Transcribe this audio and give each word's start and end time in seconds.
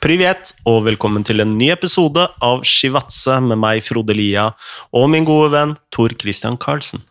Privet, 0.00 0.54
og 0.64 0.86
velkommen 0.86 1.20
til 1.28 1.42
en 1.42 1.50
ny 1.52 1.66
episode 1.74 2.22
av 2.40 2.62
Shivatse 2.64 3.34
med 3.44 3.58
meg, 3.60 3.82
Frode 3.84 4.14
Lia, 4.16 4.46
og 4.96 5.10
min 5.12 5.26
gode 5.28 5.50
venn 5.52 5.74
Tor 5.92 6.14
Christian 6.16 6.54
Karlsen. 6.56 7.02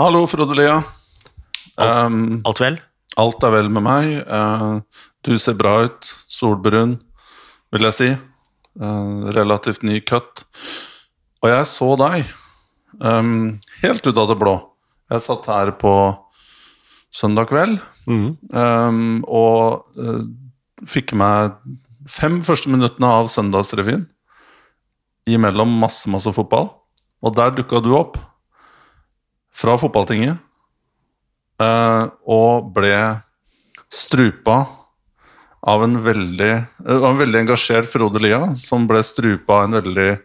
Hallo, 0.00 0.22
Frode 0.24 0.54
Lia. 0.56 0.78
Alt, 1.76 1.98
Um, 1.98 2.40
alt 2.48 2.60
vel? 2.62 2.78
alt 3.20 3.44
er 3.44 3.52
vel 3.52 3.68
med 3.68 3.84
meg. 3.84 4.06
Uh, 4.24 4.80
du 5.20 5.36
ser 5.36 5.52
bra 5.58 5.84
ut. 5.84 6.08
Solbrun, 6.32 6.94
vil 7.76 7.88
jeg 7.90 7.96
si. 7.98 8.08
Uh, 8.80 9.28
relativt 9.36 9.84
ny 9.84 10.00
cut. 10.00 10.46
Og 11.42 11.50
jeg 11.52 11.66
så 11.68 11.90
deg 12.00 12.30
um, 13.04 13.58
helt 13.82 14.06
ut 14.08 14.16
av 14.16 14.30
det 14.32 14.38
blå. 14.40 14.54
Jeg 15.12 15.26
satt 15.26 15.50
her 15.52 15.74
på 15.76 15.92
søndag 17.12 17.50
kveld 17.52 17.76
mm. 18.08 18.30
um, 18.48 19.20
og 19.28 19.84
uh, 20.00 20.24
fikk 20.88 21.12
meg 21.12 21.52
fem 22.08 22.40
første 22.44 22.70
minuttene 22.72 23.10
av 23.20 23.28
Søndagsrevyen. 23.32 24.06
Imellom 25.28 25.70
masse, 25.80 26.08
masse 26.10 26.32
fotball. 26.34 26.70
Og 27.22 27.34
der 27.36 27.52
dukka 27.56 27.82
du 27.84 27.92
opp. 27.98 28.18
Fra 29.54 29.76
fotballtinget. 29.80 30.38
eh, 31.58 32.04
og 32.30 32.72
ble 32.74 32.94
strupa 33.90 34.60
av 35.66 35.82
en 35.82 35.96
veldig, 35.98 36.52
eh, 36.86 37.04
en 37.08 37.18
veldig 37.18 37.40
engasjert 37.40 37.88
Frode 37.90 38.22
Lia, 38.22 38.54
som 38.54 38.86
ble 38.86 39.02
strupa 39.02 39.58
av 39.58 39.64
en 39.64 39.78
veldig 39.82 40.20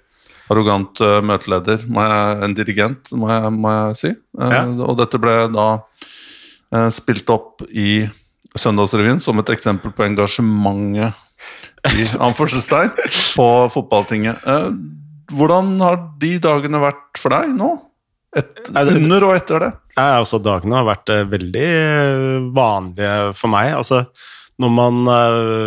arrogant 0.53 1.01
eh, 1.01 1.21
møteleder, 1.25 1.87
jeg, 1.87 2.43
en 2.45 2.53
dirigent, 2.53 3.11
må 3.17 3.31
jeg, 3.31 3.53
må 3.57 3.73
jeg 3.73 3.97
si. 3.97 4.11
Ja. 4.37 4.65
Og 4.85 4.97
dette 4.99 5.17
ble 5.17 5.47
da 5.53 5.69
spilt 6.89 7.29
opp 7.29 7.61
i 7.69 8.03
Søndagsrevyen 8.57 9.19
som 9.21 9.37
et 9.37 9.49
eksempel 9.53 9.91
på 9.93 10.05
engasjementet 10.07 11.13
i 11.91 12.05
anførselstegn 12.23 12.93
på 13.35 13.47
fotballtinget. 13.73 14.43
Eh, 14.47 14.69
hvordan 15.33 15.75
har 15.83 15.99
de 16.21 16.35
dagene 16.43 16.81
vært 16.83 17.19
for 17.19 17.35
deg 17.35 17.55
nå? 17.57 17.73
Et, 18.37 18.63
under 18.73 19.27
og 19.27 19.35
etter 19.35 19.61
det? 19.61 19.71
Ja, 19.97 20.19
altså, 20.21 20.39
dagene 20.41 20.79
har 20.79 20.87
vært 20.87 21.11
eh, 21.13 21.25
veldig 21.29 21.67
eh, 21.67 22.47
vanlige 22.55 23.17
for 23.37 23.53
meg. 23.53 23.73
Altså, 23.77 24.05
når 24.61 24.71
man 24.73 24.99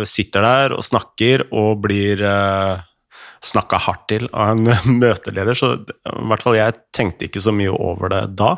sitter 0.07 0.45
der 0.45 0.73
og 0.77 0.85
snakker 0.87 1.41
og 1.51 1.81
blir 1.83 2.21
uh, 2.23 2.79
snakka 3.43 3.81
hardt 3.83 4.05
til 4.13 4.29
av 4.31 4.53
en 4.55 4.95
møteleder, 5.01 5.59
så 5.59 5.73
i 5.83 6.23
hvert 6.31 6.45
fall 6.45 6.55
jeg 6.55 6.77
tenkte 6.95 7.27
ikke 7.27 7.43
så 7.43 7.51
mye 7.53 7.73
over 7.75 8.13
det 8.15 8.23
da. 8.39 8.53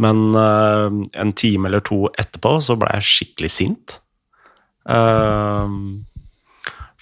Men 0.00 0.22
uh, 0.38 0.86
en 1.18 1.34
time 1.36 1.68
eller 1.68 1.82
to 1.84 2.04
etterpå 2.14 2.56
så 2.62 2.78
ble 2.78 2.94
jeg 2.94 3.10
skikkelig 3.10 3.50
sint. 3.52 3.98
Eh, 4.84 5.68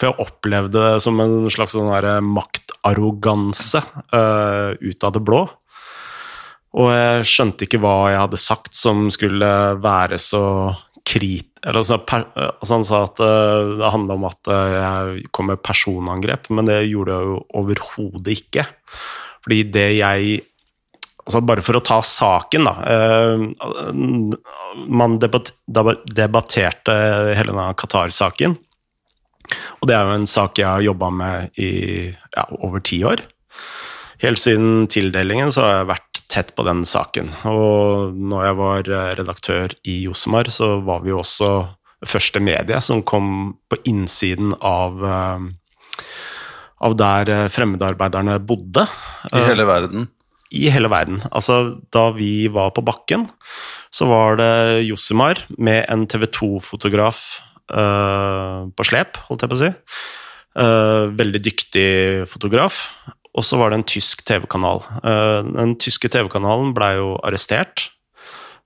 for 0.03 0.11
jeg 0.11 0.27
opplevde 0.27 0.81
det 0.83 1.03
som 1.05 1.21
en 1.23 1.47
slags 1.55 1.77
sånn 1.77 2.27
maktarroganse 2.27 3.85
uh, 4.11 4.75
ut 4.75 5.07
av 5.07 5.15
det 5.15 5.23
blå. 5.23 5.45
Og 6.83 6.89
jeg 6.91 7.29
skjønte 7.29 7.69
ikke 7.69 7.79
hva 7.85 7.97
jeg 8.11 8.23
hadde 8.25 8.41
sagt 8.41 8.75
som 8.75 9.07
skulle 9.15 9.51
være 9.79 10.19
så 10.19 10.43
krit... 11.07 11.47
Eller 11.63 11.85
så 11.87 12.01
per, 12.03 12.25
altså 12.35 12.75
han 12.75 12.87
sa 12.89 13.03
at 13.07 13.23
uh, 13.23 13.77
det 13.79 13.91
handla 13.95 14.17
om 14.19 14.25
at 14.27 14.49
eh, 14.51 14.73
jeg 14.75 15.29
kom 15.31 15.47
med 15.53 15.61
personangrep, 15.63 16.49
men 16.51 16.67
det 16.67 16.81
gjorde 16.89 17.15
jeg 17.15 17.29
jo 17.29 17.37
overhodet 17.61 18.35
ikke. 18.41 18.67
Fordi 19.45 19.61
det 19.71 19.91
jeg 20.01 20.41
Altså 21.23 21.39
bare 21.47 21.63
for 21.63 21.79
å 21.79 21.85
ta 21.87 22.01
saken, 22.03 22.65
da. 22.67 22.73
eh, 22.91 23.43
Man 24.91 25.13
debatt, 25.23 25.53
debatterte 25.71 26.97
hele 27.39 27.53
denne 27.53 27.69
Qatar-saken. 27.79 28.57
Og 29.81 29.89
det 29.91 29.97
er 29.97 30.07
jo 30.07 30.17
en 30.21 30.31
sak 30.31 30.59
jeg 30.61 30.69
har 30.69 30.85
jobba 30.85 31.11
med 31.15 31.61
i 31.61 31.73
ja, 32.11 32.47
over 32.61 32.83
ti 32.85 33.03
år. 33.07 33.25
Helt 34.23 34.39
siden 34.39 34.87
tildelingen 34.87 35.51
så 35.51 35.65
har 35.67 35.79
jeg 35.81 35.91
vært 35.91 36.23
tett 36.33 36.53
på 36.57 36.65
den 36.67 36.85
saken. 36.89 37.33
Og 37.51 38.15
når 38.17 38.45
jeg 38.47 38.59
var 38.61 38.91
eh, 38.97 39.13
redaktør 39.19 39.75
i 39.83 39.99
Josemar, 40.07 40.51
så 40.55 40.77
var 40.87 41.03
vi 41.03 41.13
jo 41.13 41.21
også 41.23 41.51
første 42.09 42.43
medie 42.43 42.79
som 42.83 43.03
kom 43.07 43.55
på 43.71 43.79
innsiden 43.91 44.55
av, 44.59 45.03
eh, 45.03 45.45
av 46.87 46.97
der 46.99 47.35
eh, 47.35 47.51
fremmedarbeiderne 47.53 48.39
bodde. 48.47 48.87
I 49.33 49.45
hele 49.51 49.67
verden. 49.69 50.09
I 50.53 50.69
hele 50.71 50.91
verden. 50.93 51.23
Altså, 51.33 51.81
da 51.95 52.11
vi 52.15 52.47
var 52.53 52.73
på 52.77 52.85
bakken, 52.85 53.27
så 53.93 54.09
var 54.09 54.39
det 54.41 54.85
Josimar 54.87 55.43
med 55.59 55.85
en 55.91 56.07
TV 56.09 56.29
2-fotograf 56.31 57.41
på 57.73 58.85
slep, 58.85 59.17
holdt 59.29 59.45
jeg 59.45 59.53
på 59.53 59.59
å 59.59 59.63
si. 59.63 59.73
Eh, 60.59 61.07
veldig 61.17 61.41
dyktig 61.41 61.89
fotograf. 62.29 62.85
Og 63.33 63.45
så 63.47 63.57
var 63.57 63.73
det 63.73 63.81
en 63.81 63.89
tysk 63.89 64.25
TV-kanal. 64.29 64.83
Eh, 65.01 65.41
den 65.49 65.77
tyske 65.81 66.11
TV-kanalen 66.13 66.75
blei 66.77 66.97
jo 66.99 67.17
arrestert. 67.25 67.89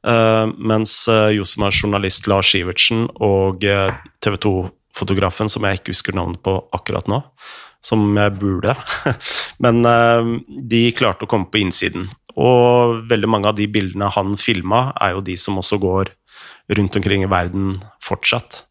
eh, 0.06 0.47
mens 0.59 1.09
uh, 1.09 1.31
Josemar 1.34 1.72
journalist 1.75 2.27
Lars 2.27 2.50
Sivertsen 2.53 3.09
og 3.19 3.65
TV 4.22 4.37
2-fotografen, 4.39 5.49
som 5.49 5.65
jeg 5.65 5.81
ikke 5.81 5.94
husker 5.94 6.15
navnet 6.15 6.43
på 6.43 6.61
akkurat 6.73 7.09
nå, 7.11 7.23
som 7.83 8.05
jeg 8.17 8.34
burde 8.38 8.75
Men 9.65 9.84
eh, 9.87 10.31
de 10.62 10.93
klarte 10.93 11.27
å 11.27 11.31
komme 11.31 11.50
på 11.50 11.62
innsiden. 11.62 12.11
Og 12.37 13.03
veldig 13.09 13.31
mange 13.31 13.49
av 13.49 13.56
de 13.56 13.67
bildene 13.67 14.11
han 14.12 14.37
filma, 14.37 14.91
er 15.00 15.17
jo 15.17 15.25
de 15.25 15.37
som 15.41 15.59
også 15.59 15.78
går 15.81 16.12
rundt 16.77 16.99
omkring 16.99 17.25
i 17.25 17.31
verden 17.31 17.78
fortsatt. 18.03 18.65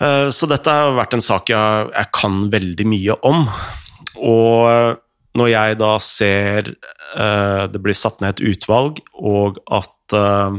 Eh, 0.00 0.30
Så 0.30 0.46
dette 0.50 0.70
har 0.70 0.96
vært 0.96 1.16
en 1.16 1.24
sak 1.24 1.50
jeg, 1.50 1.90
jeg 1.92 2.10
kan 2.14 2.40
veldig 2.52 2.86
mye 2.88 3.18
om. 3.26 3.44
Og 4.18 4.98
når 5.38 5.50
jeg 5.52 5.78
da 5.78 5.92
ser 6.02 6.72
uh, 7.14 7.66
det 7.70 7.80
blir 7.82 7.96
satt 7.96 8.22
ned 8.22 8.34
et 8.34 8.54
utvalg, 8.54 8.98
og 9.14 9.60
at 9.70 10.16
uh, 10.16 10.56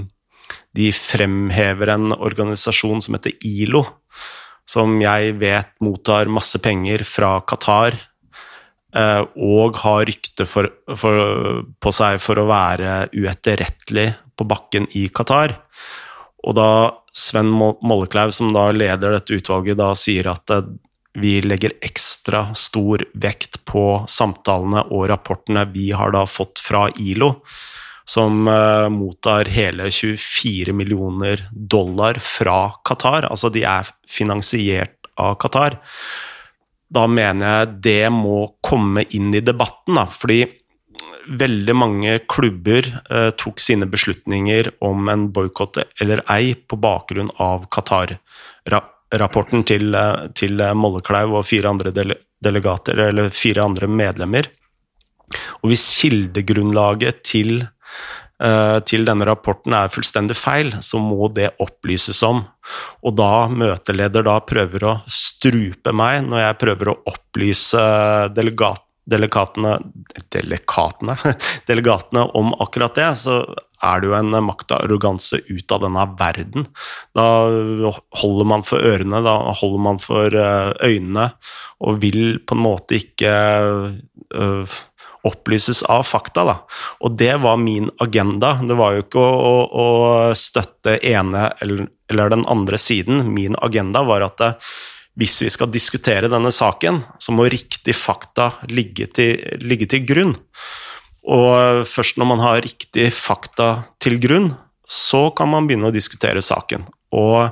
de 0.78 0.89
fremhever 0.95 1.91
en 1.91 2.13
organisasjon 2.16 3.03
som 3.03 3.17
heter 3.17 3.35
ILO, 3.44 3.83
som 4.69 4.94
jeg 5.01 5.33
vet 5.41 5.73
mottar 5.83 6.31
masse 6.31 6.61
penger 6.63 7.03
fra 7.07 7.39
Qatar, 7.49 7.97
uh, 8.95 9.23
og 9.35 9.81
har 9.83 10.05
rykte 10.07 10.47
for, 10.47 10.69
for, 10.95 11.66
på 11.81 11.95
seg 11.95 12.22
for 12.23 12.39
å 12.39 12.47
være 12.49 13.09
uetterrettelig 13.17 14.11
på 14.39 14.47
bakken 14.47 14.88
i 14.95 15.09
Qatar. 15.11 15.57
Og 16.47 16.55
da 16.55 16.69
Sven 17.16 17.50
Mo- 17.50 17.78
Mollekleiv, 17.81 18.31
som 18.36 18.53
da 18.53 18.70
leder 18.72 19.16
dette 19.16 19.40
utvalget, 19.40 19.80
da 19.80 19.94
sier 19.97 20.30
at 20.31 20.53
eh, 20.53 20.70
vi 21.20 21.40
legger 21.42 21.74
ekstra 21.81 22.50
stor 22.56 23.03
vekt 23.18 23.64
på 23.68 24.03
samtalene 24.08 24.86
og 24.94 25.08
rapportene 25.09 25.66
vi 25.74 25.90
har 25.96 26.14
da 26.14 26.25
fått 26.30 26.62
fra 26.62 26.86
ILO, 27.02 27.34
som 28.09 28.47
uh, 28.47 28.88
mottar 28.94 29.50
hele 29.53 29.90
24 29.94 30.74
millioner 30.74 31.44
dollar 31.52 32.18
fra 32.22 32.72
Qatar. 32.86 33.28
Altså 33.30 33.52
de 33.53 33.66
er 33.70 33.90
finansiert 34.09 35.09
av 35.20 35.36
Qatar. 35.41 35.78
Da 36.90 37.06
mener 37.09 37.52
jeg 37.52 37.76
det 37.86 38.14
må 38.14 38.47
komme 38.66 39.03
inn 39.14 39.34
i 39.38 39.44
debatten, 39.46 39.97
da, 40.00 40.08
fordi 40.09 40.41
veldig 41.29 41.75
mange 41.77 42.19
klubber 42.31 42.87
eh, 43.09 43.29
tok 43.39 43.59
sine 43.61 43.85
beslutninger 43.89 44.71
om 44.85 45.09
en 45.11 45.27
boikott 45.33 45.77
eller 46.01 46.23
ei 46.31 46.55
på 46.55 46.79
bakgrunn 46.81 47.29
av 47.43 47.67
Qatar-rapporten 47.73 49.65
til, 49.69 49.93
eh, 49.95 50.27
til 50.33 50.63
Mollekleiv 50.75 51.35
og 51.37 51.47
fire 51.49 51.69
andre 51.71 51.93
dele 51.95 52.15
delegater, 52.43 52.99
eller 53.09 53.29
fire 53.35 53.65
andre 53.65 53.89
medlemmer. 53.91 54.47
Og 55.61 55.71
hvis 55.71 55.85
kildegrunnlaget 55.99 57.23
til, 57.27 57.67
eh, 58.39 58.79
til 58.79 59.05
denne 59.05 59.27
rapporten 59.27 59.73
er 59.73 59.91
fullstendig 59.91 60.35
feil, 60.35 60.71
så 60.81 60.99
må 60.99 61.31
det 61.33 61.51
opplyses 61.59 62.23
om. 62.23 62.45
Og 63.03 63.16
da 63.16 63.47
møteleder 63.47 64.23
da 64.23 64.39
prøver 64.39 64.79
å 64.87 65.01
strupe 65.07 65.93
meg 65.93 66.23
når 66.23 66.45
jeg 66.45 66.59
prøver 66.63 66.93
å 66.93 66.99
opplyse 67.11 68.34
delegat, 68.34 68.84
delikatene, 69.09 69.78
delegatene 71.70 72.26
om 72.38 72.53
akkurat 72.61 72.96
det, 72.97 73.09
så 73.23 73.41
er 73.85 74.02
det 74.02 74.09
jo 74.09 74.16
en 74.17 74.35
maktarroganse 74.44 75.40
ut 75.47 75.72
av 75.72 75.85
denne 75.85 76.03
verden. 76.20 76.67
Da 77.16 77.28
holder 78.22 78.50
man 78.52 78.66
for 78.67 78.84
ørene, 78.84 79.23
da 79.26 79.38
holder 79.61 79.84
man 79.85 80.02
for 80.03 80.35
eh, 80.35 80.72
øynene, 80.84 81.32
og 81.79 82.02
vil 82.03 82.40
på 82.44 82.58
en 82.58 82.64
måte 82.66 83.00
ikke 83.00 83.34
øh, 84.35 84.79
opplyses 85.28 85.82
av 85.91 86.03
fakta. 86.08 86.46
Da. 86.47 86.55
Og 87.03 87.16
det 87.20 87.34
var 87.44 87.59
min 87.62 87.90
agenda. 88.03 88.55
Det 88.64 88.78
var 88.79 88.96
jo 88.96 89.05
ikke 89.05 89.23
å, 89.23 89.50
å, 89.50 89.58
å 89.84 90.38
støtte 90.38 91.00
ene 91.05 91.50
eller, 91.64 91.90
eller 92.12 92.35
den 92.35 92.46
andre 92.52 92.79
siden. 92.79 93.26
Min 93.34 93.58
agenda 93.59 94.03
var 94.08 94.28
at 94.28 94.40
det, 94.41 94.53
hvis 95.19 95.41
vi 95.43 95.51
skal 95.51 95.71
diskutere 95.71 96.31
denne 96.31 96.51
saken, 96.55 97.01
så 97.19 97.35
må 97.35 97.49
riktig 97.51 97.95
fakta 97.97 98.53
ligge 98.71 99.09
til, 99.11 99.35
ligge 99.59 99.89
til 99.91 100.05
grunn. 100.07 100.33
Og 101.27 101.83
først 101.89 102.19
når 102.19 102.29
man 102.29 102.43
har 102.43 102.61
riktig 102.63 103.09
fakta 103.13 103.69
til 103.99 104.16
grunn, 104.23 104.53
så 104.89 105.27
kan 105.35 105.51
man 105.51 105.67
begynne 105.67 105.91
å 105.91 105.95
diskutere 105.95 106.41
saken. 106.41 106.87
Og 107.13 107.51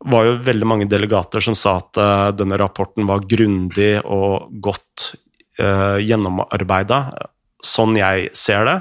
det 0.00 0.12
var 0.12 0.26
jo 0.26 0.36
veldig 0.44 0.68
mange 0.68 0.88
delegater 0.88 1.42
som 1.44 1.56
sa 1.58 1.78
at 1.80 1.98
uh, 2.00 2.28
denne 2.36 2.58
rapporten 2.60 3.08
var 3.08 3.24
grundig 3.28 3.98
og 4.04 4.52
godt 4.62 5.14
uh, 5.60 5.98
gjennomarbeida. 6.00 7.02
Sånn 7.60 7.98
jeg 7.98 8.30
ser 8.36 8.64
det, 8.68 8.76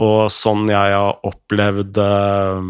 og 0.00 0.28
sånn 0.32 0.68
jeg 0.72 0.94
har 0.96 1.18
opplevd 1.28 2.00
uh, 2.00 2.62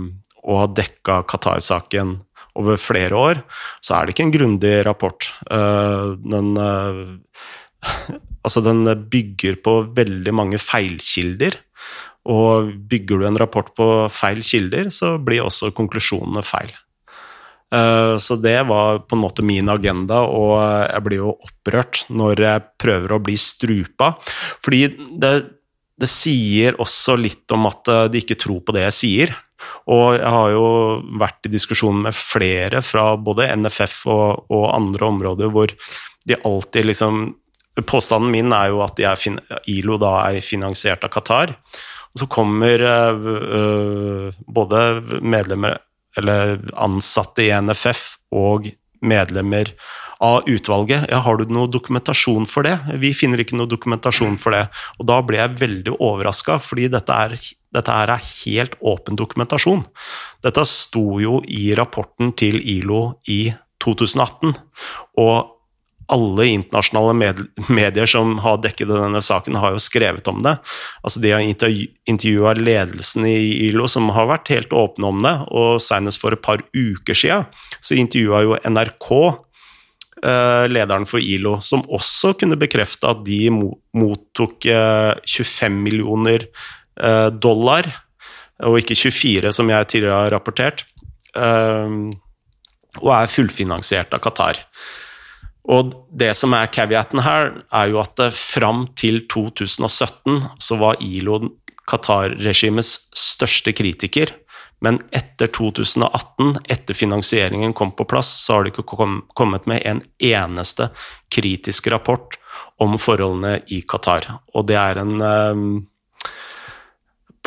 å 0.46 0.62
ha 0.62 0.66
dekka 0.70 1.20
Qatar-saken 1.30 2.16
over 2.56 2.81
flere 2.81 3.17
år, 3.19 3.43
så 3.85 3.97
er 3.97 4.06
det 4.06 4.17
ikke 4.17 4.26
en 4.26 4.35
grundig 4.35 4.75
rapport. 4.88 5.29
Uh, 5.50 6.17
den 6.25 6.55
Altså, 8.47 8.61
den 8.62 8.87
bygger 9.11 9.56
på 9.58 9.73
veldig 9.91 10.32
mange 10.38 10.58
feilkilder. 10.62 11.56
Og 12.31 12.73
bygger 12.91 13.19
du 13.19 13.26
en 13.26 13.38
rapport 13.38 13.73
på 13.75 13.87
feil 14.14 14.38
kilder, 14.47 14.91
så 14.94 15.17
blir 15.23 15.43
også 15.43 15.73
konklusjonene 15.75 16.43
feil. 16.47 16.70
Eh, 17.75 18.14
så 18.23 18.37
det 18.38 18.58
var 18.69 19.03
på 19.06 19.17
en 19.17 19.23
måte 19.23 19.44
min 19.47 19.70
agenda, 19.70 20.23
og 20.26 20.55
jeg 20.62 21.05
blir 21.06 21.23
jo 21.23 21.35
opprørt 21.35 22.05
når 22.14 22.43
jeg 22.47 22.67
prøver 22.82 23.14
å 23.14 23.23
bli 23.23 23.37
strupa. 23.41 24.12
Fordi 24.64 24.82
det, 25.23 25.32
det 26.00 26.08
sier 26.12 26.76
også 26.82 27.16
litt 27.19 27.52
om 27.54 27.69
at 27.70 27.88
eh, 27.93 28.04
de 28.12 28.22
ikke 28.22 28.38
tror 28.40 28.60
på 28.64 28.75
det 28.76 28.87
jeg 28.88 28.96
sier. 28.96 29.34
Og 29.90 30.19
jeg 30.19 30.28
har 30.34 30.52
jo 30.52 30.66
vært 31.20 31.48
i 31.48 31.52
diskusjon 31.52 32.02
med 32.04 32.16
flere 32.16 32.82
fra 32.84 33.14
både 33.16 33.48
NFF 33.56 34.02
og, 34.12 34.46
og 34.52 34.69
andre 34.75 35.08
områder 35.08 35.52
hvor 35.54 35.72
de 36.26 36.40
alltid 36.43 36.93
liksom 36.93 37.28
Påstanden 37.84 38.31
min 38.32 38.54
er 38.56 38.70
jo 38.72 38.78
at 38.81 38.96
er, 39.04 39.20
ILO 39.69 39.98
da 40.00 40.14
er 40.31 40.38
finansiert 40.40 41.02
av 41.04 41.10
Qatar. 41.12 41.50
Og 41.52 42.22
så 42.22 42.28
kommer 42.32 42.81
øh, 42.81 44.31
både 44.48 44.81
medlemmer 45.20 45.76
eller 46.16 46.56
ansatte 46.72 47.44
i 47.44 47.50
NFF 47.52 48.06
og 48.32 48.70
medlemmer 49.04 49.75
av 50.22 50.48
utvalget. 50.48 51.08
Ja, 51.10 51.20
har 51.24 51.36
du 51.36 51.50
noe 51.52 51.70
dokumentasjon 51.70 52.46
for 52.48 52.66
det? 52.66 52.76
Vi 53.02 53.12
finner 53.16 53.42
ikke 53.42 53.58
noe 53.58 53.70
dokumentasjon 53.70 54.38
for 54.40 54.56
det. 54.56 54.64
Og 55.00 55.08
da 55.10 55.20
ble 55.26 55.40
jeg 55.40 55.58
veldig 55.60 55.96
overraska, 55.98 56.58
fordi 56.62 56.88
dette 56.92 57.18
er, 57.26 57.36
dette 57.76 57.98
er 58.04 58.14
helt 58.16 58.78
åpen 58.80 59.18
dokumentasjon. 59.18 59.84
Dette 60.46 60.64
sto 60.68 61.20
jo 61.22 61.42
i 61.44 61.68
rapporten 61.78 62.32
til 62.38 62.60
ILO 62.60 63.18
i 63.28 63.50
2018. 63.84 64.56
og 65.20 65.52
alle 66.12 66.46
internasjonale 66.46 67.14
medier 67.69 68.06
som 68.06 68.36
har 68.44 68.60
dekket 68.62 68.90
denne 68.90 69.22
saken, 69.22 69.58
har 69.58 69.74
jo 69.74 69.82
skrevet 69.82 70.28
om 70.30 70.42
det. 70.44 70.54
Altså, 71.02 71.22
de 71.22 71.32
har 71.34 71.42
intervjua 71.42 72.54
ledelsen 72.58 73.26
i 73.26 73.66
ILO, 73.69 73.88
som 73.90 74.12
har 74.14 74.30
vært 74.30 74.52
helt 74.54 74.76
åpne 74.76 75.10
om 75.10 75.24
det. 75.26 75.34
Og 75.50 75.82
senest 75.82 76.22
for 76.22 76.36
et 76.36 76.44
par 76.44 76.62
uker 76.76 77.19
siden 77.19 77.48
så 77.80 77.98
intervjua 77.98 78.44
jo 78.46 78.60
NRK 78.62 79.10
lederen 80.24 81.06
for 81.08 81.20
ILO, 81.20 81.58
som 81.60 81.84
også 81.92 82.32
kunne 82.40 82.58
bekrefte 82.58 83.08
at 83.10 83.22
de 83.26 83.50
mottok 83.52 84.64
25 84.64 85.66
eh, 85.66 85.74
millioner 85.74 86.46
eh, 86.46 87.28
dollar, 87.32 87.90
og 88.64 88.78
ikke 88.80 88.96
24, 88.96 89.52
som 89.52 89.68
jeg 89.68 89.88
tidligere 89.92 90.22
har 90.22 90.32
rapportert, 90.32 90.86
og 91.36 93.10
er 93.12 93.28
fullfinansiert 93.28 94.14
av 94.16 94.22
Qatar. 94.24 94.62
Og 95.68 95.90
det 96.08 96.30
som 96.38 96.54
er 96.56 96.70
caveaten 96.72 97.20
her, 97.20 97.50
er 97.69 97.90
jo 97.92 98.00
at 98.00 98.22
fram 98.32 98.86
til 98.96 99.20
2017 99.28 100.46
så 100.62 100.78
var 100.80 100.96
ILO 101.04 101.42
Qatar-regimets 101.86 102.94
største 103.12 103.74
kritiker. 103.76 104.32
Men 104.84 105.00
etter 105.14 105.49
2018, 105.56 106.58
etter 106.69 106.94
finansieringen 106.94 107.73
kom 107.76 107.94
på 107.96 108.05
plass, 108.08 108.28
så 108.44 108.58
har 108.58 108.67
de 108.67 108.73
ikke 108.75 108.84
kommet 109.37 109.69
med 109.70 109.82
en 109.88 110.02
eneste 110.23 110.90
kritisk 111.32 111.88
rapport 111.93 112.37
om 112.82 112.99
forholdene 113.00 113.61
i 113.73 113.81
Qatar. 113.88 114.28
Og 114.55 114.67
det 114.69 114.76
er 114.76 115.00
en 115.00 115.14
um, 115.23 115.70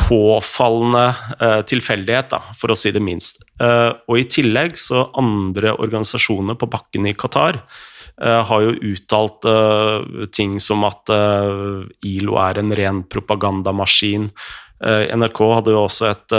påfallende 0.00 1.04
eh, 1.38 1.60
tilfeldighet, 1.70 2.32
da, 2.32 2.40
for 2.58 2.74
å 2.74 2.78
si 2.78 2.90
det 2.90 3.02
minst. 3.04 3.44
Eh, 3.62 3.92
og 4.10 4.18
i 4.18 4.26
tillegg 4.26 4.74
så 4.80 5.06
andre 5.20 5.76
organisasjoner 5.76 6.58
på 6.58 6.70
bakken 6.72 7.06
i 7.06 7.14
Qatar 7.14 7.60
Eh, 8.22 8.44
har 8.44 8.62
jo 8.62 8.72
uttalt 8.92 9.46
uh, 9.48 10.26
ting 10.28 10.58
som 10.60 10.84
at 10.84 11.08
uh, 11.08 11.86
ILO 12.04 12.36
er 12.42 12.60
en 12.60 12.74
ren 12.76 13.04
propagandamaskin. 13.08 14.28
NRK 14.80 15.40
hadde 15.54 15.72
jo 15.74 15.80
også 15.82 16.06
et 16.08 16.32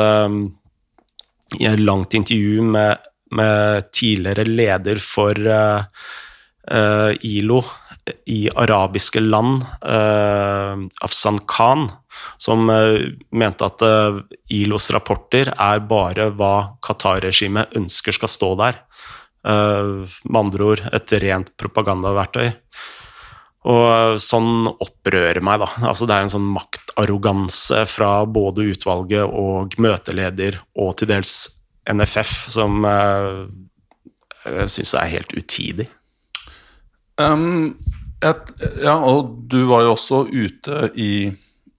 langt 1.60 2.14
intervju 2.14 2.62
med, 2.62 2.98
med, 3.32 3.92
tidligere 3.92 4.46
leder 4.46 5.00
for 5.04 5.36
ILO 7.22 7.64
i 8.26 8.50
arabiske 8.56 9.20
land, 9.20 9.64
Afsan 11.02 11.40
Khan, 11.48 11.90
som 12.38 12.66
mente 12.68 13.66
at 13.66 13.84
ILOs 14.50 14.92
rapporter 14.96 15.52
er 15.52 15.84
bare 15.90 16.30
hva 16.38 16.54
Qatar-regimet 16.86 17.76
ønsker 17.76 18.16
skal 18.16 18.32
stå 18.32 18.54
der. 18.62 18.80
Uh, 19.42 20.06
med 20.30 20.38
andre 20.38 20.66
ord 20.70 20.82
et 20.94 21.14
rent 21.24 21.48
propagandaverktøy. 21.58 22.52
Og 23.70 24.18
sånn 24.22 24.66
opprører 24.72 25.42
meg, 25.46 25.62
da. 25.62 25.70
Altså, 25.92 26.08
det 26.10 26.16
er 26.16 26.26
en 26.26 26.34
sånn 26.34 26.48
maktarroganse 26.56 27.84
fra 27.90 28.24
både 28.26 28.72
utvalget 28.74 29.26
og 29.28 29.76
møteleder, 29.82 30.58
og 30.82 30.96
til 30.98 31.12
dels 31.12 31.36
NFF, 31.92 32.34
som 32.54 32.82
uh, 32.88 33.46
jeg 34.48 34.72
syns 34.74 34.96
er 34.98 35.14
helt 35.14 35.36
utidig. 35.38 35.88
Um, 37.22 37.78
et, 38.26 38.50
ja, 38.82 38.98
og 38.98 39.36
du 39.52 39.60
var 39.70 39.86
jo 39.86 39.94
også 39.94 40.24
ute 40.32 40.90
i 40.98 41.30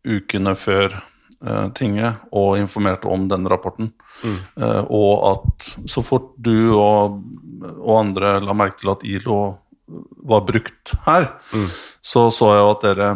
ukene 0.07 0.55
før 0.59 0.95
uh, 1.43 1.67
tinget 1.75 2.23
og 2.31 2.61
informerte 2.61 3.11
om 3.11 3.27
den 3.31 3.51
rapporten. 3.51 3.91
Mm. 4.23 4.39
Uh, 4.55 4.83
og 4.87 5.13
at 5.33 5.71
så 5.91 6.07
fort 6.07 6.31
du 6.39 6.77
og 6.79 7.23
og 7.63 7.99
andre 7.99 8.37
la 8.43 8.55
merke 8.57 8.81
til 8.81 8.93
at 8.93 9.05
ILO 9.07 9.39
var 10.23 10.45
brukt 10.49 10.95
her, 11.07 11.29
mm. 11.53 11.69
så 12.05 12.29
så 12.33 12.53
jeg 12.55 12.63
jo 12.63 12.73
at 12.73 12.85
dere 12.87 13.11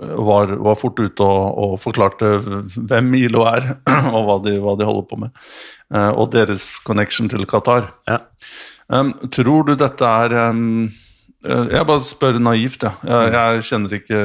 var, 0.00 0.46
var 0.46 0.78
fort 0.78 1.00
ute 1.00 1.24
og, 1.24 1.58
og, 1.58 1.74
forklarte 1.82 2.38
hvem 2.76 3.12
ILO 3.18 3.44
er, 3.48 3.74
og 4.14 4.22
hva 4.26 4.38
de, 4.44 4.56
hva 4.62 4.74
de 4.78 4.88
holder 4.88 5.06
på 5.10 5.20
med. 5.24 5.44
Uh, 5.92 6.10
og 6.12 6.32
deres 6.34 6.76
connection 6.84 7.28
til 7.30 7.46
Qatar. 7.48 7.90
Ja. 8.08 8.22
Um, 8.88 9.12
tror 9.32 9.66
du 9.68 9.74
dette 9.76 10.04
er 10.04 10.32
um, 10.48 10.88
Jeg 11.44 11.84
bare 11.86 12.04
spør 12.04 12.38
naivt, 12.40 12.82
ja. 12.82 12.92
jeg. 13.04 13.32
Jeg 13.34 13.64
kjenner 13.68 13.96
ikke 13.98 14.20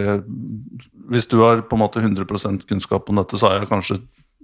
Hvis 1.12 1.27
du 1.27 1.41
har 1.41 1.65
på 1.67 1.75
en 1.75 1.81
måte 1.83 2.00
100 2.00 2.63
kunnskap 2.69 3.10
om 3.10 3.19
dette, 3.19 3.38
så 3.38 3.50
har 3.50 3.60
jeg 3.60 3.72
kanskje 3.72 4.00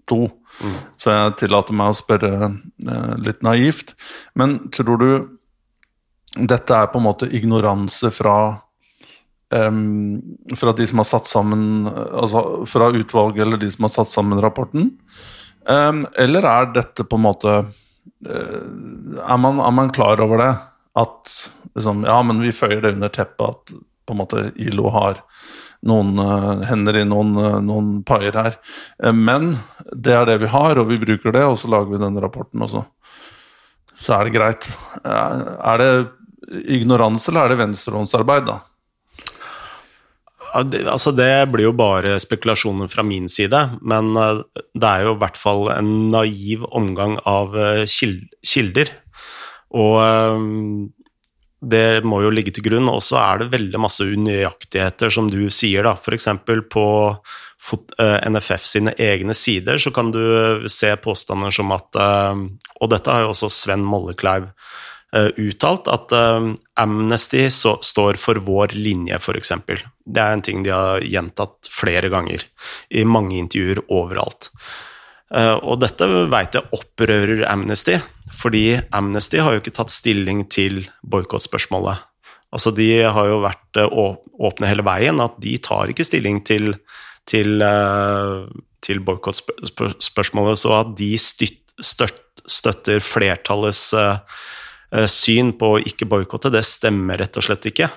to. 0.10 0.28
Mm. 0.60 0.75
Så 1.00 1.16
jeg 1.16 1.36
tillater 1.39 1.78
meg 1.78 1.94
å 1.94 1.98
spørre 1.98 2.51
uh, 2.51 3.16
litt 3.24 3.44
naivt. 3.46 3.96
Men 4.36 4.60
tror 4.75 5.00
du 5.00 5.12
dette 6.38 6.76
er 6.76 6.90
på 6.92 7.00
en 7.00 7.08
måte 7.08 7.30
ignoranse 7.34 8.12
fra 8.14 8.38
um, 9.54 10.22
fra 10.56 10.74
de 10.78 10.88
som 10.88 11.02
har 11.02 11.10
satt 11.10 11.30
sammen 11.30 11.88
Altså 11.90 12.66
fra 12.70 12.92
utvalget 12.94 13.46
eller 13.46 13.62
de 13.62 13.70
som 13.72 13.88
har 13.88 13.94
satt 13.96 14.12
sammen 14.12 14.42
rapporten? 14.42 14.92
Um, 15.66 16.06
eller 16.18 16.46
er 16.46 16.74
dette 16.76 17.06
på 17.06 17.18
en 17.18 17.26
måte 17.26 17.56
uh, 17.66 18.66
er, 19.26 19.38
man, 19.38 19.62
er, 19.62 19.72
man, 19.74 19.94
klar 19.94 20.22
over 20.22 20.42
det? 20.42 20.52
At 20.98 21.34
liksom, 21.76 22.06
Ja, 22.06 22.22
men 22.26 22.44
vi 22.46 22.54
føyer 22.56 22.84
det 22.86 22.96
under 22.98 23.14
teppet 23.14 23.48
at 23.48 23.74
på 24.06 24.16
en 24.16 24.22
måte 24.22 24.46
ILO 24.58 24.90
har 24.94 25.24
noen 25.86 26.18
uh, 26.20 26.62
hender 26.68 26.98
i 27.00 27.06
noen, 27.08 27.36
uh, 27.40 27.60
noen 27.64 28.00
paier 28.04 28.36
her. 28.36 28.58
Men 29.16 29.54
det 29.96 30.12
er 30.12 30.26
det 30.28 30.40
vi 30.42 30.50
har, 30.52 30.78
og 30.82 30.90
vi 30.90 30.98
bruker 31.00 31.32
det, 31.32 31.46
og 31.48 31.56
så 31.62 31.70
lager 31.72 31.94
vi 31.94 32.02
denne 32.02 32.22
rapporten, 32.24 32.66
også 32.66 32.84
så 34.00 34.16
er 34.16 34.28
det 34.28 34.36
greit. 34.36 34.70
er 35.04 35.82
det 35.82 35.92
ignoranse, 36.50 37.29
eller 37.32 37.46
er 37.46 37.53
det 37.53 37.62
venstrehåndsarbeid, 37.63 38.50
da? 38.50 38.60
Altså 40.89 41.12
det 41.13 41.51
blir 41.53 41.68
jo 41.68 41.75
bare 41.77 42.15
spekulasjoner 42.22 42.89
fra 42.89 43.03
min 43.06 43.27
side, 43.29 43.60
men 43.86 44.15
det 44.18 44.88
er 44.88 45.03
jo 45.06 45.13
i 45.13 45.20
hvert 45.22 45.38
fall 45.38 45.68
en 45.75 45.91
naiv 46.10 46.63
omgang 46.74 47.20
av 47.29 47.53
kilder. 47.86 48.89
Og 49.70 50.00
det 51.60 52.03
må 52.08 52.22
jo 52.24 52.32
ligge 52.32 52.53
til 52.56 52.65
grunn. 52.70 52.88
Og 52.91 53.01
så 53.03 53.20
er 53.22 53.41
det 53.41 53.51
veldig 53.53 53.82
masse 53.84 54.06
unøyaktigheter, 54.08 55.12
som 55.12 55.29
du 55.32 55.41
sier, 55.51 55.84
da. 55.86 55.96
F.eks. 56.00 56.29
på 56.72 56.86
eh, 58.00 58.29
NFF 58.29 58.68
sine 58.68 58.96
egne 58.96 59.36
sider 59.36 59.82
så 59.82 59.91
kan 59.96 60.13
du 60.15 60.22
se 60.72 60.94
påstander 61.03 61.53
som 61.53 61.74
at 61.75 62.00
eh, 62.00 62.46
Og 62.79 62.94
dette 62.94 63.12
har 63.12 63.25
jo 63.25 63.34
også 63.34 63.51
Sven 63.51 63.84
Mollekleiv 63.84 64.48
eh, 64.48 64.53
uttalt, 65.12 65.88
at 65.89 66.13
Amnesty 66.78 67.48
står 67.50 68.20
for 68.22 68.38
vår 68.46 68.75
linje, 68.78 69.18
f.eks. 69.18 69.54
Det 70.06 70.22
er 70.22 70.36
en 70.36 70.44
ting 70.46 70.62
de 70.62 70.70
har 70.70 71.01
gjentatt 71.01 71.70
flere 71.72 72.12
ganger 72.13 72.46
i 72.94 73.01
mange 73.10 73.39
intervjuer 73.39 73.82
overalt. 73.89 74.51
Og 75.66 75.80
dette 75.82 76.06
veit 76.30 76.58
jeg 76.58 76.70
opprører 76.78 77.42
Amnesty, 77.50 77.98
Fordi 78.38 78.78
Amnesty 78.94 79.42
har 79.42 79.56
jo 79.56 79.63
ikke 79.63 79.74
tatt 79.74 79.89
stilling 79.89 80.46
til 80.54 80.84
boikottspørsmålet. 81.01 82.06
Altså, 82.56 82.74
de 82.74 82.88
har 83.06 83.30
jo 83.30 83.44
vært 83.44 83.78
eh, 83.78 84.00
åpne 84.50 84.70
hele 84.72 84.86
veien, 84.86 85.22
at 85.22 85.38
de 85.42 85.54
tar 85.62 85.92
ikke 85.92 86.06
stilling 86.08 86.42
til, 86.48 86.74
til, 87.30 87.62
eh, 87.62 88.48
til 88.86 89.01
boikottspørsmålet, 89.06 90.62
så 90.62 90.80
at 90.80 90.96
de 90.98 91.12
støtter 91.20 93.06
flertallets 93.06 93.84
eh, 93.94 94.16
eh, 94.18 94.48
syn 95.10 95.53
på 95.60 95.74
å 95.75 95.81
ikke 95.81 96.08
boikotte, 96.10 96.51
det 96.53 96.63
stemmer 96.65 97.19
rett 97.22 97.38
og 97.38 97.46
slett 97.46 97.67
ikke. 97.69 97.89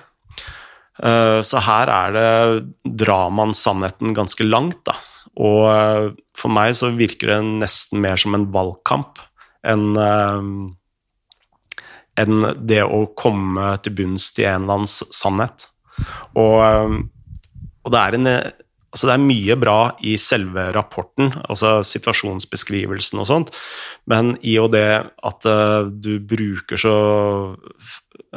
Eh, 1.01 1.39
Så 1.41 1.63
her 1.65 1.89
er 1.89 2.13
det 2.13 2.97
drar 3.03 3.31
man 3.33 3.53
sannheten 3.57 4.13
ganske 4.13 4.45
langt, 4.45 4.83
da. 4.85 4.95
Og 5.41 5.65
eh, 5.71 6.07
for 6.37 6.53
meg 6.53 6.75
så 6.77 6.91
virker 6.93 7.33
det 7.33 7.41
nesten 7.63 8.01
mer 8.03 8.19
som 8.21 8.35
en 8.37 8.45
valgkamp 8.53 9.21
enn 9.65 9.93
eh, 9.97 10.49
enn 12.21 12.43
det 12.61 12.83
å 12.85 13.07
komme 13.17 13.71
til 13.81 13.95
bunns 13.97 14.27
til 14.35 14.45
en 14.45 14.67
eller 14.67 14.83
annen 14.83 14.91
sannhet. 14.91 15.65
Og, 16.37 16.59
eh, 16.61 16.99
og 17.81 17.95
det, 17.95 18.01
er 18.03 18.17
en, 18.19 18.29
eh, 18.29 18.51
altså 18.93 19.09
det 19.09 19.13
er 19.15 19.25
mye 19.25 19.55
bra 19.59 19.77
i 20.05 20.13
selve 20.21 20.67
rapporten, 20.75 21.31
altså 21.49 21.79
situasjonsbeskrivelsen 21.87 23.21
og 23.23 23.29
sånt, 23.29 23.53
men 24.09 24.35
i 24.45 24.55
og 24.61 24.69
det 24.75 24.85
at 25.01 25.47
eh, 25.49 25.89
du 25.89 26.19
bruker 26.21 26.79
så 26.79 26.97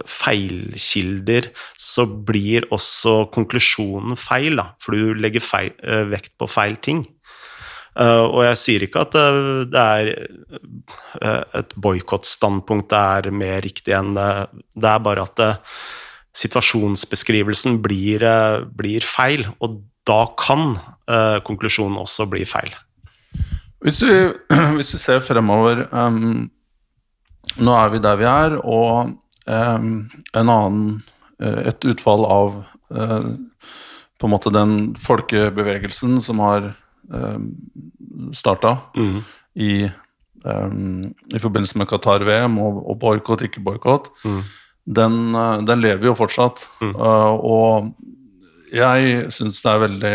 feilkilder, 0.08 1.50
så 1.80 2.06
blir 2.06 2.66
også 2.72 3.26
konklusjonen 3.34 4.16
feil, 4.20 4.56
da, 4.60 4.70
for 4.80 4.96
du 4.96 5.20
legger 5.20 5.44
feil, 5.44 5.74
eh, 5.84 6.06
vekt 6.08 6.32
på 6.40 6.48
feil 6.48 6.78
ting. 6.80 7.04
Eh, 7.96 8.24
og 8.24 8.40
jeg 8.46 8.60
sier 8.60 8.86
ikke 8.86 9.04
at 9.04 9.18
det 9.72 9.82
er 9.82 10.10
et 11.60 11.76
boikottstandpunkt 11.80 12.96
er 12.96 13.28
mer 13.32 13.60
riktig 13.64 13.92
enn 13.96 14.16
det. 14.16 14.30
Det 14.72 14.88
er 14.88 15.04
bare 15.04 15.28
at 15.28 15.36
det, 15.40 15.52
situasjonsbeskrivelsen 16.36 17.78
blir, 17.80 18.20
blir 18.76 19.04
feil, 19.04 19.46
og 19.64 19.78
da 20.06 20.20
kan 20.38 20.76
eh, 21.10 21.38
konklusjonen 21.46 21.98
også 22.02 22.26
bli 22.30 22.44
feil. 22.48 22.70
Hvis 23.84 23.98
du, 24.02 24.08
hvis 24.78 24.92
du 24.94 24.98
ser 24.98 25.20
fremover 25.24 25.84
um, 25.92 26.46
Nå 27.62 27.74
er 27.78 27.92
vi 27.92 27.98
der 28.02 28.16
vi 28.18 28.24
er, 28.26 28.56
og 28.66 29.12
um, 29.46 29.90
en 30.34 30.50
annen 30.50 30.88
eh, 31.40 31.68
Et 31.70 31.86
utfall 31.92 32.24
av 32.26 32.56
eh, 32.90 33.28
på 34.18 34.26
en 34.26 34.32
måte 34.32 34.50
den 34.52 34.72
folkebevegelsen 34.98 36.16
som 36.24 36.40
har 36.42 36.70
um, 37.12 37.50
starta 38.34 38.78
Mm. 38.96 39.18
i, 39.60 39.70
um, 40.44 41.14
i 41.34 41.38
forbindelse 41.38 41.76
med 41.78 41.88
Qatar-VM, 41.90 42.56
og, 42.58 42.80
og 42.90 42.98
boikott, 43.02 43.42
ikke 43.46 43.60
boikott, 43.64 44.08
Mm. 44.24 44.40
den, 44.98 45.18
eh, 45.36 45.60
den 45.68 45.80
lever 45.84 46.08
jo 46.10 46.14
fortsatt. 46.18 46.64
Mm. 46.80 46.94
Uh, 46.96 47.34
og 47.36 47.92
jeg 48.74 49.32
syns 49.34 49.60
det 49.62 49.72
er 49.72 49.82
veldig 49.82 50.14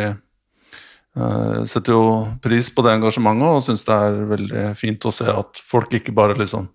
uh, 1.18 1.62
setter 1.70 1.96
jo 1.96 2.06
pris 2.44 2.70
på 2.74 2.86
det 2.86 2.96
engasjementet 2.98 3.58
og 3.58 3.66
syns 3.66 3.86
det 3.88 4.00
er 4.08 4.18
veldig 4.32 4.66
fint 4.80 5.08
å 5.08 5.14
se 5.16 5.28
at 5.32 5.62
folk 5.68 5.94
ikke 6.00 6.16
bare 6.16 6.38
liksom 6.40 6.68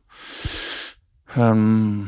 um, 1.36 2.06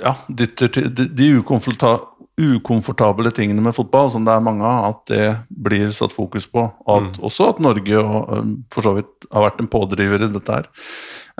Ja, 0.00 0.14
dytter 0.28 0.72
til 0.72 0.88
de, 0.94 1.08
de 1.12 1.30
ukomforta, 1.40 1.96
ukomfortable 2.40 3.32
tingene 3.36 3.62
med 3.64 3.74
fotball, 3.76 4.08
som 4.12 4.24
det 4.24 4.32
er 4.32 4.44
mange 4.44 4.64
av, 4.64 4.94
at 4.94 5.00
det 5.10 5.24
blir 5.50 5.90
satt 5.92 6.14
fokus 6.14 6.46
på. 6.48 6.62
At, 6.88 7.18
Også 7.20 7.50
at 7.50 7.60
Norge 7.60 7.98
og, 8.00 8.30
øhm, 8.36 8.54
for 8.72 8.86
så 8.86 8.94
vidt 8.96 9.26
har 9.28 9.44
vært 9.44 9.60
en 9.60 9.68
pådriver 9.68 10.24
i 10.24 10.30
dette 10.32 10.56
her. 10.56 10.70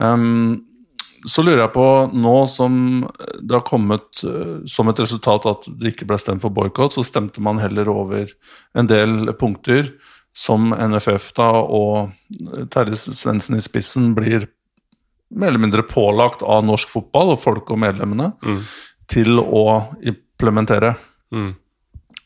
Ehm, 0.03 0.59
så 1.29 1.43
lurer 1.45 1.65
jeg 1.65 1.73
på, 1.75 1.87
nå 2.17 2.37
som 2.49 2.77
det 3.41 3.57
har 3.57 3.65
kommet 3.67 4.23
eh, 4.25 4.61
som 4.71 4.89
et 4.89 5.01
resultat 5.03 5.49
at 5.51 5.67
det 5.81 5.93
ikke 5.95 6.09
ble 6.09 6.19
stemt 6.21 6.45
for 6.45 6.55
boikott, 6.55 6.95
så 6.97 7.05
stemte 7.05 7.43
man 7.45 7.61
heller 7.61 7.91
over 7.93 8.31
en 8.79 8.89
del 8.89 9.33
punkter 9.41 9.93
som 10.37 10.71
NFF 10.73 11.33
da 11.37 11.51
og 11.61 12.13
Terje 12.71 12.97
Svendsen 12.97 13.59
i 13.59 13.65
spissen 13.65 14.13
blir 14.17 14.47
mer 15.31 15.53
eller 15.53 15.63
mindre 15.63 15.83
pålagt 15.87 16.43
av 16.43 16.65
norsk 16.67 16.91
fotball 16.91 17.35
og 17.35 17.43
folk 17.43 17.71
og 17.71 17.79
medlemmene 17.83 18.33
Mm. 18.43 18.61
til 19.11 19.39
å 19.43 19.65
implementere. 20.07 20.95
Mm. 21.35 21.55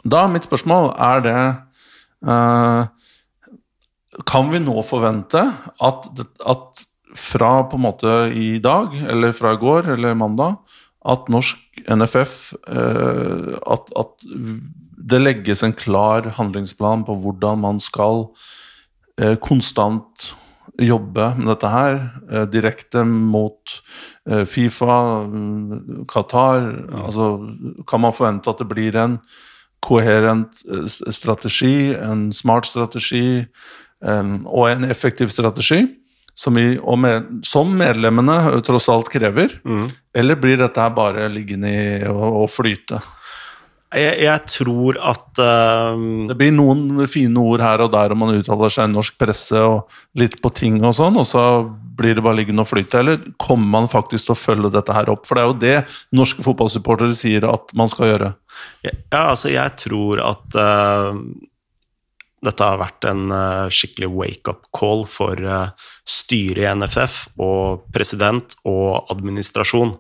Da 0.04 0.24
er 0.24 0.32
mitt 0.32 0.44
spørsmål 0.44 0.90
er 1.00 1.20
det 1.24 1.38
uh, 2.28 2.84
Kan 4.28 4.50
vi 4.52 4.60
nå 4.60 4.82
forvente 4.86 5.40
at, 5.80 6.08
at 6.46 6.84
fra 7.14 7.62
på 7.71 7.78
en 7.78 7.87
måte 7.87 8.12
i 8.35 8.59
dag, 8.62 8.94
eller 9.11 9.35
fra 9.37 9.54
i 9.54 9.61
går, 9.61 9.88
eller 9.94 10.16
mandag, 10.18 10.59
at 11.04 11.28
norsk 11.33 11.83
NFF 11.90 12.54
eh, 12.68 13.50
at, 13.61 13.90
at 13.99 14.25
det 15.04 15.21
legges 15.21 15.62
en 15.64 15.75
klar 15.76 16.30
handlingsplan 16.38 17.04
på 17.04 17.18
hvordan 17.21 17.61
man 17.61 17.80
skal 17.83 18.30
eh, 19.21 19.37
konstant 19.37 20.30
jobbe 20.80 21.28
med 21.38 21.52
dette 21.52 21.71
her, 21.71 21.99
eh, 22.30 22.47
direkte 22.50 23.04
mot 23.06 23.80
Fifa, 24.25 25.26
mm, 25.28 26.06
Qatar. 26.09 26.62
Altså, 27.04 27.26
Kan 27.87 28.00
man 28.00 28.14
forvente 28.16 28.49
at 28.49 28.62
det 28.62 28.68
blir 28.71 28.97
en 28.97 29.18
koherent 29.85 30.62
strategi, 30.88 31.92
en 31.92 32.33
smart 32.33 32.64
strategi 32.64 33.44
og 34.00 34.64
en 34.71 34.88
effektiv 34.88 35.28
strategi, 35.28 35.83
som, 36.34 36.58
i, 36.58 36.74
med, 36.98 37.28
som 37.46 37.70
medlemmene 37.78 38.60
tross 38.66 38.88
alt 38.92 39.10
krever? 39.12 39.58
Mm. 39.64 39.86
Eller 40.14 40.38
blir 40.40 40.58
dette 40.60 40.82
her 40.82 40.94
bare 40.94 41.28
liggende 41.32 41.70
i 41.70 41.84
og, 42.10 42.44
og 42.44 42.50
flyte? 42.52 43.00
Jeg, 43.94 44.24
jeg 44.24 44.42
tror 44.50 44.96
at 44.98 45.38
uh, 45.38 45.94
Det 46.26 46.34
blir 46.38 46.50
noen 46.54 47.04
fine 47.10 47.38
ord 47.38 47.62
her 47.62 47.84
og 47.84 47.92
der, 47.94 48.10
og 48.10 48.18
man 48.18 48.34
uttaler 48.40 48.72
seg 48.72 48.90
i 48.90 48.94
norsk 48.94 49.16
presse 49.20 49.60
og 49.62 49.92
litt 50.18 50.40
på 50.42 50.50
ting 50.54 50.80
og 50.82 50.96
sånn, 50.98 51.18
og 51.20 51.28
så 51.28 51.44
blir 51.94 52.16
det 52.16 52.24
bare 52.26 52.40
liggende 52.40 52.64
og 52.64 52.70
flyte. 52.72 53.00
Eller 53.00 53.22
kommer 53.38 53.70
man 53.76 53.90
faktisk 53.90 54.26
til 54.26 54.34
å 54.34 54.38
følge 54.38 54.72
dette 54.74 54.94
her 54.96 55.10
opp? 55.12 55.28
For 55.28 55.38
det 55.38 55.44
er 55.44 55.50
jo 55.50 55.58
det 55.62 56.18
norske 56.18 56.42
fotballsupportere 56.42 57.14
sier 57.14 57.46
at 57.46 57.74
man 57.78 57.90
skal 57.92 58.10
gjøre. 58.10 58.30
Ja, 58.82 58.92
altså 59.20 59.52
jeg 59.54 59.76
tror 59.78 60.22
at 60.24 60.58
eh, 60.58 61.20
dette 62.44 62.66
har 62.66 62.80
vært 62.80 63.06
en 63.08 63.32
eh, 63.34 63.72
skikkelig 63.72 64.10
wake-up 64.12 64.68
call 64.76 65.04
for 65.10 65.38
eh, 65.40 65.90
styret 66.08 66.64
i 66.64 66.70
NFF 66.80 67.18
og 67.42 67.86
president 67.94 68.56
og 68.68 69.10
administrasjon. 69.12 69.94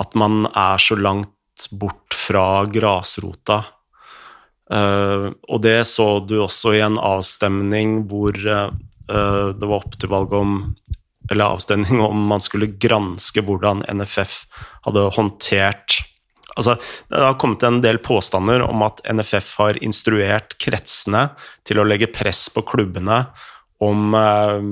At 0.00 0.16
man 0.18 0.44
er 0.50 0.82
så 0.82 0.98
langt 0.98 1.68
bort 1.78 2.16
fra 2.16 2.64
grasrota. 2.70 3.60
Eh, 4.70 5.28
og 5.30 5.64
det 5.64 5.80
så 5.90 6.08
du 6.24 6.38
også 6.42 6.76
i 6.76 6.84
en 6.84 6.98
avstemning 7.00 8.02
hvor 8.10 8.38
det 9.04 9.66
var 9.68 9.82
opp 9.82 9.98
til 10.00 10.08
valg 10.08 10.30
om 10.32 10.52
eller 11.28 11.52
avstemning 11.52 12.00
om 12.00 12.22
man 12.30 12.40
skulle 12.40 12.70
granske 12.80 13.42
hvordan 13.44 13.82
NFF 13.92 14.38
hadde 14.86 15.02
håndtert 15.12 15.98
Altså, 16.54 16.76
det 17.10 17.22
har 17.22 17.38
kommet 17.40 17.62
en 17.66 17.80
del 17.82 17.98
påstander 17.98 18.62
om 18.62 18.82
at 18.86 19.02
NFF 19.10 19.54
har 19.58 19.80
instruert 19.84 20.56
kretsene 20.62 21.28
til 21.66 21.80
å 21.82 21.86
legge 21.86 22.10
press 22.14 22.46
på 22.54 22.62
klubbene 22.68 23.24
om 23.82 24.14
eh, 24.14 24.68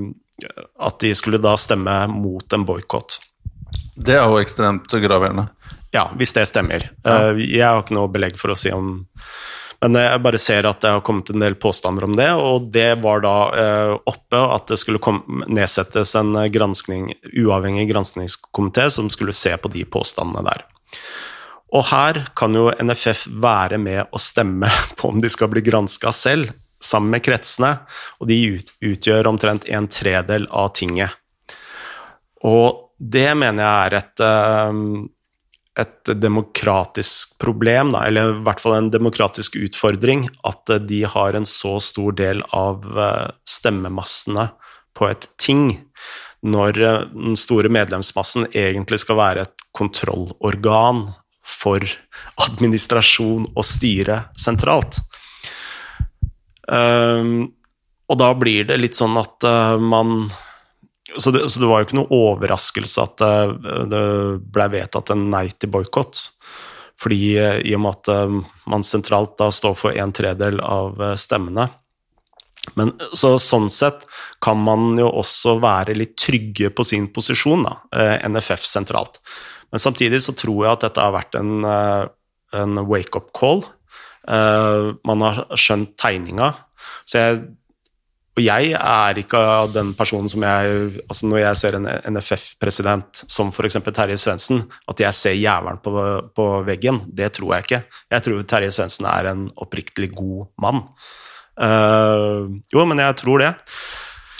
at 0.79 0.99
de 1.03 1.11
skulle 1.15 1.41
da 1.43 1.57
stemme 1.59 1.95
mot 2.11 2.53
en 2.55 2.65
boikott. 2.65 3.19
Det 3.95 4.15
er 4.15 4.23
jo 4.25 4.39
ekstremt 4.41 4.95
graverende. 5.03 5.47
Ja, 5.93 6.07
hvis 6.17 6.33
det 6.33 6.47
stemmer. 6.49 6.87
Ja. 7.05 7.33
jeg 7.37 7.61
har 7.61 7.83
ikke 7.83 7.97
noe 7.97 8.09
belegg 8.09 8.39
for 8.41 8.53
å 8.53 8.57
si 8.57 8.71
om 8.73 9.03
Men 9.83 9.97
jeg 9.99 10.21
bare 10.23 10.39
ser 10.39 10.65
at 10.65 10.79
det 10.81 10.93
har 10.95 11.03
kommet 11.03 11.27
en 11.29 11.43
del 11.43 11.57
påstander 11.59 12.05
om 12.07 12.13
det, 12.15 12.29
og 12.39 12.69
det 12.71 13.01
var 13.03 13.19
da 13.25 13.35
eh, 13.51 13.89
oppe 14.07 14.39
at 14.39 14.71
det 14.71 14.77
skulle 14.79 15.11
nedsettes 15.51 16.15
en 16.15 16.31
granskning, 16.47 17.09
uavhengig 17.35 17.89
granskningskomité 17.91 18.87
som 18.95 19.11
skulle 19.11 19.35
se 19.35 19.51
på 19.59 19.73
de 19.73 19.83
påstandene 19.83 20.45
der. 20.47 20.63
Og 21.73 21.87
her 21.89 22.19
kan 22.37 22.53
jo 22.53 22.67
NFF 22.69 23.25
være 23.41 23.79
med 23.81 24.13
å 24.13 24.21
stemme 24.21 24.69
på 24.97 25.13
om 25.13 25.21
de 25.23 25.31
skal 25.31 25.51
bli 25.53 25.63
granska 25.65 26.13
selv, 26.15 26.53
sammen 26.83 27.15
med 27.15 27.23
kretsene, 27.23 27.77
og 28.19 28.27
de 28.27 28.39
utgjør 28.83 29.29
omtrent 29.29 29.65
en 29.71 29.87
tredel 29.87 30.49
av 30.51 30.73
tinget. 30.75 31.15
Og 32.43 32.89
det 32.99 33.29
mener 33.39 33.63
jeg 33.63 33.85
er 33.85 33.95
et, 34.01 34.23
eh, 34.27 34.81
et 35.83 36.11
demokratisk 36.19 37.37
problem, 37.41 37.95
eller 37.95 38.33
i 38.33 38.43
hvert 38.43 38.59
fall 38.59 38.75
en 38.77 38.91
demokratisk 38.91 39.55
utfordring, 39.63 40.27
at 40.43 40.75
de 40.83 41.01
har 41.07 41.39
en 41.39 41.47
så 41.47 41.77
stor 41.81 42.19
del 42.19 42.43
av 42.51 42.83
eh, 42.91 43.31
stemmemassene 43.47 44.49
på 44.93 45.07
et 45.07 45.29
ting, 45.39 45.65
når 46.43 46.83
eh, 46.83 47.01
den 47.15 47.39
store 47.39 47.71
medlemsmassen 47.71 48.51
egentlig 48.51 49.05
skal 49.05 49.21
være 49.23 49.47
et 49.47 49.67
kontrollorgan 49.73 51.07
for 51.43 51.83
administrasjon 52.47 53.49
og 53.51 53.67
styre 53.67 54.23
sentralt. 54.39 54.99
Um, 56.67 57.51
og 58.07 58.19
da 58.19 58.31
blir 58.37 58.67
det 58.69 58.79
litt 58.79 58.97
sånn 58.97 59.17
at 59.19 59.43
uh, 59.47 59.75
man 59.81 60.31
så, 61.17 61.29
det, 61.35 61.43
så 61.51 61.59
det 61.59 61.67
var 61.69 61.81
jo 61.81 61.87
ikke 61.87 61.99
noe 61.99 62.19
overraskelse 62.31 63.03
at 63.03 63.19
det, 63.19 63.73
det 63.91 64.05
ble 64.55 64.69
vedtatt 64.73 65.11
en 65.13 65.27
nei 65.33 65.45
til 65.51 65.69
boikott. 65.73 66.23
Fordi 67.03 67.21
uh, 67.37 67.59
i 67.61 67.75
og 67.75 67.83
med 67.83 67.99
at 67.99 68.11
uh, 68.15 68.57
man 68.71 68.85
sentralt 68.87 69.35
da 69.41 69.51
står 69.53 69.77
for 69.77 69.99
en 69.99 70.13
tredel 70.15 70.61
av 70.63 71.01
eh, 71.01 71.17
stemmene. 71.19 71.67
Men 72.79 72.93
så, 73.11 73.35
sånn 73.43 73.67
sett 73.73 74.05
kan 74.41 74.61
man 74.63 74.93
jo 74.95 75.09
også 75.19 75.57
være 75.59 75.97
litt 75.99 76.15
trygge 76.15 76.69
på 76.71 76.85
sin 76.87 77.09
posisjon, 77.11 77.65
da, 77.67 77.73
NFF 78.23 78.63
sentralt. 78.63 79.19
Men 79.73 79.81
samtidig 79.81 80.21
så 80.21 80.35
tror 80.37 80.59
jeg 80.61 80.77
at 80.77 80.85
dette 80.85 81.01
har 81.01 81.15
vært 81.15 81.35
en, 81.39 81.65
en 81.65 82.83
wake-up 82.85 83.31
call. 83.33 83.63
Man 84.29 85.25
har 85.25 85.41
skjønt 85.57 85.95
tegninga. 85.99 86.51
Så 87.09 87.17
jeg 87.17 87.41
og 88.33 88.41
jeg 88.41 88.71
er 88.73 89.19
ikke 89.21 89.39
den 89.75 89.91
personen 89.97 90.29
som 90.31 90.41
jeg 90.41 91.01
altså 91.05 91.27
Når 91.29 91.41
jeg 91.43 91.59
ser 91.59 91.75
en 91.77 91.89
NFF-president 92.15 93.23
som 93.29 93.51
f.eks. 93.53 93.77
Terje 93.93 94.17
Svendsen, 94.17 94.63
at 94.89 95.03
jeg 95.03 95.13
ser 95.13 95.37
jævelen 95.37 95.77
på, 95.83 95.93
på, 96.33 96.47
veggen. 96.65 97.03
Det 97.05 97.29
tror 97.37 97.53
jeg 97.53 97.67
ikke. 97.67 97.81
Jeg 98.15 98.25
tror 98.25 98.47
Terje 98.49 98.71
Svendsen 98.73 99.09
er 99.09 99.29
en 99.29 99.43
oppriktig 99.61 100.09
god 100.15 100.49
mann. 100.65 100.81
Uh, 101.53 102.49
jo, 102.73 102.87
men 102.89 103.03
jeg 103.03 103.19
tror 103.21 103.43
det. 103.43 103.51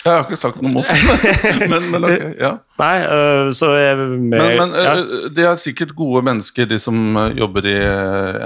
Jeg 0.03 0.11
har 0.11 0.25
ikke 0.25 0.39
sagt 0.39 0.59
noe 0.59 0.71
mot 0.73 0.87
det, 0.87 1.53
men, 1.71 1.85
men 1.93 2.07
ok, 2.09 2.23
ja. 2.41 2.51
Nei, 2.81 2.95
øh, 3.07 3.51
så 3.55 3.69
jeg 3.77 3.97
med, 4.01 4.33
Men, 4.33 4.57
men 4.59 4.75
ja. 4.75 4.95
uh, 4.99 5.27
de 5.31 5.45
er 5.47 5.61
sikkert 5.61 5.93
gode 5.95 6.23
mennesker, 6.27 6.67
de 6.67 6.79
som 6.81 6.97
jobber 7.37 7.69
i 7.71 7.77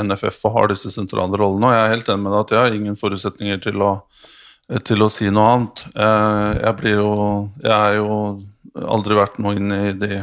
NFF 0.06 0.44
og 0.50 0.58
har 0.60 0.70
disse 0.74 0.94
sentrale 0.94 1.40
rollene, 1.40 1.72
og 1.72 1.74
jeg 1.74 1.84
er 1.84 1.96
helt 1.96 2.12
enig 2.14 2.26
med 2.28 2.36
deg 2.36 2.44
at 2.46 2.54
jeg 2.54 2.64
har 2.64 2.78
ingen 2.78 3.00
forutsetninger 3.00 3.64
til 3.70 3.86
å 3.86 3.94
til 4.84 5.00
å 5.00 5.06
si 5.08 5.30
noe 5.32 5.48
annet. 5.48 5.82
Eh, 5.96 6.48
jeg 6.60 6.76
blir 6.82 6.98
jo 7.00 7.12
Jeg 7.64 7.72
er 7.72 7.94
jo 8.02 8.18
aldri 8.84 9.16
vært 9.16 9.38
noe 9.40 9.56
inn 9.56 9.72
i 9.72 9.94
de 9.96 10.18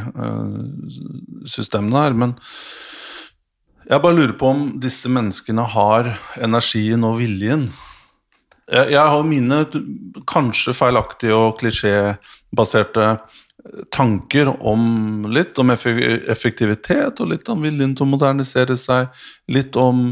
systemene 1.49 2.03
her, 2.05 2.13
men 2.15 2.35
jeg 3.85 4.01
bare 4.01 4.15
lurer 4.17 4.33
på 4.39 4.47
om 4.49 4.61
disse 4.81 5.09
menneskene 5.11 5.65
har 5.75 6.07
energien 6.41 7.03
og 7.05 7.19
viljen. 7.19 7.67
Jeg, 8.65 8.97
har 8.97 9.25
mine 9.27 9.59
kanskje 10.25 10.73
feilaktige 10.73 11.35
og 11.37 11.59
klisjébaserte 11.59 13.09
tanker 13.93 14.49
om 14.49 15.25
litt 15.33 15.57
om 15.61 15.73
effektivitet 15.73 17.21
og 17.21 17.29
litt 17.31 17.49
om 17.49 17.61
viljen 17.65 17.93
til 17.97 18.05
å 18.05 18.09
modernisere 18.09 18.77
seg, 18.77 19.13
litt 19.53 19.77
om 19.77 20.11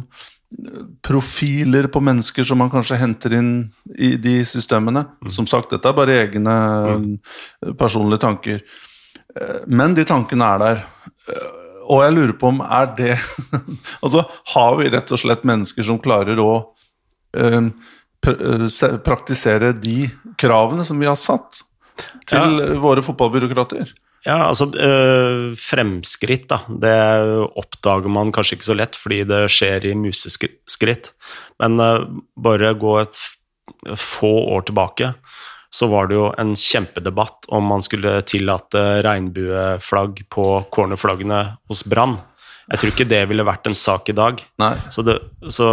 profiler 1.02 1.88
på 1.90 2.02
mennesker 2.04 2.46
som 2.46 2.60
man 2.62 2.72
kanskje 2.74 3.00
henter 3.02 3.34
inn 3.40 3.54
i 3.98 4.14
de 4.22 4.36
systemene. 4.46 5.06
Mm. 5.24 5.32
Som 5.34 5.48
sagt, 5.50 5.72
dette 5.74 5.90
er 5.90 5.98
bare 5.98 6.20
egne 6.26 6.56
mm. 7.02 7.10
personlige 7.80 8.24
tanker. 8.26 8.62
Eh, 9.34 9.64
men 9.68 9.98
de 9.98 10.06
tankene 10.08 10.52
er 10.54 10.64
der. 10.64 10.84
Eh, 11.30 11.50
og 11.84 12.04
jeg 12.06 12.16
lurer 12.16 12.36
på 12.40 12.48
om 12.54 12.62
er 12.64 12.94
det 12.96 13.16
Altså, 14.04 14.24
har 14.54 14.78
vi 14.80 14.92
rett 14.94 15.10
og 15.12 15.20
slett 15.20 15.44
mennesker 15.48 15.86
som 15.86 16.02
klarer 16.02 16.40
å 16.40 16.52
praktisere 19.06 19.74
de 19.78 20.08
kravene 20.40 20.86
som 20.88 21.00
vi 21.00 21.10
har 21.10 21.20
satt 21.20 21.62
til 22.30 22.60
ja. 22.62 22.80
våre 22.82 23.04
fotballbyråkrater? 23.06 23.92
Ja, 24.24 24.38
altså 24.48 24.70
øh, 24.72 25.52
Fremskritt, 25.60 26.48
da. 26.52 26.62
Det 26.68 26.96
oppdager 27.60 28.12
man 28.12 28.32
kanskje 28.36 28.58
ikke 28.58 28.70
så 28.70 28.78
lett 28.80 28.96
fordi 29.00 29.24
det 29.28 29.42
skjer 29.52 29.90
i 29.90 29.96
museskritt. 30.00 31.12
Men 31.60 31.76
øh, 31.84 32.06
bare 32.40 32.72
gå 32.80 32.96
et 33.02 33.20
få 34.00 34.32
år 34.56 34.64
tilbake, 34.70 35.12
så 35.74 35.90
var 35.92 36.08
det 36.08 36.16
jo 36.16 36.30
en 36.40 36.54
kjempedebatt 36.56 37.50
om 37.52 37.68
man 37.68 37.84
skulle 37.84 38.22
tillate 38.30 38.80
regnbueflagg 39.04 40.24
på 40.32 40.46
cornerflaggene 40.72 41.42
hos 41.68 41.84
Brann. 41.90 42.20
Jeg 42.72 42.80
tror 42.80 42.94
ikke 42.94 43.10
det 43.12 43.22
ville 43.30 43.46
vært 43.48 43.68
en 43.68 43.78
sak 43.78 44.10
i 44.12 44.16
dag. 44.18 44.40
Nei. 44.62 44.74
Så, 44.94 45.04
det, 45.06 45.18
så 45.52 45.68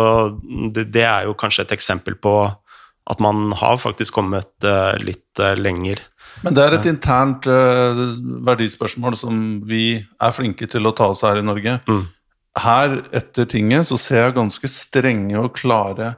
det, 0.74 0.88
det, 0.94 1.04
er 1.06 1.28
jo 1.28 1.36
kanskje 1.38 1.66
et 1.66 1.76
eksempel 1.76 2.16
på 2.18 2.34
at 3.10 3.22
man 3.22 3.50
har 3.58 3.78
faktisk 3.80 4.14
kommet 4.18 4.50
uh, 4.66 4.94
litt 5.02 5.40
uh, 5.42 5.54
lenger 5.58 6.02
men 6.44 6.56
det 6.56 6.62
er 6.64 6.76
et 6.76 6.86
internt 6.88 7.44
uh, 7.50 7.98
verdispørsmål 8.46 9.16
som 9.18 9.40
vi 9.68 9.98
er 10.00 10.32
flinke 10.32 10.68
til 10.70 10.88
å 10.88 10.94
ta 10.96 11.10
oss 11.12 11.24
her 11.26 11.40
i 11.40 11.44
Norge. 11.44 11.76
Mm. 11.90 12.04
Her, 12.60 12.96
etter 13.16 13.48
tinget, 13.50 13.88
så 13.90 13.98
ser 14.00 14.24
jeg 14.24 14.36
ganske 14.38 14.70
strenge 14.72 15.36
og 15.40 15.52
klare 15.58 16.14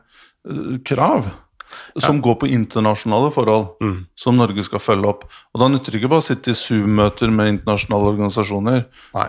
krav. 0.87 1.27
Som 1.97 2.19
ja. 2.19 2.25
går 2.27 2.37
på 2.43 2.51
internasjonale 2.53 3.31
forhold, 3.35 3.71
mm. 3.83 3.97
som 4.19 4.39
Norge 4.39 4.65
skal 4.67 4.83
følge 4.83 5.11
opp. 5.13 5.25
Og 5.53 5.63
da 5.63 5.71
nytter 5.73 5.95
det 5.95 6.03
ikke 6.03 6.13
bare 6.13 6.25
å 6.25 6.29
sitte 6.29 6.53
i 6.53 6.59
Zoom-møter 6.59 7.33
med 7.35 7.55
internasjonale 7.57 8.13
organisasjoner. 8.15 8.85
Nei. 9.17 9.27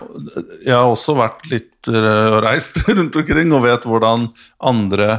Jeg 0.64 0.76
har 0.76 0.90
også 0.90 1.16
vært 1.18 1.50
litt 1.52 1.90
uh, 1.92 2.38
reist 2.44 2.80
rundt 2.88 3.18
omkring 3.20 3.52
og 3.54 3.66
vet 3.66 3.88
hvordan 3.88 4.30
andre 4.64 5.18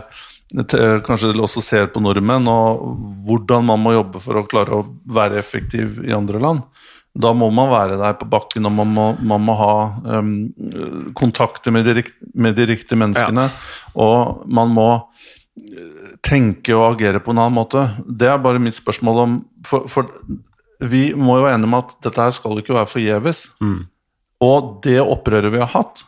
kanskje 0.56 1.34
også 1.42 1.62
ser 1.64 1.88
på 1.92 2.00
nordmenn, 2.06 2.46
og 2.48 2.84
hvordan 3.26 3.66
man 3.66 3.82
må 3.82 3.96
jobbe 3.96 4.22
for 4.24 4.38
å 4.40 4.46
klare 4.48 4.78
å 4.78 4.86
være 5.10 5.40
effektiv 5.42 5.98
i 6.06 6.14
andre 6.16 6.40
land. 6.40 6.62
Da 7.16 7.32
må 7.32 7.48
man 7.54 7.72
være 7.72 7.96
der 8.00 8.18
på 8.20 8.28
bakken, 8.28 8.68
og 8.68 8.74
man 8.76 8.92
må, 8.92 9.06
man 9.24 9.44
må 9.48 9.56
ha 9.56 9.76
um, 10.20 10.32
kontakter 11.16 11.72
med 11.72 11.88
de, 11.88 12.04
med 12.36 12.58
de, 12.58 12.66
riktige 12.74 13.00
menneskene. 13.00 13.48
Ja. 13.48 13.84
Og 14.04 14.44
man 14.52 14.74
må 14.76 14.90
tenke 16.26 16.74
og 16.76 16.96
agere 16.96 17.22
på 17.22 17.34
en 17.34 17.42
annen 17.44 17.58
måte. 17.60 17.86
Det 18.06 18.28
er 18.30 18.42
bare 18.42 18.62
mitt 18.62 18.78
spørsmål 18.78 19.22
om 19.26 19.38
For, 19.66 19.88
for 19.90 20.10
vi 20.86 21.14
må 21.16 21.38
jo 21.38 21.46
være 21.46 21.56
enige 21.56 21.70
om 21.72 21.78
at 21.78 21.94
dette 22.04 22.22
her 22.22 22.34
skal 22.36 22.60
ikke 22.60 22.76
være 22.76 22.92
forgjeves. 22.92 23.46
Mm. 23.64 23.86
Og 24.44 24.74
det 24.84 25.00
opprøret 25.02 25.54
vi 25.54 25.62
har 25.62 25.72
hatt, 25.72 26.04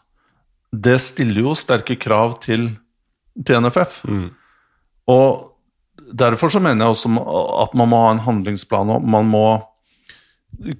det 0.75 0.97
stiller 1.01 1.47
jo 1.47 1.55
sterke 1.55 1.95
krav 1.95 2.35
til 2.43 2.73
til 3.45 3.61
NFF. 3.61 4.01
Mm. 4.09 4.29
Og 5.07 5.53
derfor 6.13 6.49
så 6.49 6.59
mener 6.59 6.85
jeg 6.85 6.95
også 6.95 7.11
at 7.63 7.75
man 7.77 7.89
må 7.91 8.03
ha 8.05 8.13
en 8.15 8.23
handlingsplan, 8.25 8.89
og 8.97 9.03
man 9.03 9.27
må 9.29 9.47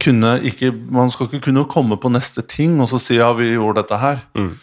kunne 0.02 0.39
ikke 0.47 0.71
Man 0.71 1.12
skal 1.12 1.28
ikke 1.28 1.43
kunne 1.50 1.67
komme 1.69 1.97
på 2.02 2.10
neste 2.10 2.41
ting 2.41 2.80
og 2.82 2.88
så 2.89 2.97
si 2.97 3.17
ja, 3.19 3.34
vi 3.34 3.52
gjorde 3.52 3.84
dette 3.84 3.97
her. 4.02 4.23
Mm. 4.36 4.56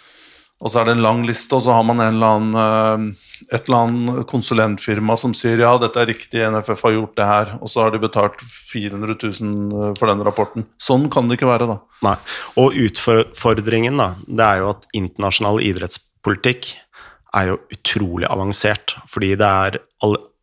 Og 0.64 0.72
så 0.72 0.81
er 0.81 0.88
det 0.88 0.94
en 0.96 1.05
lang 1.05 1.22
liste, 1.29 1.53
og 1.53 1.61
så 1.61 1.74
har 1.77 1.85
man 1.85 2.00
eller 2.00 2.38
annen, 2.38 2.55
eh, 2.57 3.33
et 3.53 3.66
eller 3.68 3.83
annet 3.85 4.29
konsulentfirma 4.31 5.16
som 5.20 5.35
sier 5.37 5.61
ja, 5.61 5.74
dette 5.81 6.00
er 6.00 6.09
riktig, 6.09 6.40
NFF 6.40 6.87
har 6.87 6.94
gjort 6.96 7.18
det 7.20 7.27
her, 7.29 7.53
og 7.61 7.68
så 7.68 7.85
har 7.85 7.92
de 7.92 8.00
betalt 8.00 8.40
400 8.72 9.18
000 9.20 9.98
for 9.98 10.09
den 10.09 10.24
rapporten. 10.24 10.64
Sånn 10.81 11.11
kan 11.12 11.29
det 11.29 11.37
ikke 11.37 11.50
være, 11.50 11.68
da. 11.68 11.77
Nei, 12.07 12.16
Og 12.62 12.79
utfordringen, 12.87 14.00
da, 14.00 14.14
det 14.24 14.48
er 14.48 14.64
jo 14.64 14.72
at 14.72 14.88
internasjonal 14.96 15.61
idrettspolitikk 15.68 16.72
er 17.35 17.53
jo 17.53 17.61
utrolig 17.74 18.31
avansert, 18.31 18.96
fordi 19.11 19.35
det 19.37 19.53
er 19.68 19.79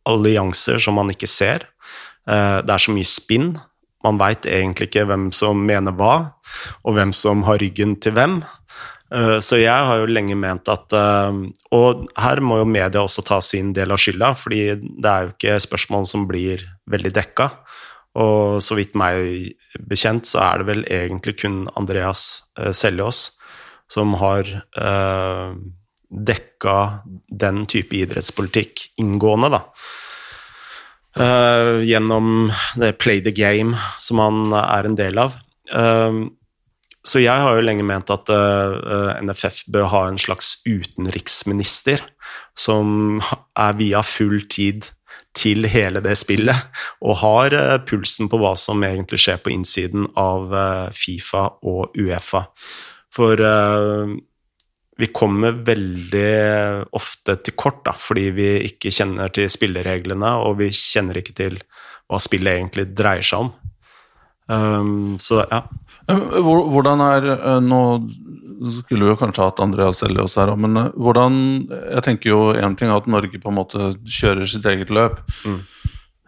allianser 0.08 0.80
som 0.82 0.98
man 1.00 1.10
ikke 1.10 1.30
ser. 1.30 1.66
Eh, 2.30 2.58
det 2.62 2.70
er 2.70 2.82
så 2.82 2.94
mye 2.94 3.08
spinn. 3.08 3.54
Man 4.02 4.18
veit 4.18 4.46
egentlig 4.50 4.90
ikke 4.90 5.06
hvem 5.10 5.30
som 5.34 5.60
mener 5.66 5.94
hva, 5.94 6.34
og 6.82 6.96
hvem 6.96 7.14
som 7.16 7.44
har 7.46 7.60
ryggen 7.62 7.96
til 8.02 8.16
hvem. 8.16 8.40
Eh, 9.12 9.38
så 9.44 9.58
jeg 9.60 9.88
har 9.88 10.00
jo 10.00 10.08
lenge 10.08 10.36
ment 10.38 10.68
at 10.72 10.94
eh, 10.96 11.40
Og 11.76 12.06
her 12.16 12.40
må 12.44 12.62
jo 12.62 12.68
media 12.68 13.02
også 13.02 13.24
ta 13.26 13.40
sin 13.44 13.72
del 13.76 13.92
av 13.92 14.00
skylda, 14.00 14.32
fordi 14.38 14.62
det 14.80 15.10
er 15.10 15.26
jo 15.26 15.34
ikke 15.34 15.58
spørsmål 15.66 16.08
som 16.08 16.24
blir 16.30 16.64
veldig 16.90 17.12
dekka. 17.18 17.50
Og 18.22 18.60
så 18.64 18.76
vidt 18.76 18.96
meg 18.98 19.52
bekjent, 19.88 20.28
så 20.28 20.42
er 20.44 20.60
det 20.60 20.68
vel 20.68 20.82
egentlig 20.84 21.38
kun 21.40 21.62
Andreas 21.80 22.44
Seljås 22.76 23.22
som 23.88 24.12
har 24.20 24.44
dekka 26.12 26.74
den 27.40 27.62
type 27.72 27.96
idrettspolitikk 27.96 28.84
inngående, 29.00 29.48
da. 29.56 29.62
Gjennom 31.88 32.52
det 32.84 32.92
Play 33.00 33.24
the 33.24 33.32
Game 33.32 33.80
som 33.96 34.20
han 34.20 34.52
er 34.60 34.90
en 34.90 35.00
del 35.00 35.24
av. 35.24 35.40
så 37.06 37.22
jeg 37.22 37.44
har 37.44 37.58
jo 37.58 37.64
lenge 37.64 37.84
ment 37.86 38.10
at 38.14 38.30
uh, 38.30 38.78
eh, 38.78 39.22
NFF 39.26 39.64
bør 39.74 39.88
ha 39.90 40.02
en 40.08 40.20
slags 40.22 40.60
utenriksminister 40.66 42.04
som 42.58 43.22
er 43.58 43.78
via 43.78 44.02
full 44.06 44.44
tid 44.46 44.92
til 45.34 45.64
hele 45.72 46.02
det 46.04 46.12
spillet, 46.20 46.68
og 47.00 47.16
har 47.22 47.54
pulsen 47.88 48.28
på 48.28 48.36
hva 48.36 48.50
som 48.60 48.82
egentlig 48.84 49.22
skjer 49.22 49.38
på 49.40 49.48
innsiden 49.54 50.04
av 50.20 50.52
Fifa 50.92 51.46
og 51.64 51.96
Uefa. 51.96 52.42
For 53.16 53.40
vi 55.00 55.08
kommer 55.08 55.56
veldig 55.64 56.84
ofte 56.92 57.38
til 57.40 57.56
kort 57.56 57.80
da, 57.88 57.94
fordi 57.96 58.26
vi 58.36 58.50
ikke 58.68 58.92
kjenner 58.92 59.32
til 59.32 59.48
spillereglene, 59.52 60.34
og 60.44 60.60
vi 60.60 60.68
kjenner 60.76 61.22
ikke 61.22 61.36
til 61.40 61.58
hva 62.12 62.20
spillet 62.20 62.58
egentlig 62.58 62.90
dreier 62.92 63.24
seg 63.24 63.46
om. 63.46 63.52
Um, 64.50 65.18
så 65.22 65.44
ja. 65.46 65.62
Hvordan 66.10 67.00
er 67.04 67.26
eh, 67.36 67.60
Nå 67.62 67.78
skulle 68.82 69.06
vi 69.06 69.12
jo 69.12 69.18
kanskje 69.18 69.46
hatt 69.46 69.62
Andreas 69.62 70.02
Ellios 70.06 70.36
her, 70.38 70.52
men 70.58 70.76
eh, 70.78 70.90
hvordan 70.98 71.36
Jeg 71.70 72.04
tenker 72.06 72.32
jo 72.32 72.40
én 72.54 72.76
ting 72.78 72.90
er 72.90 72.98
at 73.00 73.10
Norge 73.10 73.38
på 73.42 73.52
en 73.52 73.58
måte 73.58 73.92
kjører 74.02 74.48
sitt 74.50 74.66
eget 74.68 74.92
løp. 74.94 75.22
Mm. 75.46 75.62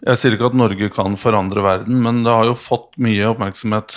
Jeg 0.04 0.20
sier 0.20 0.34
ikke 0.36 0.50
at 0.50 0.56
Norge 0.58 0.88
kan 0.92 1.14
forandre 1.16 1.62
verden, 1.64 1.96
men 2.04 2.18
det 2.26 2.32
har 2.32 2.44
jo 2.44 2.56
fått 2.60 2.90
mye 3.00 3.30
oppmerksomhet 3.30 3.94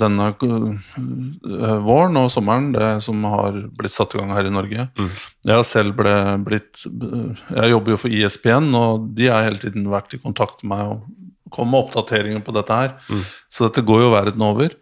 denne 0.00 0.30
eh, 0.32 1.82
våren 1.84 2.16
og 2.22 2.30
sommeren, 2.32 2.70
det 2.72 2.88
som 3.04 3.20
har 3.28 3.58
blitt 3.76 3.92
satt 3.92 4.16
i 4.16 4.22
gang 4.22 4.32
her 4.32 4.48
i 4.48 4.54
Norge. 4.54 4.88
Mm. 4.96 5.10
Jeg 5.50 5.68
selv 5.68 5.98
ble, 5.98 6.14
blitt 6.46 6.86
Jeg 6.86 7.72
jobber 7.74 7.94
jo 7.94 8.00
for 8.00 8.16
ISPN, 8.16 8.72
og 8.78 9.10
de 9.18 9.28
har 9.28 9.44
hele 9.44 9.60
tiden 9.60 9.90
vært 9.92 10.16
i 10.16 10.22
kontakt 10.22 10.64
med 10.64 10.72
meg 10.72 10.94
og 10.94 11.25
kommet 11.52 11.72
med 11.72 11.82
oppdateringer 11.84 12.44
på 12.46 12.54
dette 12.56 12.78
her. 12.80 12.94
Mm. 13.10 13.26
Så 13.52 13.68
dette 13.68 13.84
går 13.86 14.06
jo 14.06 14.14
verden 14.14 14.46
over. 14.46 14.74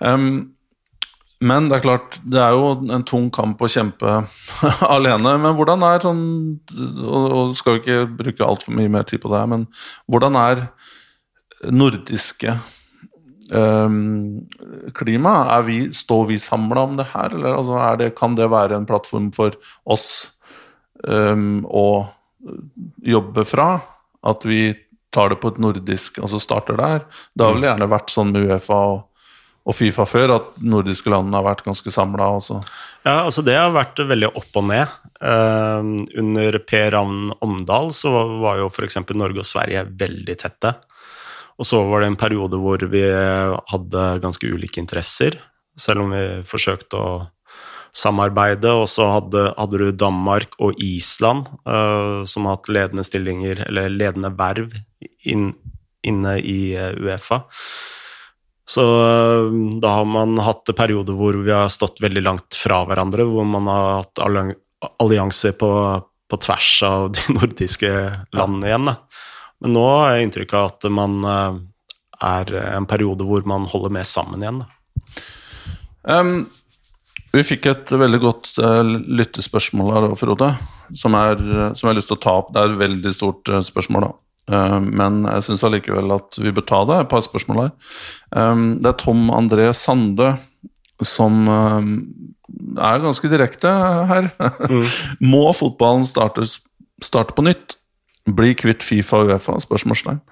Um, 0.00 0.54
men 1.44 1.68
det 1.68 1.78
er 1.78 1.84
klart, 1.84 2.18
det 2.22 2.40
er 2.40 2.54
jo 2.56 2.70
en 2.94 3.04
tung 3.06 3.26
kamp 3.34 3.60
å 3.60 3.70
kjempe 3.70 4.12
alene. 4.96 5.34
Men 5.42 5.56
hvordan 5.58 5.82
er 5.86 6.04
sånn 6.04 6.22
Og, 7.04 7.24
og 7.24 7.56
skal 7.58 7.76
jo 7.76 7.82
ikke 7.82 7.98
bruke 8.22 8.46
altfor 8.46 8.76
mye 8.76 8.92
mer 8.92 9.06
tid 9.08 9.22
på 9.22 9.32
det, 9.32 9.42
her, 9.42 9.50
men 9.50 9.66
hvordan 10.10 10.38
er 10.40 10.64
nordiske 11.74 12.54
um, 13.52 14.44
klima? 14.96 15.34
Er 15.56 15.66
vi, 15.68 15.78
står 15.96 16.28
vi 16.30 16.40
samla 16.40 16.86
om 16.88 16.98
det 17.00 17.08
her, 17.12 17.34
eller 17.34 17.58
altså, 17.58 17.78
er 17.82 18.00
det, 18.00 18.14
kan 18.18 18.38
det 18.38 18.50
være 18.52 18.78
en 18.78 18.88
plattform 18.88 19.30
for 19.36 19.56
oss 19.84 20.08
um, 21.02 21.64
å 21.68 22.06
jobbe 23.04 23.46
fra? 23.48 23.68
At 24.24 24.46
vi 24.48 24.70
tar 25.14 25.32
det 25.32 25.40
på 25.42 25.54
et 25.54 25.60
nordisk, 25.62 26.20
altså 26.22 26.42
starter 26.42 26.78
der? 26.80 27.04
Det 27.34 27.46
har 27.46 27.56
vel 27.56 27.68
gjerne 27.68 27.90
vært 27.92 28.14
sånn 28.14 28.34
med 28.34 28.50
Uefa 28.50 28.80
og 28.92 29.02
og 29.64 29.72
Fifa 29.72 30.04
før, 30.04 30.34
at 30.34 30.48
nordiske 30.60 31.08
landene 31.08 31.38
har 31.38 31.46
vært 31.46 31.64
ganske 31.64 31.88
samla 31.92 32.26
også. 32.36 32.58
Ja, 33.06 33.22
altså 33.24 33.40
det 33.44 33.54
har 33.56 33.72
vært 33.72 34.02
veldig 34.04 34.28
opp 34.36 34.58
og 34.60 34.66
ned. 34.68 34.96
Eh, 35.24 35.86
under 36.20 36.58
Per 36.68 36.90
Ravn 36.92 37.30
Omdal 37.44 37.88
så 37.96 38.12
var 38.42 38.60
jo 38.60 38.68
f.eks. 38.68 39.00
Norge 39.16 39.40
og 39.40 39.48
Sverige 39.48 39.86
veldig 39.88 40.36
tette. 40.42 40.74
Og 41.56 41.68
så 41.68 41.80
var 41.88 42.02
det 42.02 42.10
en 42.12 42.20
periode 42.20 42.60
hvor 42.60 42.84
vi 42.92 43.04
hadde 43.08 44.04
ganske 44.20 44.50
ulike 44.52 44.82
interesser, 44.82 45.38
selv 45.80 46.04
om 46.04 46.12
vi 46.12 46.24
forsøkte 46.44 47.00
å 47.00 47.08
samarbeide. 47.96 48.72
Og 48.74 48.88
så 48.90 49.06
hadde, 49.16 49.46
hadde 49.56 49.80
du 49.80 49.88
Danmark 49.96 50.56
og 50.62 50.78
Island 50.82 51.48
uh, 51.68 52.24
som 52.28 52.48
har 52.48 52.58
hatt 52.58 52.70
ledende 52.72 53.06
stillinger, 53.06 53.64
eller 53.68 53.92
ledende 53.92 54.32
verv, 54.38 54.74
inn, 55.24 55.52
inne 56.04 56.38
i 56.40 56.74
eh, 56.76 56.96
Uefa. 57.00 57.44
Så 58.68 58.84
uh, 58.84 59.52
da 59.80 59.98
har 60.00 60.08
man 60.08 60.38
hatt 60.42 60.72
perioder 60.76 61.16
hvor 61.16 61.38
vi 61.44 61.52
har 61.54 61.72
stått 61.72 62.02
veldig 62.04 62.24
langt 62.24 62.58
fra 62.58 62.82
hverandre, 62.88 63.26
hvor 63.28 63.46
man 63.48 63.70
har 63.70 64.02
hatt 64.02 64.24
allianser 65.00 65.54
på, 65.60 65.70
på 66.30 66.40
tvers 66.44 66.72
av 66.88 67.12
de 67.16 67.38
nordiske 67.38 67.92
landene 68.36 68.72
igjen. 68.72 68.90
Da. 68.90 68.98
Men 69.64 69.78
nå 69.78 69.86
har 69.92 70.16
jeg 70.16 70.28
inntrykk 70.28 70.58
av 70.58 70.72
at 70.72 70.90
man 70.92 71.20
uh, 71.24 71.62
er 72.24 72.52
en 72.74 72.88
periode 72.88 73.26
hvor 73.28 73.46
man 73.48 73.68
holder 73.70 73.96
mer 74.00 74.08
sammen 74.08 74.42
igjen. 74.42 74.64
Da. 74.64 74.70
Em, 76.18 76.36
vi 77.34 77.44
fikk 77.46 77.68
et 77.70 77.92
veldig 77.94 78.20
godt 78.22 78.50
eh, 78.62 78.80
lyttespørsmål 79.20 79.92
her, 79.94 80.06
Frode, 80.18 80.50
som, 80.94 81.16
er, 81.18 81.40
som 81.74 81.86
jeg 81.86 81.92
har 81.92 81.98
lyst 81.98 82.10
til 82.12 82.18
å 82.18 82.24
ta 82.24 82.36
opp. 82.40 82.52
Det 82.54 82.62
er 82.62 82.72
et 82.72 82.82
veldig 82.84 83.14
stort 83.14 83.50
eh, 83.50 83.64
spørsmål, 83.66 84.06
da. 84.06 84.12
Eh, 84.54 84.78
men 84.84 85.22
jeg 85.26 85.46
syns 85.48 85.64
allikevel 85.66 86.14
at 86.14 86.38
vi 86.40 86.54
bør 86.54 86.66
ta 86.68 86.82
det. 86.90 87.00
Et 87.02 87.12
par 87.14 87.24
spørsmål 87.26 87.62
her. 87.64 87.72
Det 88.82 88.90
er 88.90 88.98
Tom 89.00 89.28
André 89.34 89.70
Sande 89.76 90.34
som 91.04 91.48
er 91.48 93.00
ganske 93.02 93.28
direkte 93.30 93.70
her. 94.10 94.28
Må 95.32 95.48
fotballen 95.56 96.06
startes, 96.06 96.60
starte 97.02 97.34
på 97.36 97.44
nytt? 97.46 97.78
Bli 98.24 98.54
kvitt 98.56 98.84
Fifa 98.86 99.20
og 99.20 99.32
Uefa? 99.34 99.58
spørsmålstegn. 99.60 100.22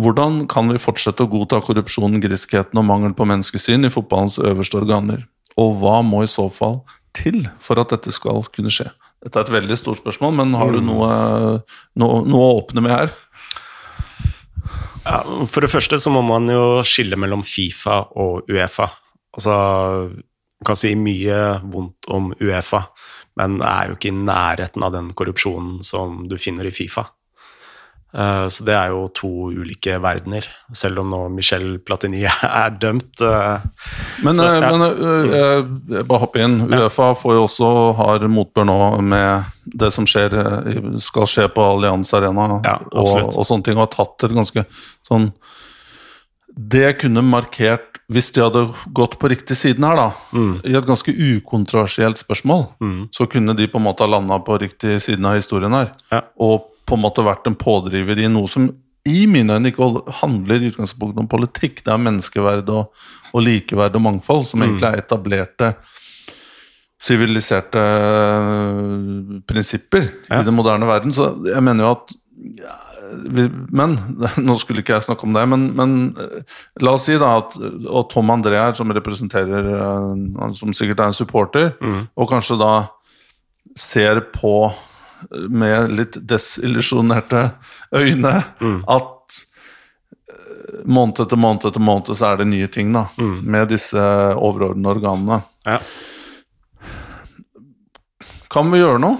Hvordan 0.00 0.40
kan 0.50 0.72
vi 0.72 0.80
fortsette 0.82 1.22
å 1.22 1.30
godta 1.30 1.60
korrupsjon, 1.62 2.18
griskheten 2.24 2.80
og 2.80 2.88
mangel 2.88 3.14
på 3.14 3.28
menneskesyn 3.28 3.86
i 3.86 3.92
fotballens 3.94 4.40
øverste 4.42 4.80
organer? 4.80 5.22
Og 5.58 5.74
hva 5.80 6.00
må 6.06 6.22
i 6.24 6.30
så 6.30 6.46
fall 6.52 6.80
til 7.16 7.46
for 7.62 7.80
at 7.82 7.92
dette 7.94 8.14
skal 8.14 8.44
kunne 8.54 8.72
skje? 8.72 8.88
Dette 9.24 9.40
er 9.40 9.48
et 9.48 9.56
veldig 9.56 9.78
stort 9.78 9.98
spørsmål, 9.98 10.36
men 10.38 10.54
har 10.54 10.70
du 10.70 10.78
noe, 10.84 11.08
noe, 11.98 12.20
noe 12.22 12.44
å 12.46 12.58
åpne 12.60 12.84
med 12.84 12.94
her? 12.94 13.14
Ja, 15.08 15.22
for 15.48 15.64
det 15.64 15.72
første 15.72 15.98
så 15.98 16.12
må 16.14 16.22
man 16.26 16.46
jo 16.52 16.84
skille 16.86 17.18
mellom 17.18 17.42
Fifa 17.46 18.04
og 18.20 18.50
Uefa. 18.50 18.86
Altså, 19.34 19.54
man 20.12 20.68
kan 20.68 20.78
si 20.78 20.92
mye 20.98 21.38
vondt 21.66 22.08
om 22.14 22.30
Uefa, 22.38 22.84
men 23.38 23.58
det 23.58 23.68
er 23.70 23.90
jo 23.90 23.98
ikke 23.98 24.12
i 24.12 24.18
nærheten 24.18 24.86
av 24.86 24.94
den 24.94 25.10
korrupsjonen 25.18 25.80
som 25.86 26.26
du 26.30 26.36
finner 26.38 26.68
i 26.68 26.74
Fifa. 26.74 27.08
Eh, 28.14 28.46
Så 28.48 28.64
det 28.64 28.72
er 28.74 28.88
jo 28.88 29.02
to 29.12 29.28
ulike 29.52 29.98
verdener, 30.00 30.46
selv 30.72 31.00
om 31.02 31.10
nå 31.12 31.18
Michel 31.30 31.78
Platini 31.84 32.22
er 32.42 32.70
dømt. 32.80 33.20
eh, 33.20 33.60
Men, 34.24 34.34
Så, 34.34 34.44
eh, 34.48 34.60
ja. 34.62 34.70
men 34.72 36.06
bare 36.08 36.18
hopp 36.22 36.36
inn. 36.40 36.60
Uefa 36.70 37.10
får 37.14 37.34
jo 37.36 37.44
også 37.44 37.68
har 37.96 38.24
motbør 38.28 38.64
nå 38.64 38.78
med 39.02 39.44
det 39.76 39.92
som 39.92 40.06
skjer, 40.08 40.32
skal 41.04 41.26
skje 41.28 41.48
på 41.52 41.60
Allianz 41.74 42.14
Arena 42.16 42.62
Ja, 42.64 42.78
og, 42.92 43.36
og 43.36 43.44
sånne 43.44 43.64
ting, 43.64 43.76
og 43.76 43.84
har 43.90 43.92
tatt 44.06 44.24
et 44.30 44.34
ganske 44.38 44.64
sånn 45.06 45.28
Det 46.58 46.96
kunne 46.98 47.22
markert, 47.22 48.00
hvis 48.10 48.32
de 48.34 48.40
hadde 48.42 48.64
gått 48.96 49.18
på 49.20 49.28
riktig 49.30 49.54
siden 49.54 49.84
her, 49.84 49.94
da, 50.00 50.06
i 50.66 50.72
et 50.74 50.86
ganske 50.88 51.12
ukontroversielt 51.12 52.18
spørsmål, 52.18 52.64
Mm. 52.80 53.08
så 53.12 53.28
kunne 53.30 53.54
de 53.54 53.68
på 53.68 53.76
en 53.78 53.84
måte 53.84 54.00
ha 54.02 54.08
landa 54.10 54.38
på 54.40 54.56
riktig 54.58 54.96
siden 55.04 55.26
av 55.26 55.36
historien 55.36 55.72
her. 55.76 55.92
Ja. 56.10 56.22
Og 56.40 56.64
på 56.88 56.96
en 56.96 57.02
måte 57.04 57.24
vært 57.26 57.46
en 57.50 57.56
pådriver 57.60 58.18
i 58.24 58.28
noe 58.32 58.48
som 58.50 58.70
i 59.08 59.22
mine 59.30 59.54
øyne 59.56 59.70
ikke 59.70 59.86
handler 60.20 60.60
i 60.64 60.68
utgangspunktet 60.72 61.20
om 61.22 61.28
politikk. 61.30 61.78
Det 61.84 61.92
er 61.94 62.00
menneskeverd 62.02 62.68
og, 62.74 62.90
og 63.32 63.44
likeverd 63.46 63.94
og 63.96 64.02
mangfold 64.04 64.44
som 64.50 64.64
egentlig 64.64 64.88
er 64.90 65.00
etablerte 65.04 65.70
siviliserte 67.00 67.78
øh, 67.78 69.40
prinsipper 69.48 70.08
Ja. 70.30 70.40
i 70.40 70.44
den 70.44 70.54
moderne 70.58 70.86
verden. 70.86 71.12
Så 71.14 71.30
jeg 71.54 71.62
mener 71.62 71.84
jo 71.84 71.90
at 71.94 72.14
ja, 72.58 72.74
vi, 73.32 73.46
Men 73.72 73.94
nå 74.48 74.54
skulle 74.58 74.82
ikke 74.82 74.92
jeg 74.96 75.02
snakke 75.06 75.24
om 75.24 75.32
det, 75.34 75.46
men, 75.48 75.68
men 75.78 75.94
øh, 76.18 76.42
la 76.82 76.92
oss 76.98 77.06
si 77.08 77.14
da 77.18 77.36
at 77.38 77.54
Og 77.88 78.10
Tom 78.10 78.30
André 78.34 78.58
her, 78.58 78.72
som 78.76 78.90
representerer 78.90 79.70
øh, 79.72 80.52
Som 80.58 80.72
sikkert 80.74 81.00
er 81.00 81.06
en 81.12 81.16
supporter, 81.16 81.70
og 82.16 82.28
kanskje 82.28 82.58
da 82.60 82.72
ser 83.78 84.20
på 84.34 84.72
med 85.30 85.94
litt 85.98 86.18
desillusjonerte 86.30 87.48
øyne 87.96 88.34
at 88.88 89.38
øh, 90.32 90.82
måned 90.84 91.24
etter 91.24 91.40
måned 91.40 91.66
etter 91.70 91.84
måned 91.84 92.12
så 92.14 92.32
er 92.32 92.42
det 92.42 92.50
nye 92.50 92.68
ting 92.72 92.92
da, 92.94 93.06
med 93.18 93.72
disse 93.72 94.04
overordnede 94.34 94.94
organene. 94.96 95.42
Ja. 95.68 95.80
Kan 98.48 98.72
vi 98.72 98.80
gjøre 98.80 99.02
noe? 99.02 99.18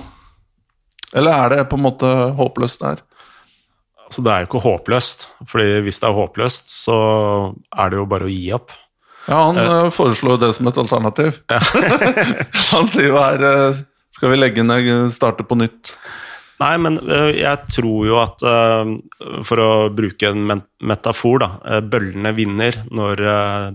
Eller 1.16 1.32
er 1.32 1.54
det 1.54 1.68
på 1.70 1.78
en 1.78 1.86
måte 1.86 2.08
håpløst 2.36 2.82
der? 2.84 3.02
Altså, 4.08 4.24
det 4.24 4.32
er 4.32 4.44
jo 4.44 4.48
ikke 4.48 4.64
håpløst, 4.64 5.26
fordi 5.48 5.80
hvis 5.84 6.00
det 6.00 6.08
er 6.08 6.16
håpløst, 6.16 6.70
så 6.72 6.98
er 7.76 7.90
det 7.90 7.98
jo 8.00 8.06
bare 8.08 8.28
å 8.28 8.32
gi 8.32 8.46
opp. 8.56 8.72
Ja, 9.28 9.42
han 9.50 9.58
eh, 9.60 9.90
foreslår 9.92 10.40
det 10.40 10.54
som 10.56 10.70
et 10.70 10.80
alternativ. 10.80 11.42
han 12.72 12.88
sier 12.88 13.10
jo 13.10 13.18
her 13.20 13.44
eh, 13.44 13.80
Skal 14.18 14.32
vi 14.34 14.40
legge 14.40 14.64
ned, 14.66 15.08
starte 15.14 15.46
på 15.46 15.56
nytt? 15.58 15.94
Nei, 16.58 16.72
men 16.82 16.98
øh, 16.98 17.30
jeg 17.38 17.68
tror 17.70 18.06
jo 18.08 18.16
at 18.18 18.42
øh, 18.42 18.88
For 19.46 19.62
å 19.62 19.68
bruke 19.94 20.26
en 20.32 20.42
metafor, 20.82 21.38
da. 21.44 21.50
øh, 21.62 21.84
Bøllene 21.86 22.32
vinner 22.34 22.80
når 22.90 23.22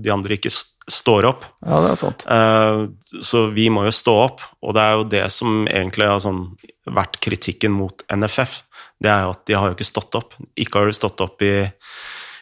de 0.04 0.12
andre 0.12 0.36
ikke 0.36 0.52
står 0.92 1.30
opp. 1.30 1.46
Ja, 1.64 1.80
det 1.86 1.94
er 1.94 2.00
sant. 2.02 2.26
Eh, 2.28 2.82
Så 3.24 3.46
vi 3.56 3.70
må 3.72 3.86
jo 3.88 3.94
stå 3.96 4.18
opp, 4.26 4.44
og 4.60 4.76
det 4.76 4.84
er 4.84 4.98
jo 5.00 5.06
det 5.16 5.24
som 5.32 5.62
egentlig 5.72 6.10
har 6.12 6.20
sånn 6.20 6.42
vært 6.92 7.22
kritikken 7.24 7.72
mot 7.72 8.04
NFF. 8.12 8.58
Det 9.00 9.08
er 9.12 9.24
jo 9.30 9.32
at 9.38 9.46
de 9.48 9.56
har 9.56 9.72
jo 9.72 9.78
ikke 9.78 9.88
stått 9.88 10.20
opp. 10.20 10.36
Ikke 10.60 10.82
har 10.82 10.92
de 10.92 10.98
stått 11.00 11.24
opp 11.24 11.40
i, 11.48 11.54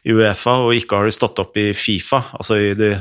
Uefa, 0.09 0.55
og 0.65 0.73
ikke 0.73 0.97
har 0.97 1.05
de 1.05 1.13
stått 1.13 1.37
opp 1.43 1.57
i 1.61 1.67
Fifa. 1.77 2.23
Altså 2.33 2.57
i 2.57 2.71
det 2.73 2.95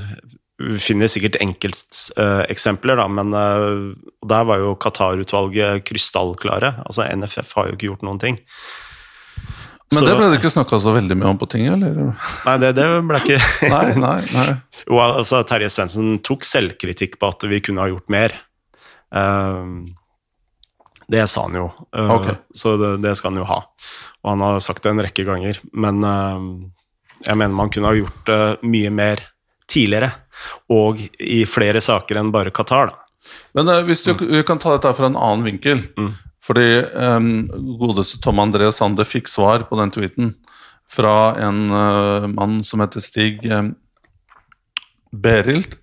vi 0.61 0.77
finner 0.83 1.09
sikkert 1.09 1.39
enkelteksempler, 1.41 3.01
men 3.09 3.33
eh, 3.37 4.13
der 4.29 4.47
var 4.49 4.61
jo 4.61 4.77
Qatar-utvalget 4.81 5.87
krystallklare. 5.89 6.75
Altså 6.85 7.07
NFF 7.09 7.55
har 7.57 7.71
jo 7.71 7.77
ikke 7.79 7.89
gjort 7.89 8.05
noen 8.07 8.21
ting. 8.21 8.41
Men 9.91 9.99
Så- 9.99 10.07
det 10.07 10.17
ble 10.19 10.29
det 10.31 10.39
ikke 10.39 10.53
snakka 10.53 10.79
så 10.79 10.93
veldig 10.95 11.17
mye 11.19 11.31
om 11.33 11.39
på 11.39 11.49
tinget, 11.51 11.73
eller? 11.75 12.13
Nei, 12.47 12.59
det, 12.63 12.75
det 12.77 12.85
ble 13.09 13.23
ikke 13.25 13.41
Nei, 13.75 13.87
nei, 13.99 14.19
nei. 14.37 14.51
Jo, 14.85 15.01
altså 15.03 15.41
Terje 15.49 15.71
Svendsen 15.73 16.21
tok 16.23 16.47
selvkritikk 16.47 17.19
på 17.19 17.31
at 17.33 17.43
vi 17.51 17.59
kunne 17.65 17.83
ha 17.83 17.91
gjort 17.91 18.13
mer. 18.13 18.37
Ehm, 19.11 19.97
det 21.11 21.25
sa 21.27 21.49
han 21.49 21.59
jo, 21.59 21.67
uh, 21.97 22.13
okay. 22.15 22.37
så 22.55 22.77
det, 22.79 22.93
det 23.03 23.17
skal 23.19 23.33
han 23.33 23.41
jo 23.43 23.49
ha. 23.49 23.65
Og 24.23 24.31
han 24.31 24.45
har 24.47 24.61
sagt 24.63 24.85
det 24.85 24.93
en 24.93 25.03
rekke 25.03 25.27
ganger. 25.27 25.59
Men 25.75 26.05
uh, 26.07 26.39
jeg 27.25 27.35
mener 27.35 27.57
man 27.57 27.73
kunne 27.75 27.91
ha 27.91 27.99
gjort 27.99 28.31
uh, 28.31 28.63
mye 28.63 28.93
mer 28.95 29.25
tidligere, 29.71 30.11
og 30.73 31.01
i 31.21 31.45
flere 31.49 31.83
saker 31.85 32.21
enn 32.21 32.33
bare 32.35 32.53
Qatar. 32.55 32.93
da. 32.93 33.33
Men 33.57 33.71
uh, 33.71 33.81
hvis 33.87 34.05
du, 34.07 34.13
mm. 34.15 34.43
kan 34.49 34.61
ta 34.61 34.75
dette 34.77 34.93
fra 34.97 35.11
en 35.11 35.19
annen 35.19 35.47
vinkel. 35.47 35.85
Mm. 35.99 36.13
Fordi 36.51 36.69
um, 36.97 37.33
godeste 37.79 38.19
Tom 38.25 38.41
André 38.43 38.71
Sande 38.75 39.05
fikk 39.07 39.29
svar 39.31 39.69
på 39.69 39.79
den 39.81 39.93
tweeten. 39.95 40.35
fra 40.91 41.37
en 41.39 41.71
uh, 41.71 42.27
mann 42.27 42.65
som 42.67 42.81
heter 42.83 43.01
Stig 43.01 43.45
um, 43.47 43.77
Berild. 45.13 45.77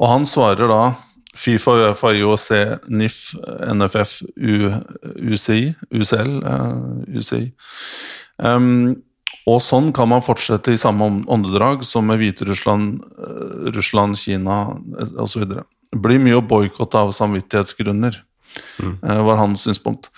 Og 0.00 0.08
han 0.08 0.24
svarer 0.24 0.70
da 0.70 0.94
Fifa, 1.36 1.74
Uefa, 1.76 2.12
IOC, 2.16 2.48
NIF, 2.88 3.18
NFF, 3.76 4.22
U, 4.36 4.72
UCI, 5.32 5.74
UCL, 5.92 6.32
uh, 6.48 7.04
UCI. 7.12 7.52
Um, 8.38 9.02
og 9.48 9.62
sånn 9.64 9.90
kan 9.96 10.10
man 10.12 10.24
fortsette 10.24 10.74
i 10.74 10.80
samme 10.80 11.08
åndedrag 11.30 11.82
som 11.86 12.06
med 12.06 12.20
Hviterussland, 12.20 13.00
Russland, 13.74 14.18
Kina 14.20 14.76
osv. 15.20 15.46
Det 15.48 16.00
blir 16.02 16.22
mye 16.22 16.38
å 16.38 16.44
boikotte 16.46 17.00
av 17.00 17.10
samvittighetsgrunner, 17.16 18.20
mm. 18.78 18.94
var 19.26 19.40
hans 19.42 19.66
synspunkt. 19.66 20.12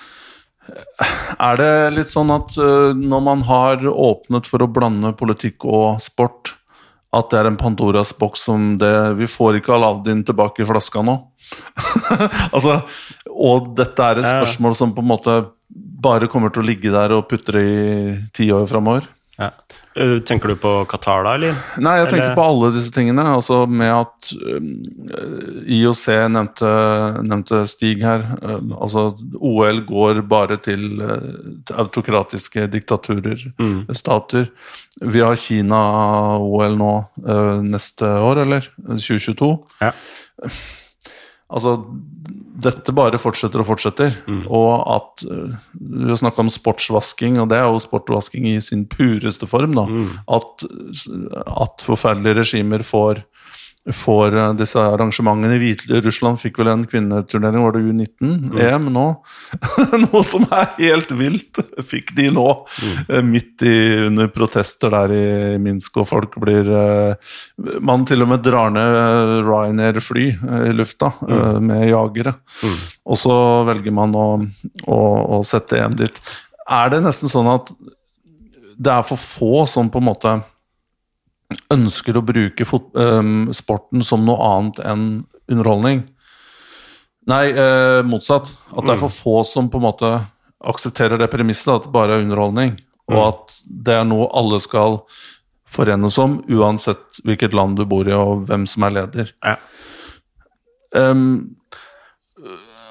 Er 1.41 1.59
det 1.61 1.73
litt 1.97 2.13
sånn 2.13 2.31
at 2.33 2.55
når 2.97 3.25
man 3.25 3.43
har 3.49 3.83
åpnet 3.89 4.49
for 4.49 4.65
å 4.65 4.71
blande 4.71 5.13
politikk 5.17 5.67
og 5.69 6.03
sport, 6.05 6.55
at 7.15 7.31
det 7.31 7.41
er 7.41 7.49
en 7.51 7.59
Pandoras 7.59 8.13
boks 8.19 8.47
som 8.49 8.75
det 8.81 8.95
Vi 9.21 9.29
får 9.31 9.61
ikke 9.61 9.75
Aladdin 9.77 10.25
tilbake 10.27 10.65
i 10.65 10.69
flaska 10.69 11.03
nå. 11.05 11.17
altså, 12.55 12.81
og 13.31 13.75
dette 13.79 14.09
er 14.09 14.21
et 14.21 14.31
spørsmål 14.31 14.75
som 14.79 14.95
på 14.97 15.05
en 15.05 15.11
måte 15.11 15.37
bare 15.69 16.29
kommer 16.31 16.53
til 16.53 16.65
å 16.65 16.69
ligge 16.69 16.93
der 16.95 17.17
og 17.17 17.29
putre 17.31 17.63
i 17.65 18.17
ti 18.37 18.51
år 18.55 18.67
framover. 18.71 19.09
Ja. 19.35 19.49
Eh, 19.99 20.19
tenker 20.23 20.53
du 20.53 20.57
på 20.63 20.73
Qatar, 20.91 21.25
da, 21.27 21.33
eller? 21.35 21.57
Nei, 21.83 21.97
jeg 21.99 22.11
tenker 22.13 22.29
eller? 22.29 22.37
på 22.39 22.45
alle 22.45 22.69
disse 22.75 22.93
tingene. 22.95 23.25
Altså 23.35 23.65
med 23.67 23.91
at 23.91 24.29
um, 24.39 24.69
IOC 25.75 26.05
nevnte, 26.35 26.71
nevnte, 27.27 27.65
Stig 27.71 28.05
her. 28.07 28.23
Uh, 28.39 28.61
altså 28.79 29.09
OL 29.35 29.83
går 29.89 30.23
bare 30.31 30.61
til, 30.63 30.87
til 31.67 31.83
autokratiske 31.83 32.69
diktaturer, 32.75 33.43
mm. 33.59 33.91
stater. 33.99 34.49
Vi 35.03 35.25
har 35.25 35.39
Kina-OL 35.39 36.79
nå 36.79 36.95
neste 37.67 38.07
år, 38.07 38.45
eller? 38.47 38.71
2022. 38.87 39.51
Ja. 39.83 39.91
Altså 41.55 41.79
dette 42.55 42.95
bare 42.95 43.19
fortsetter 43.19 43.63
og 43.63 43.69
fortsetter. 43.73 44.15
Mm. 44.31 44.45
Og 44.55 44.73
at 44.95 45.25
Du 45.25 46.09
har 46.09 46.21
snakka 46.21 46.45
om 46.45 46.53
sportsvasking, 46.53 47.41
og 47.43 47.49
det 47.51 47.59
er 47.59 47.67
jo 47.67 47.83
sportvasking 47.83 48.47
i 48.53 48.61
sin 48.63 48.85
pureste 48.87 49.49
form. 49.51 49.75
da, 49.75 49.87
mm. 49.91 50.11
At, 50.39 50.67
at 51.51 51.87
forferdelige 51.87 52.41
regimer 52.43 52.85
får 52.87 53.25
får 53.93 54.37
eh, 54.37 54.53
disse 54.57 54.81
arrangementene. 54.81 55.57
i 55.57 55.61
Hviterussland 55.61 56.41
fikk 56.41 56.59
vel 56.61 56.71
en 56.73 56.85
kvinneturnering, 56.89 57.65
var 57.65 57.75
det 57.75 57.83
U19-EM 57.85 58.87
mm. 58.87 58.93
nå? 58.95 59.07
Noe 60.07 60.23
som 60.27 60.47
er 60.49 60.71
helt 60.79 61.13
vilt, 61.19 61.61
fikk 61.85 62.15
de 62.17 62.31
nå. 62.33 62.47
Mm. 62.81 62.95
Eh, 63.09 63.25
midt 63.35 63.67
i, 63.67 63.75
under 64.07 64.31
protester 64.33 64.95
der 64.95 65.15
i 65.15 65.27
Minsk, 65.63 66.01
og 66.01 66.09
folk 66.09 66.39
blir 66.41 66.71
eh, 66.71 67.35
Man 67.85 68.07
til 68.09 68.25
og 68.25 68.33
med 68.33 68.45
drar 68.45 68.73
ned 68.73 69.45
Ryanair-fly 69.45 70.27
i 70.71 70.73
lufta 70.77 71.13
mm. 71.21 71.61
med 71.69 71.89
jagere. 71.91 72.37
Mm. 72.65 72.81
Og 73.05 73.21
så 73.21 73.37
velger 73.69 73.95
man 73.95 74.17
å, 74.17 74.29
å, 74.89 75.03
å 75.39 75.43
sette 75.47 75.79
EM 75.81 75.99
dit. 76.01 76.23
Er 76.65 76.91
det 76.93 77.05
nesten 77.05 77.29
sånn 77.29 77.51
at 77.53 77.73
det 78.75 78.91
er 78.91 79.05
for 79.07 79.21
få 79.21 79.65
som 79.71 79.91
på 79.93 80.01
en 80.01 80.09
måte 80.09 80.35
ønsker 81.73 82.17
å 82.17 82.25
bruke 82.25 82.67
sporten 82.67 84.05
som 84.05 84.25
noe 84.27 84.51
annet 84.51 84.81
enn 84.85 85.07
underholdning. 85.51 86.05
Nei, 87.31 87.45
eh, 87.51 88.01
motsatt. 88.05 88.51
At 88.75 88.85
det 88.85 88.97
er 88.97 89.01
for 89.01 89.13
mm. 89.13 89.17
få 89.17 89.37
som 89.49 89.71
på 89.73 89.81
en 89.81 89.87
måte 89.87 90.11
aksepterer 90.65 91.21
det 91.21 91.31
premisset, 91.33 91.73
at 91.73 91.87
det 91.87 91.95
bare 91.95 92.19
er 92.19 92.25
underholdning. 92.25 92.77
Og 93.13 93.17
mm. 93.17 93.23
at 93.29 93.57
det 93.89 93.97
er 93.99 94.09
noe 94.09 94.29
alle 94.37 94.61
skal 94.65 95.01
forenes 95.75 96.19
om, 96.23 96.39
uansett 96.49 97.21
hvilket 97.27 97.57
land 97.57 97.79
du 97.81 97.85
bor 97.89 98.09
i 98.09 98.15
og 98.15 98.47
hvem 98.49 98.67
som 98.71 98.87
er 98.87 98.99
leder. 99.01 99.33
Ja. 99.45 99.57
Um, 100.95 101.57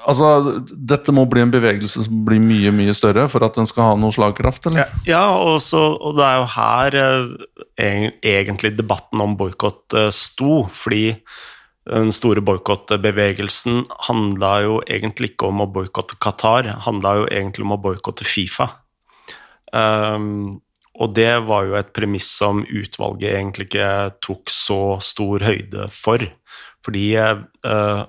Altså, 0.04 0.60
dette 0.68 1.12
må 1.16 1.24
bli 1.30 1.40
en 1.44 1.52
bevegelse 1.52 2.04
som 2.04 2.20
blir 2.26 2.42
mye 2.42 2.72
mye 2.76 2.92
større 2.96 3.24
for 3.32 3.44
at 3.46 3.56
den 3.56 3.68
skal 3.68 3.90
ha 3.90 3.96
noe 4.00 4.12
slagkraft? 4.14 4.68
eller? 4.68 4.84
Ja, 4.84 5.02
ja 5.08 5.24
og, 5.38 5.56
så, 5.64 5.80
og, 5.96 6.18
det 6.18 6.26
er 6.26 6.36
jo 6.40 6.46
her 6.54 6.98
eh, 7.00 8.06
egentlig 8.34 8.74
debatten 8.76 9.22
om 9.24 9.36
boikott 9.40 9.96
eh, 9.96 10.10
sto. 10.14 10.64
Fordi 10.68 11.06
den 11.88 12.12
store 12.16 12.44
boikottbevegelsen 12.44 13.84
handla 14.08 14.52
jo 14.64 14.78
egentlig 14.88 15.34
ikke 15.34 15.50
om 15.52 15.64
å 15.64 15.70
boikotte 15.72 16.16
Qatar, 16.20 16.68
handla 16.86 17.18
jo 17.20 17.26
egentlig 17.28 17.66
om 17.66 17.74
å 17.76 17.80
boikotte 17.80 18.28
Fifa. 18.28 18.70
Um, 19.74 20.60
og 20.94 21.14
det 21.16 21.32
var 21.48 21.66
jo 21.66 21.74
et 21.76 21.90
premiss 21.96 22.28
som 22.38 22.62
utvalget 22.62 23.34
egentlig 23.34 23.66
ikke 23.66 23.88
tok 24.22 24.52
så 24.52 24.80
stor 25.02 25.42
høyde 25.44 25.88
for. 25.92 26.22
Fordi 26.84 27.08
uh, 27.18 28.04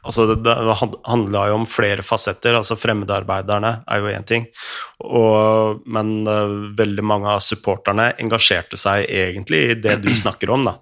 Altså, 0.00 0.24
det, 0.30 0.38
det 0.44 0.76
handla 1.04 1.44
jo 1.50 1.58
om 1.58 1.66
flere 1.68 2.04
fasetter. 2.04 2.56
altså 2.56 2.76
Fremmedarbeiderne 2.80 3.72
er 3.84 4.00
jo 4.00 4.12
én 4.12 4.26
ting. 4.26 4.46
Og, 5.04 5.82
men 5.92 6.14
uh, 6.28 6.72
veldig 6.78 7.04
mange 7.04 7.34
av 7.34 7.44
supporterne 7.44 8.10
engasjerte 8.22 8.80
seg 8.80 9.04
egentlig 9.04 9.62
i 9.66 9.78
det 9.80 9.98
du 10.04 10.10
snakker 10.22 10.52
om. 10.56 10.64
da, 10.70 10.78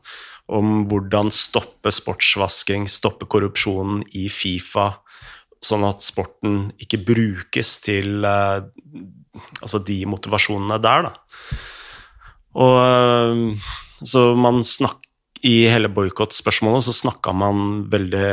Om 0.54 0.85
hvordan 0.90 1.33
stoppe 1.35 1.92
sportsvasking, 1.94 2.87
stoppe 2.90 3.26
korrupsjonen 3.31 4.04
i 4.18 4.28
Fifa, 4.33 4.92
sånn 5.59 5.83
at 5.88 6.04
sporten 6.07 6.68
ikke 6.78 7.02
brukes 7.09 7.74
til 7.83 8.22
uh, 8.22 8.62
altså 9.59 9.83
de 9.83 9.98
motivasjonene 10.07 10.78
der. 10.85 11.11
da. 11.11 11.59
Og 12.59 12.78
uh, 12.78 13.74
så 13.98 14.31
man 14.38 14.62
snakk, 14.62 15.02
I 15.46 15.68
hele 15.70 15.87
boikottspørsmålet 15.94 16.87
så 16.87 16.92
snakka 16.94 17.31
man 17.31 17.85
veldig 17.90 18.31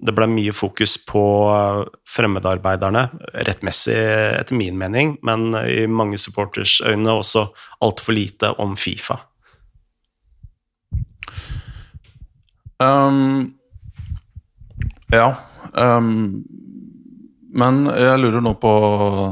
det 0.00 0.14
ble 0.16 0.26
mye 0.32 0.52
fokus 0.56 0.96
på 1.04 1.22
eh, 1.52 1.82
fremmedarbeiderne, 2.08 3.06
rettmessig 3.48 3.98
etter 4.40 4.56
min 4.56 4.78
mening, 4.80 5.16
men 5.26 5.52
i 5.60 5.84
mange 5.86 6.18
supporters 6.20 6.78
øyne 6.86 7.18
også 7.20 7.50
altfor 7.84 8.16
lite 8.16 8.54
om 8.62 8.76
Fifa. 8.80 9.20
Um, 12.80 13.52
ja 15.12 15.34
um, 15.76 16.40
Men 17.52 17.82
jeg 17.92 18.20
lurer 18.22 18.40
nå 18.40 18.54
på 18.56 18.70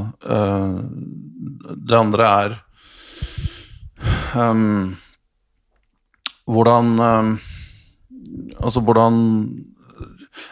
uh, 0.05 0.75
Det 1.73 1.95
andre 1.97 2.27
er 2.29 2.53
um, 4.37 4.91
Hvordan 6.45 6.91
Altså, 8.61 8.83
hvordan 8.85 9.17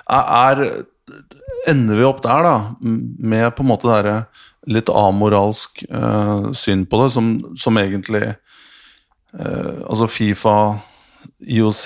er, 0.09 0.63
Ender 1.67 1.99
vi 1.99 2.03
opp 2.07 2.19
der, 2.23 2.43
da, 2.43 2.55
med 2.81 3.47
på 3.55 3.63
en 3.63 3.69
måte 3.69 4.01
det 4.03 4.17
litt 4.67 4.89
amoralsk 4.91 5.85
uh, 5.87 6.49
syn 6.55 6.83
på 6.87 6.99
det, 7.01 7.11
som, 7.15 7.29
som 7.59 7.79
egentlig 7.79 8.25
uh, 8.27 9.83
Altså 9.87 10.09
Fifa, 10.11 10.55
IOC 11.39 11.85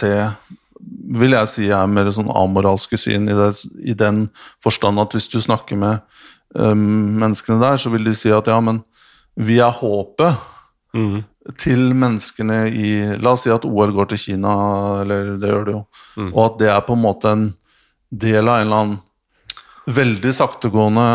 vil 1.21 1.35
jeg 1.35 1.49
si 1.51 1.67
er 1.69 1.89
mer 1.89 2.09
sånn 2.13 2.31
amoralske 2.33 2.97
syn 2.99 3.29
i, 3.29 3.35
det, 3.37 3.51
i 3.85 3.93
den 3.97 4.25
forstand 4.63 5.01
at 5.01 5.13
hvis 5.15 5.29
du 5.31 5.37
snakker 5.43 5.77
med 5.79 6.01
um, 6.55 7.17
menneskene 7.21 7.61
der, 7.61 7.77
så 7.81 7.91
vil 7.93 8.07
de 8.07 8.15
si 8.17 8.31
at 8.33 8.49
ja, 8.49 8.57
men 8.63 8.81
vi 9.37 9.59
er 9.63 9.73
håpet 9.75 10.39
mm. 10.97 11.19
til 11.61 11.91
menneskene 11.97 12.63
i 12.69 12.91
La 13.21 13.35
oss 13.35 13.45
si 13.45 13.53
at 13.53 13.67
OL 13.67 13.93
går 13.95 14.11
til 14.11 14.23
Kina, 14.25 14.53
eller 15.03 15.35
det 15.41 15.51
gjør 15.51 15.67
det 15.67 15.75
jo, 15.77 15.83
mm. 16.17 16.31
og 16.31 16.43
at 16.47 16.61
det 16.63 16.71
er 16.73 16.85
på 16.87 16.97
en 16.97 17.05
måte 17.05 17.35
en 17.35 17.49
del 18.11 18.47
av 18.47 18.59
en 18.59 18.67
eller 18.67 18.83
annen 18.83 18.99
veldig 19.91 20.33
saktegående 20.35 21.05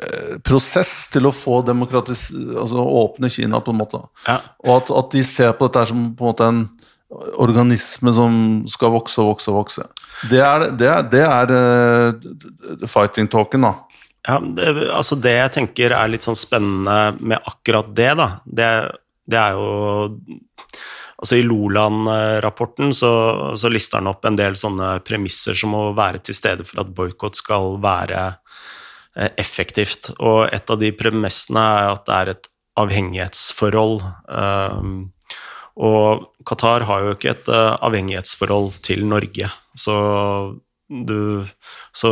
eh, 0.00 0.36
prosess 0.46 0.94
til 1.12 1.28
å 1.28 1.34
få 1.34 1.60
demokratis... 1.66 2.30
Altså 2.32 2.84
åpne 2.84 3.30
Kina, 3.32 3.60
på 3.60 3.74
en 3.74 3.80
måte. 3.82 4.00
Ja. 4.28 4.38
Og 4.64 4.78
at, 4.78 4.94
at, 5.02 5.10
de 5.12 5.24
ser 5.28 5.52
på 5.58 5.68
dette 5.68 5.86
som 5.90 6.08
på 6.16 6.24
en 6.24 6.32
måte 6.32 6.50
en 6.50 6.64
organisme 7.38 8.10
som 8.16 8.36
skal 8.70 8.94
vokse 8.94 9.20
og 9.22 9.34
vokse 9.34 9.52
og 9.52 9.60
vokse. 9.60 9.84
Det 10.30 10.40
er, 10.42 10.70
det 10.78 10.88
er, 10.90 11.04
det 11.12 11.22
er 11.26 11.52
uh, 11.52 12.86
fighting 12.90 13.28
talken, 13.30 13.66
da. 13.68 13.74
Ja, 14.24 14.38
det, 14.40 14.72
altså 14.88 15.18
det 15.20 15.34
jeg 15.36 15.52
tenker 15.58 15.92
er 15.94 16.10
litt 16.10 16.24
sånn 16.24 16.38
spennende 16.38 17.14
med 17.20 17.44
akkurat 17.44 17.90
det, 17.94 18.08
da, 18.18 18.28
det, 18.46 18.70
det 19.28 19.40
er 19.40 19.58
jo 19.58 20.08
Altså 21.18 21.38
I 21.38 21.44
Loland-rapporten 21.46 22.94
så, 22.94 23.12
så, 23.56 23.70
lister 23.70 24.00
han 24.00 24.10
opp 24.10 24.26
en 24.26 24.38
del 24.38 24.56
sånne 24.58 24.96
premisser 25.06 25.56
som 25.58 25.74
må 25.74 25.84
være 25.96 26.22
til 26.24 26.36
stede 26.36 26.66
for 26.66 26.82
at 26.82 26.90
boikott 26.96 27.38
skal 27.38 27.78
være 27.82 28.22
eh, 29.16 29.30
effektivt. 29.40 30.10
Og 30.18 30.48
et 30.50 30.70
av 30.70 30.80
de 30.80 30.90
premissene 30.96 31.62
er 31.78 31.92
at 31.92 32.04
det 32.08 32.18
er 32.18 32.32
et 32.34 32.50
avhengighetsforhold. 32.82 34.02
Um, 34.26 34.96
og 35.74 36.26
Qatar 36.46 36.86
har 36.88 37.06
jo 37.06 37.14
ikke 37.14 37.32
et 37.34 37.48
uh, 37.50 37.76
avhengighetsforhold 37.86 38.80
til 38.86 39.06
Norge, 39.10 39.50
så 39.74 39.94
du 40.88 41.46
Så 41.94 42.10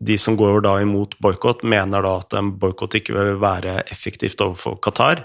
de 0.00 0.18
som 0.18 0.36
går 0.36 0.60
da 0.62 0.80
imot 0.82 1.16
boikott, 1.22 1.62
mener 1.62 2.02
da 2.02 2.18
at 2.18 2.34
en 2.38 2.52
boikott 2.58 2.94
ikke 2.94 3.14
vil 3.16 3.38
være 3.42 3.82
effektivt 3.90 4.40
overfor 4.40 4.78
Qatar. 4.82 5.24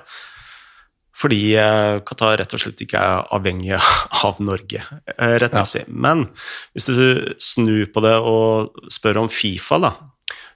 Fordi 1.17 1.41
eh, 1.60 1.99
Qatar 2.08 2.39
rett 2.41 2.56
og 2.56 2.62
slett 2.62 2.82
ikke 2.86 3.02
er 3.02 3.28
avhengig 3.36 3.76
av 4.28 4.39
Norge, 4.43 4.82
eh, 5.13 5.36
rettmessig. 5.43 5.86
Ja. 5.86 5.99
Men 6.08 6.26
hvis 6.73 6.89
du 6.89 7.36
snur 7.41 7.86
på 7.93 8.04
det 8.06 8.15
og 8.19 8.89
spør 8.93 9.23
om 9.26 9.30
Fifa, 9.32 9.82
da 9.84 9.95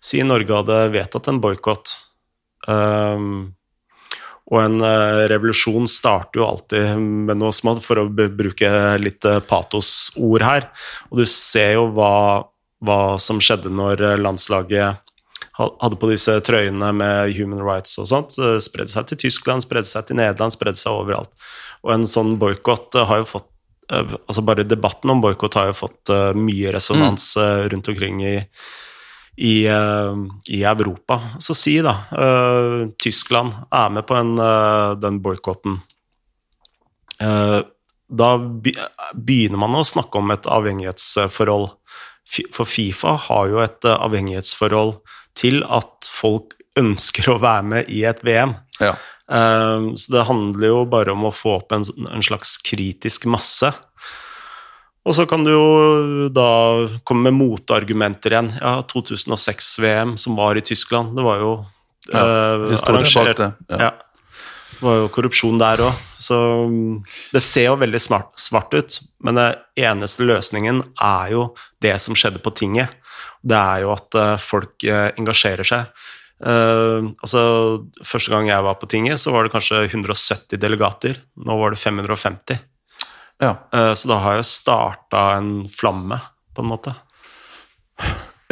Si 0.02 0.20
Norge 0.22 0.54
hadde 0.54 0.76
vedtatt 0.94 1.28
en 1.32 1.40
boikott. 1.42 1.90
Um, 2.70 3.56
og 4.46 4.60
en 4.62 4.76
uh, 4.86 5.26
revolusjon 5.30 5.90
starter 5.90 6.40
jo 6.40 6.46
alltid 6.46 7.02
med 7.02 7.42
noe 7.42 7.50
smått, 7.54 7.82
for 7.84 8.04
å 8.04 8.06
bruke 8.14 8.70
litt 9.02 9.26
patosord 9.50 10.46
her. 10.46 10.70
Og 11.10 11.24
du 11.24 11.26
ser 11.26 11.74
jo 11.80 11.88
hva 11.98 12.14
hva 12.84 13.18
som 13.22 13.40
skjedde 13.42 13.72
når 13.74 14.04
eh, 14.04 14.20
landslaget 14.22 15.04
hadde 15.58 16.00
på 16.00 16.10
disse 16.12 16.38
trøyene 16.46 16.92
med 16.96 17.34
human 17.38 17.64
rights 17.66 17.98
og 18.02 18.10
sånt. 18.12 18.38
Spredde 18.64 18.92
seg 18.92 19.10
til 19.10 19.22
Tyskland, 19.26 19.66
spredde 19.66 19.90
seg 19.90 20.08
til 20.08 20.20
Nederland, 20.20 20.54
spredde 20.54 20.80
seg 20.80 20.96
overalt. 20.96 21.32
Og 21.86 21.94
en 21.96 22.08
sånn 22.10 22.36
boikott 22.42 22.98
har 23.10 23.24
jo 23.24 23.30
fått 23.36 23.50
eh, 23.94 24.18
Altså 24.28 24.44
bare 24.46 24.68
debatten 24.68 25.14
om 25.14 25.22
boikott 25.24 25.58
har 25.60 25.72
jo 25.72 25.78
fått 25.78 26.12
eh, 26.14 26.34
mye 26.38 26.74
resonans 26.76 27.30
mm. 27.38 27.70
rundt 27.74 27.92
omkring 27.94 28.22
i, 28.26 28.36
i, 29.38 29.56
i, 29.64 30.62
Europa. 30.64 31.20
Så 31.40 31.56
si, 31.58 31.78
da, 31.86 31.94
Tyskland 32.98 33.54
er 33.70 33.92
med 33.94 34.08
på 34.10 34.18
en, 34.18 34.34
den 34.98 35.20
boikotten. 35.22 35.78
Da 37.18 38.30
begynner 38.40 39.62
man 39.62 39.78
å 39.78 39.86
snakke 39.86 40.18
om 40.18 40.34
et 40.34 40.50
avhengighetsforhold 40.50 41.70
for 42.54 42.68
Fifa 42.68 43.16
har 43.30 43.48
jo 43.52 43.62
et 43.64 43.88
eh, 43.88 44.04
avhengighetsforhold 44.04 44.98
til 45.38 45.62
at 45.64 46.08
folk 46.10 46.58
ønsker 46.78 47.32
å 47.32 47.40
være 47.42 47.66
med 47.72 47.92
i 47.94 48.04
et 48.08 48.24
VM. 48.26 48.56
Ja. 48.82 48.96
Um, 49.28 49.92
så 50.00 50.14
det 50.14 50.28
handler 50.30 50.72
jo 50.72 50.82
bare 50.88 51.12
om 51.12 51.28
å 51.28 51.36
få 51.36 51.58
opp 51.58 51.74
en, 51.76 51.84
en, 52.08 52.24
slags 52.24 52.56
kritisk 52.64 53.28
masse. 53.32 53.72
Og 55.08 55.16
så 55.16 55.24
kan 55.28 55.44
du 55.44 55.54
jo 55.54 56.28
da 56.36 56.50
komme 57.08 57.30
med 57.30 57.38
motargumenter 57.40 58.36
igjen. 58.36 58.52
Ja, 58.60 58.80
2006-VM 58.88 60.18
som 60.20 60.36
var 60.40 60.60
i 60.60 60.64
Tyskland, 60.64 61.16
det 61.18 61.26
var 61.28 61.44
jo 61.44 61.54
ja, 62.12 62.24
uh, 62.24 62.76
arrangert 62.78 63.40
det. 63.40 63.52
Ja. 63.72 63.88
ja. 63.88 63.94
Det 64.78 64.86
var 64.86 65.00
jo 65.00 65.08
korrupsjon 65.10 65.58
der 65.58 65.82
òg. 65.88 66.02
Så 66.22 66.38
mm, 66.70 66.98
det 67.34 67.42
ser 67.42 67.72
jo 67.72 67.80
veldig 67.82 68.02
smart, 68.04 68.36
svart 68.38 68.76
ut. 68.78 69.00
Men 69.26 69.40
den 69.40 69.56
eneste 69.88 70.28
løsningen 70.28 70.84
er 71.02 71.32
jo 71.34 71.48
det 71.82 71.96
som 72.04 72.18
skjedde 72.18 72.44
på 72.46 72.54
tinget. 72.54 72.94
Det 73.48 73.58
er 73.58 73.84
jo 73.86 73.94
at 73.96 74.18
eh, 74.20 74.36
folk 74.42 74.86
eh, 74.88 75.10
engasjerer 75.18 75.68
seg. 75.68 76.06
Uh, 76.38 77.16
altså, 77.26 77.40
Første 78.06 78.30
gang 78.30 78.46
jeg 78.46 78.62
var 78.62 78.76
på 78.78 78.86
tinget, 78.92 79.18
så 79.18 79.32
var 79.34 79.48
det 79.48 79.56
kanskje 79.56 79.88
170 79.88 80.60
delegater. 80.62 81.18
Nå 81.42 81.56
var 81.58 81.74
det 81.74 81.82
550. 81.82 82.60
Ja. 83.42 83.56
Uh, 83.74 83.94
så 83.98 84.12
da 84.12 84.20
har 84.22 84.38
jeg 84.38 84.50
starta 84.52 85.24
en 85.40 85.52
flamme, 85.72 86.20
på 86.54 86.62
en 86.62 86.70
måte. 86.70 86.94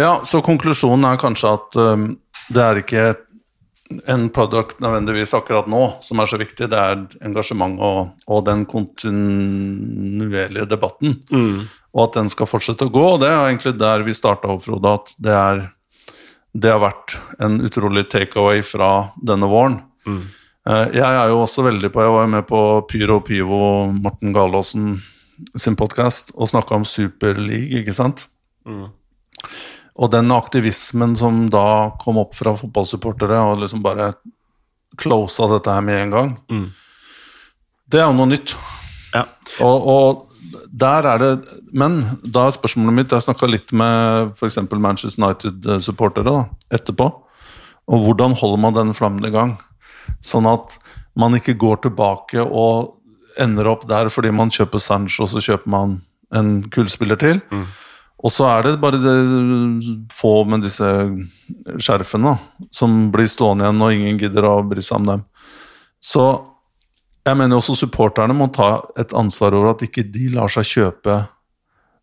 Ja, 0.02 0.18
så 0.26 0.42
konklusjonen 0.44 1.06
er 1.08 1.22
kanskje 1.22 1.54
at 1.60 1.78
um, 1.78 2.10
det 2.50 2.64
er 2.64 2.82
ikke 2.82 3.06
en 4.10 4.30
product 4.34 4.80
nødvendigvis 4.82 5.36
akkurat 5.38 5.68
nå 5.70 5.82
som 6.02 6.20
er 6.20 6.30
så 6.30 6.40
viktig, 6.42 6.68
det 6.72 6.80
er 6.80 7.04
engasjement 7.26 7.78
og, 7.86 8.16
og 8.26 8.46
den 8.48 8.66
kontinuerlige 8.70 10.66
debatten. 10.74 11.20
Mm. 11.30 11.68
Og 11.96 12.10
at 12.10 12.18
den 12.20 12.30
skal 12.32 12.50
fortsette 12.50 12.88
å 12.88 12.92
gå. 12.92 13.04
Og 13.16 13.22
det 13.24 13.32
er 13.32 13.40
egentlig 13.48 13.78
der 13.80 14.04
vi 14.04 14.16
starta 14.18 14.52
opp, 14.52 14.66
Frode, 14.66 14.96
at 15.00 15.14
det, 15.18 15.36
er, 15.36 15.62
det 16.52 16.74
har 16.74 16.84
vært 16.84 17.18
en 17.40 17.62
utrolig 17.64 18.06
takeaway 18.12 18.64
fra 18.68 18.92
denne 19.24 19.48
våren. 19.52 19.80
Mm. 20.06 20.26
Eh, 20.70 20.86
jeg 20.98 21.06
er 21.06 21.32
jo 21.32 21.42
også 21.44 21.66
veldig 21.66 21.92
på 21.94 22.02
Jeg 22.02 22.14
var 22.14 22.26
jo 22.26 22.34
med 22.34 22.46
på 22.50 22.62
Pyro 22.90 23.20
Pivo, 23.26 23.62
Morten 23.94 24.34
Galaasen 24.36 24.96
sin 25.60 25.76
podkast, 25.76 26.32
og 26.36 26.50
snakka 26.50 26.78
om 26.78 26.86
Superleague, 26.88 27.82
ikke 27.82 27.96
sant? 27.96 28.28
Mm. 28.66 28.88
Og 29.96 30.12
den 30.12 30.32
aktivismen 30.36 31.16
som 31.20 31.46
da 31.52 31.96
kom 32.02 32.20
opp 32.20 32.36
fra 32.38 32.56
fotballsupportere, 32.58 33.40
og 33.52 33.62
liksom 33.64 33.84
bare 33.86 34.14
closa 35.00 35.48
dette 35.52 35.76
her 35.76 35.84
med 35.84 36.02
en 36.06 36.16
gang, 36.16 36.34
mm. 36.50 36.66
det 37.92 38.02
er 38.02 38.08
jo 38.08 38.18
noe 38.18 38.32
nytt. 38.32 38.56
Ja. 39.16 39.26
Og, 39.64 39.90
og, 39.92 40.25
der 40.72 41.08
er 41.10 41.22
det 41.22 41.30
Men 41.74 42.02
da 42.24 42.48
er 42.48 42.56
spørsmålet 42.56 42.96
mitt 42.98 43.14
Jeg 43.14 43.26
snakka 43.26 43.50
litt 43.50 43.72
med 43.76 44.34
f.eks. 44.36 44.60
Manchester 44.72 45.22
United-supportere 45.22 46.36
etterpå. 46.74 47.10
Og 47.86 48.06
hvordan 48.06 48.36
holder 48.38 48.62
man 48.62 48.78
den 48.78 48.94
flammen 48.98 49.26
i 49.28 49.34
gang? 49.34 49.56
Sånn 50.26 50.48
at 50.50 50.78
man 51.16 51.38
ikke 51.38 51.58
går 51.60 51.84
tilbake 51.86 52.42
og 52.44 52.96
ender 53.42 53.68
opp 53.70 53.86
der 53.90 54.10
fordi 54.14 54.32
man 54.34 54.54
kjøper 54.54 54.82
Sancho, 54.82 55.28
så 55.28 55.44
kjøper 55.44 55.70
man 55.72 56.00
en 56.36 56.64
kullspiller 56.74 57.20
til. 57.20 57.42
Mm. 57.52 57.68
Og 58.26 58.34
så 58.34 58.48
er 58.50 58.66
det 58.66 58.80
bare 58.82 59.00
det 59.02 59.16
få 60.14 60.40
med 60.50 60.64
disse 60.66 60.88
skjerfene 61.78 62.38
som 62.74 63.10
blir 63.14 63.30
stående 63.30 63.68
igjen, 63.68 63.84
og 63.84 63.94
ingen 63.94 64.20
gidder 64.22 64.48
å 64.50 64.56
bry 64.66 64.82
seg 64.82 65.02
om 65.02 65.10
dem. 65.12 65.26
Så 66.02 66.26
jeg 67.26 67.38
mener 67.40 67.58
også 67.58 67.76
supporterne 67.80 68.36
må 68.38 68.48
ta 68.54 68.84
et 69.00 69.14
ansvar 69.18 69.56
over 69.58 69.74
at 69.74 69.84
ikke 69.86 70.06
de 70.14 70.30
lar 70.36 70.52
seg 70.52 70.68
kjøpe 70.70 71.16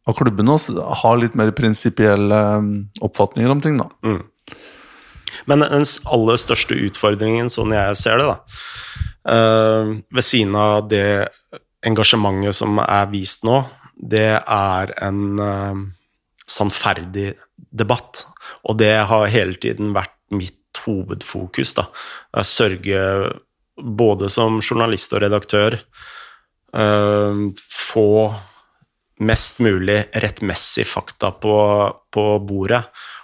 av 0.03 0.17
klubbene 0.19 0.57
og 0.57 0.81
ha 1.03 1.13
litt 1.19 1.37
mer 1.39 1.53
prinsipielle 1.55 2.39
um, 2.59 2.73
oppfatninger 3.07 3.53
om 3.53 3.61
ting, 3.63 3.79
da. 3.79 3.87
Mm. 4.03 4.23
Men 5.47 5.65
den 5.65 5.87
aller 6.15 6.41
største 6.41 6.77
utfordringen, 6.89 7.51
sånn 7.53 7.75
jeg 7.75 7.99
ser 8.01 8.19
det, 8.19 8.33
da, 8.33 8.59
uh, 9.31 9.93
ved 10.11 10.27
siden 10.27 10.59
av 10.59 10.89
det 10.91 11.07
engasjementet 11.87 12.59
som 12.59 12.83
er 12.83 13.07
vist 13.15 13.47
nå, 13.47 13.63
det 13.95 14.27
er 14.41 14.95
en 15.07 15.23
uh, 15.39 15.85
sannferdig 16.51 17.33
debatt. 17.71 18.25
Og 18.67 18.79
det 18.83 18.95
har 19.07 19.31
hele 19.31 19.55
tiden 19.63 19.95
vært 19.95 20.19
mitt 20.35 20.83
hovedfokus. 20.83 21.77
da. 21.79 21.87
Jeg 22.41 22.51
sørger 22.51 23.29
både 23.81 24.29
som 24.33 24.61
journalist 24.61 25.13
og 25.15 25.23
redaktør 25.25 25.79
uh, 26.77 27.49
få 27.73 28.09
mest 29.23 29.61
mulig 29.63 30.01
rettmessig 30.19 30.87
fakta 30.89 31.31
på, 31.41 31.57
på, 32.13 32.25
bordet. 32.43 32.83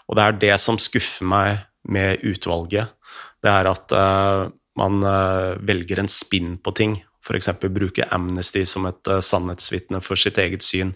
Og 0.09 0.17
det 0.17 0.25
er 0.25 0.39
det 0.45 0.55
som 0.63 0.79
skuffer 0.81 1.27
meg 1.29 1.65
med 1.89 2.23
utvalget. 2.27 2.95
Det 3.43 3.51
er 3.51 3.71
at 3.71 3.95
uh, 3.97 4.49
man 4.79 5.03
uh, 5.05 5.59
velger 5.59 6.03
en 6.03 6.13
spinn 6.13 6.57
på 6.63 6.75
ting. 6.79 6.99
F.eks. 7.25 7.51
bruke 7.61 8.07
Amnesty 8.15 8.63
som 8.65 8.87
et 8.89 9.11
sannhetsvitne 9.25 10.01
for 10.01 10.17
sitt 10.17 10.39
eget 10.41 10.65
syn, 10.65 10.95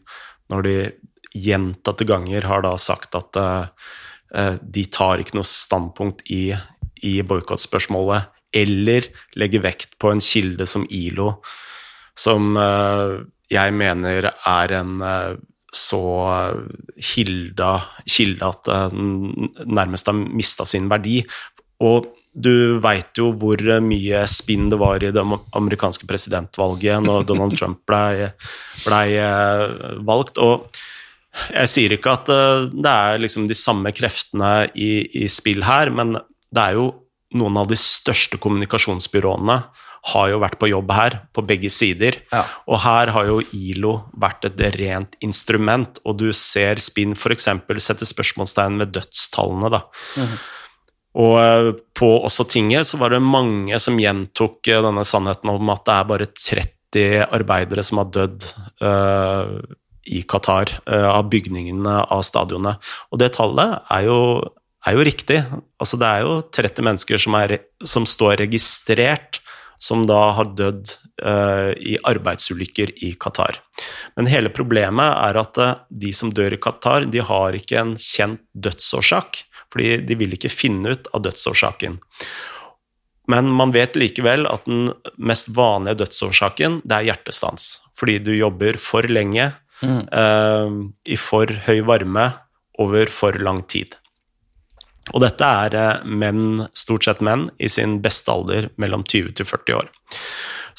når 0.49 0.65
de 0.65 0.77
gjentatte 1.37 2.07
ganger 2.09 2.47
har 2.49 2.63
da 2.65 2.71
sagt 2.81 3.17
at 3.17 3.37
de 4.61 4.85
tar 4.93 5.21
ikke 5.21 5.37
noe 5.37 5.49
standpunkt 5.49 6.23
i, 6.33 6.55
i 7.05 7.13
boikottspørsmålet, 7.25 8.31
eller 8.53 9.09
legge 9.41 9.63
vekt 9.65 9.97
på 10.01 10.13
en 10.13 10.23
kilde 10.23 10.67
som 10.69 10.87
ILO, 10.91 11.35
som 12.19 12.57
uh, 12.59 13.23
jeg 13.53 13.75
mener 13.77 14.29
er 14.33 14.75
en 14.79 14.99
uh, 15.03 15.35
så 15.73 16.03
hilda, 17.15 17.79
kilde 18.05 18.45
at 18.45 18.69
den 18.93 19.49
nærmest 19.65 20.11
har 20.11 20.19
mista 20.21 20.67
sin 20.69 20.91
verdi. 20.93 21.23
Og 21.81 22.11
du 22.33 22.77
veit 22.85 23.17
jo 23.17 23.31
hvor 23.41 23.61
mye 23.81 24.21
spinn 24.29 24.69
det 24.73 24.79
var 24.81 25.01
i 25.01 25.09
det 25.17 25.25
amerikanske 25.57 26.05
presidentvalget 26.09 27.01
når 27.05 27.25
Donald 27.31 27.57
Trump 27.57 27.81
blei 27.89 28.29
ble 28.85 29.03
valgt. 30.05 30.37
Og 30.45 30.69
jeg 31.33 31.71
sier 31.71 31.95
ikke 31.97 32.13
at 32.13 32.31
eh, 32.33 32.67
det 32.73 32.93
er 32.93 33.23
liksom 33.23 33.49
de 33.49 33.57
samme 33.57 33.93
kreftene 33.97 34.69
i, 34.75 34.93
i, 35.23 35.29
spill 35.33 35.65
her, 35.65 35.93
men 35.95 36.17
det 36.53 36.65
er 36.65 36.79
jo 36.79 36.91
noen 37.39 37.57
av 37.61 37.71
de 37.71 37.79
største 37.79 38.39
kommunikasjonsbyråene 38.43 39.59
har 40.13 40.31
jo 40.33 40.41
vært 40.43 40.59
på 40.59 40.67
jobb 40.73 40.91
her, 40.97 41.19
på 41.31 41.45
begge 41.47 41.71
sider. 41.71 42.19
Ja. 42.33 42.43
Og 42.67 42.81
her 42.83 43.13
har 43.15 43.29
jo 43.29 43.37
ILO 43.55 43.93
vært 44.19 44.49
et 44.49 44.65
rent 44.81 45.15
instrument, 45.23 46.01
og 46.03 46.19
du 46.19 46.33
ser 46.35 46.83
Spinn 46.83 47.15
f.eks. 47.15 47.47
sette 47.85 48.09
spørsmålstegn 48.11 48.83
ved 48.83 48.97
dødstallene, 48.97 49.71
da. 49.71 49.85
Mm 50.17 50.27
-hmm. 50.27 50.43
Og 51.21 51.37
eh, 51.41 51.71
på 51.99 52.09
også 52.25 52.47
tinget 52.49 52.89
så 52.89 53.01
var 53.01 53.13
det 53.13 53.21
mange 53.25 53.79
som 53.83 54.01
gjentok 54.01 54.69
eh, 54.69 54.81
denne 54.85 55.05
sannheten 55.05 55.53
om 55.53 55.73
at 55.75 55.85
det 55.89 55.97
er 55.99 56.09
bare 56.09 56.31
30 56.33 57.27
arbeidere 57.33 57.85
som 57.85 58.03
har 58.03 58.11
dødd 58.13 58.45
uh, 58.85 59.61
i 60.05 60.21
Qatar, 60.29 60.75
uh, 60.85 61.09
av 61.09 61.31
bygningene 61.33 62.03
av 62.05 62.21
stadionet. 62.21 62.77
Og 63.09 63.21
det 63.23 63.31
tallet 63.33 63.79
er 63.89 64.03
jo, 64.05 64.19
er 64.87 64.97
jo 64.97 65.07
riktig. 65.07 65.39
Altså, 65.81 65.99
det 66.01 66.09
er 66.09 66.27
jo 66.27 66.37
30 66.55 66.87
mennesker 66.89 67.23
som, 67.23 67.37
er, 67.39 67.59
som 67.87 68.07
står 68.09 68.41
registrert 68.43 69.43
som 69.83 70.05
da 70.07 70.21
har 70.37 70.53
dødd 70.55 70.93
uh, 71.27 71.73
i 71.75 71.97
arbeidsulykker 72.07 72.93
i 73.03 73.15
Qatar. 73.19 73.59
Men 74.15 74.29
hele 74.31 74.53
problemet 74.55 75.11
er 75.11 75.39
at 75.41 75.59
uh, 75.59 75.73
de 75.91 76.13
som 76.15 76.31
dør 76.31 76.55
i 76.55 76.61
Qatar, 76.63 77.09
de 77.11 77.23
har 77.27 77.59
ikke 77.59 77.81
en 77.81 77.97
kjent 77.99 78.43
dødsårsak. 78.55 79.43
Fordi 79.73 79.97
de 80.07 80.19
vil 80.21 80.37
ikke 80.37 80.53
finne 80.53 80.93
ut 80.93 81.09
av 81.17 81.25
dødsårsaken. 81.25 81.97
Men 83.33 83.49
man 83.57 83.73
vet 83.75 83.97
likevel 83.97 84.45
at 84.51 84.67
den 84.69 84.91
mest 85.17 85.49
vanlige 85.57 86.03
dødsårsaken 86.03 86.83
det 86.85 86.99
er 86.99 87.09
hjertestans. 87.09 87.73
Fordi 87.99 88.19
du 88.23 88.35
jobber 88.37 88.79
for 88.83 89.09
lenge, 89.11 89.49
mm. 89.83 90.03
uh, 90.13 90.79
i 91.11 91.19
for 91.19 91.51
høy 91.67 91.83
varme, 91.89 92.31
over 92.83 93.11
for 93.13 93.37
lang 93.43 93.65
tid. 93.69 93.99
Og 95.11 95.23
dette 95.25 95.51
er 95.67 95.75
uh, 95.75 96.07
menn, 96.07 96.63
stort 96.79 97.09
sett 97.09 97.23
menn, 97.25 97.49
i 97.59 97.71
sin 97.73 97.99
beste 98.05 98.31
alder 98.33 98.71
mellom 98.81 99.03
20 99.03 99.35
til 99.41 99.49
40 99.49 99.79
år. 99.81 99.91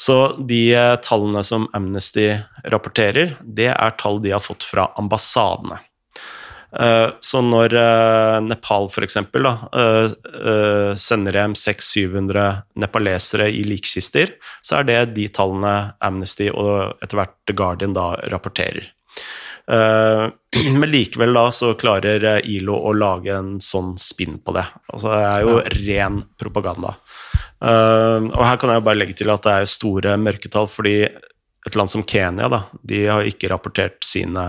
Så 0.00 0.18
de 0.48 0.62
uh, 0.74 0.94
tallene 1.04 1.44
som 1.46 1.68
Amnesty 1.76 2.30
rapporterer, 2.72 3.36
det 3.44 3.68
er 3.74 3.98
tall 4.00 4.22
de 4.24 4.32
har 4.34 4.42
fått 4.42 4.64
fra 4.66 4.88
ambassadene. 5.00 5.82
Eh, 6.80 7.08
så 7.20 7.40
når 7.42 7.74
eh, 7.78 8.40
Nepal 8.42 8.88
f.eks. 8.90 9.16
Eh, 9.16 10.94
sender 10.98 11.38
hjem 11.38 11.54
600-700 11.58 12.46
nepalesere 12.82 13.48
i 13.50 13.62
likkister, 13.66 14.34
så 14.62 14.80
er 14.80 14.88
det 14.90 15.00
de 15.18 15.28
tallene 15.34 15.94
Amnesty 16.04 16.50
og 16.50 16.98
etter 17.04 17.20
hvert 17.20 17.36
The 17.46 17.56
Guardian 17.58 17.94
da 17.96 18.12
rapporterer. 18.32 18.90
Men 20.78 20.90
likevel 20.92 21.32
da 21.32 21.46
så 21.54 21.70
klarer 21.80 22.26
ILO 22.44 22.76
å 22.76 22.90
lage 22.92 23.32
en 23.32 23.54
sånn 23.64 23.94
spinn 24.00 24.36
på 24.44 24.52
det. 24.56 24.64
Altså 24.92 25.12
det 25.12 25.22
er 25.28 25.46
jo 25.46 25.54
ren 25.86 26.18
propaganda. 26.36 26.92
Og 27.64 28.42
her 28.44 28.58
kan 28.60 28.74
jeg 28.74 28.84
bare 28.84 29.00
legge 29.00 29.16
til 29.22 29.32
at 29.32 29.46
det 29.46 29.54
er 29.56 29.70
store 29.72 30.18
mørketall, 30.20 30.68
fordi 30.68 30.98
et 31.08 31.78
land 31.80 31.88
som 31.88 32.04
Kenya 32.04 32.50
da, 32.52 32.60
de 32.84 33.06
har 33.08 33.24
ikke 33.24 33.48
rapportert 33.54 34.04
sine 34.04 34.44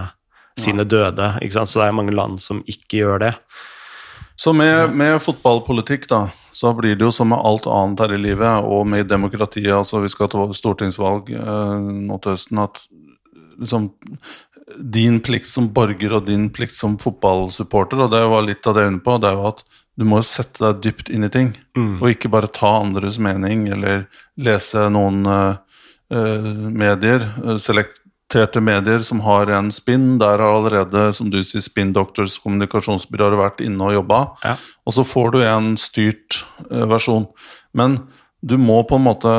sine 0.59 0.86
døde. 0.88 1.32
Ikke 1.41 1.57
sant? 1.57 1.72
Så 1.72 1.82
det 1.82 1.89
er 1.89 1.97
mange 1.97 2.16
land 2.16 2.39
som 2.41 2.63
ikke 2.70 3.01
gjør 3.03 3.24
det. 3.28 3.34
Så 4.39 4.51
med, 4.55 4.91
med, 4.95 5.22
fotballpolitikk, 5.24 6.09
da, 6.11 6.26
så 6.55 6.74
blir 6.76 6.97
det 6.97 7.07
jo 7.07 7.13
som 7.16 7.30
med 7.32 7.39
alt 7.39 7.70
annet 7.72 8.03
her 8.03 8.16
i 8.18 8.20
livet, 8.20 8.68
og 8.68 8.84
med 8.91 9.07
demokratiet, 9.07 9.72
altså 9.76 10.01
vi 10.03 10.11
skal 10.11 10.28
til 10.32 10.51
stortingsvalg 10.57 11.32
eh, 11.32 11.86
nå 12.09 12.18
til 12.20 12.36
høsten, 12.36 12.59
at 12.59 12.82
liksom 13.55 13.88
din 14.80 15.20
plikt 15.24 15.50
som 15.50 15.70
borger 15.74 16.18
og 16.18 16.28
din 16.30 16.50
plikt 16.54 16.76
som 16.76 16.98
fotballsupporter, 17.02 18.06
og 18.06 18.14
det 18.14 18.22
var 18.32 18.46
litt 18.46 18.68
av 18.68 18.78
det 18.78 18.86
hun 18.88 19.02
på, 19.04 19.18
det 19.22 19.32
er 19.32 19.40
jo 19.40 19.50
at 19.52 19.64
du 19.96 20.04
må 20.08 20.20
sette 20.28 20.60
deg 20.60 20.82
dypt 20.84 21.12
inn 21.14 21.28
i 21.28 21.32
ting, 21.32 21.54
mm. 21.78 22.00
og 22.02 22.10
ikke 22.12 22.32
bare 22.32 22.52
ta 22.52 22.74
andres 22.82 23.20
mening 23.22 23.70
eller 23.72 24.06
lese 24.36 24.90
noen 24.92 25.22
uh, 25.24 25.56
medier, 26.12 27.24
selekterte 27.64 28.60
medier 28.64 29.06
som 29.08 29.24
har 29.24 29.54
en 29.56 29.72
spinn. 29.72 30.18
Der 30.20 30.44
har 30.44 30.58
allerede, 30.58 31.08
som 31.16 31.32
du 31.32 31.40
sier, 31.44 31.64
Spin 31.64 31.94
Doctors 31.96 32.36
kommunikasjonsbyråer 32.44 33.40
vært 33.40 33.64
inne 33.64 33.88
og 33.88 33.96
jobba. 33.96 34.20
Ja. 34.44 34.58
Og 34.84 34.98
så 34.98 35.08
får 35.08 35.32
du 35.32 35.40
en 35.46 35.74
styrt 35.80 36.44
uh, 36.68 36.84
versjon. 36.92 37.30
Men 37.76 38.02
du 38.46 38.58
må 38.62 38.84
på 38.86 39.00
en 39.00 39.06
måte 39.08 39.32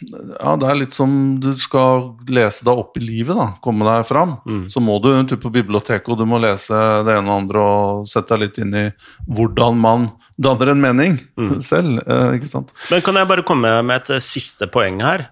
Ja, 0.00 0.54
det 0.56 0.68
er 0.68 0.78
litt 0.78 0.96
som 0.96 1.12
du 1.42 1.50
skal 1.60 2.14
lese 2.32 2.64
deg 2.64 2.78
opp 2.80 2.96
i 2.96 3.02
livet, 3.04 3.36
da. 3.36 3.50
Komme 3.60 3.84
deg 3.84 4.06
fram. 4.08 4.38
Mm. 4.48 4.62
Så 4.72 4.80
må 4.80 4.96
du 5.04 5.10
ut 5.12 5.34
på 5.42 5.52
biblioteket, 5.52 6.08
og 6.08 6.16
du 6.22 6.24
må 6.28 6.40
lese 6.40 6.78
det 7.04 7.18
ene 7.18 7.28
og 7.28 7.42
andre 7.42 7.64
og 7.64 8.08
sette 8.08 8.32
deg 8.32 8.46
litt 8.46 8.60
inn 8.64 8.72
i 8.80 8.86
hvordan 9.28 9.76
man 9.80 10.08
danner 10.40 10.72
en 10.72 10.80
mening 10.80 11.18
mm. 11.36 11.58
selv. 11.64 12.00
Eh, 12.00 12.38
ikke 12.38 12.48
sant? 12.48 12.72
Men 12.88 13.04
kan 13.04 13.20
jeg 13.20 13.28
bare 13.28 13.44
komme 13.44 13.74
med 13.84 14.00
et 14.00 14.24
siste 14.24 14.70
poeng 14.72 15.02
her? 15.04 15.28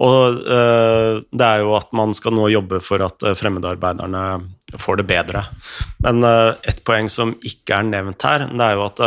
Og 0.00 0.38
uh, 0.48 1.20
det 1.20 1.46
er 1.46 1.60
jo 1.60 1.74
at 1.76 1.90
man 1.96 2.14
skal 2.16 2.32
nå 2.36 2.48
jobbe 2.52 2.80
for 2.84 3.04
at 3.04 3.20
uh, 3.26 3.34
fremmedarbeiderne 3.36 4.22
får 4.80 5.00
det 5.00 5.06
bedre. 5.10 5.44
Men 6.06 6.24
uh, 6.24 6.56
et 6.68 6.80
poeng 6.86 7.10
som 7.12 7.34
ikke 7.44 7.76
er 7.76 7.90
nevnt 7.90 8.24
her, 8.24 8.46
det 8.48 8.64
er 8.64 8.78
jo 8.78 8.86
at 8.86 9.02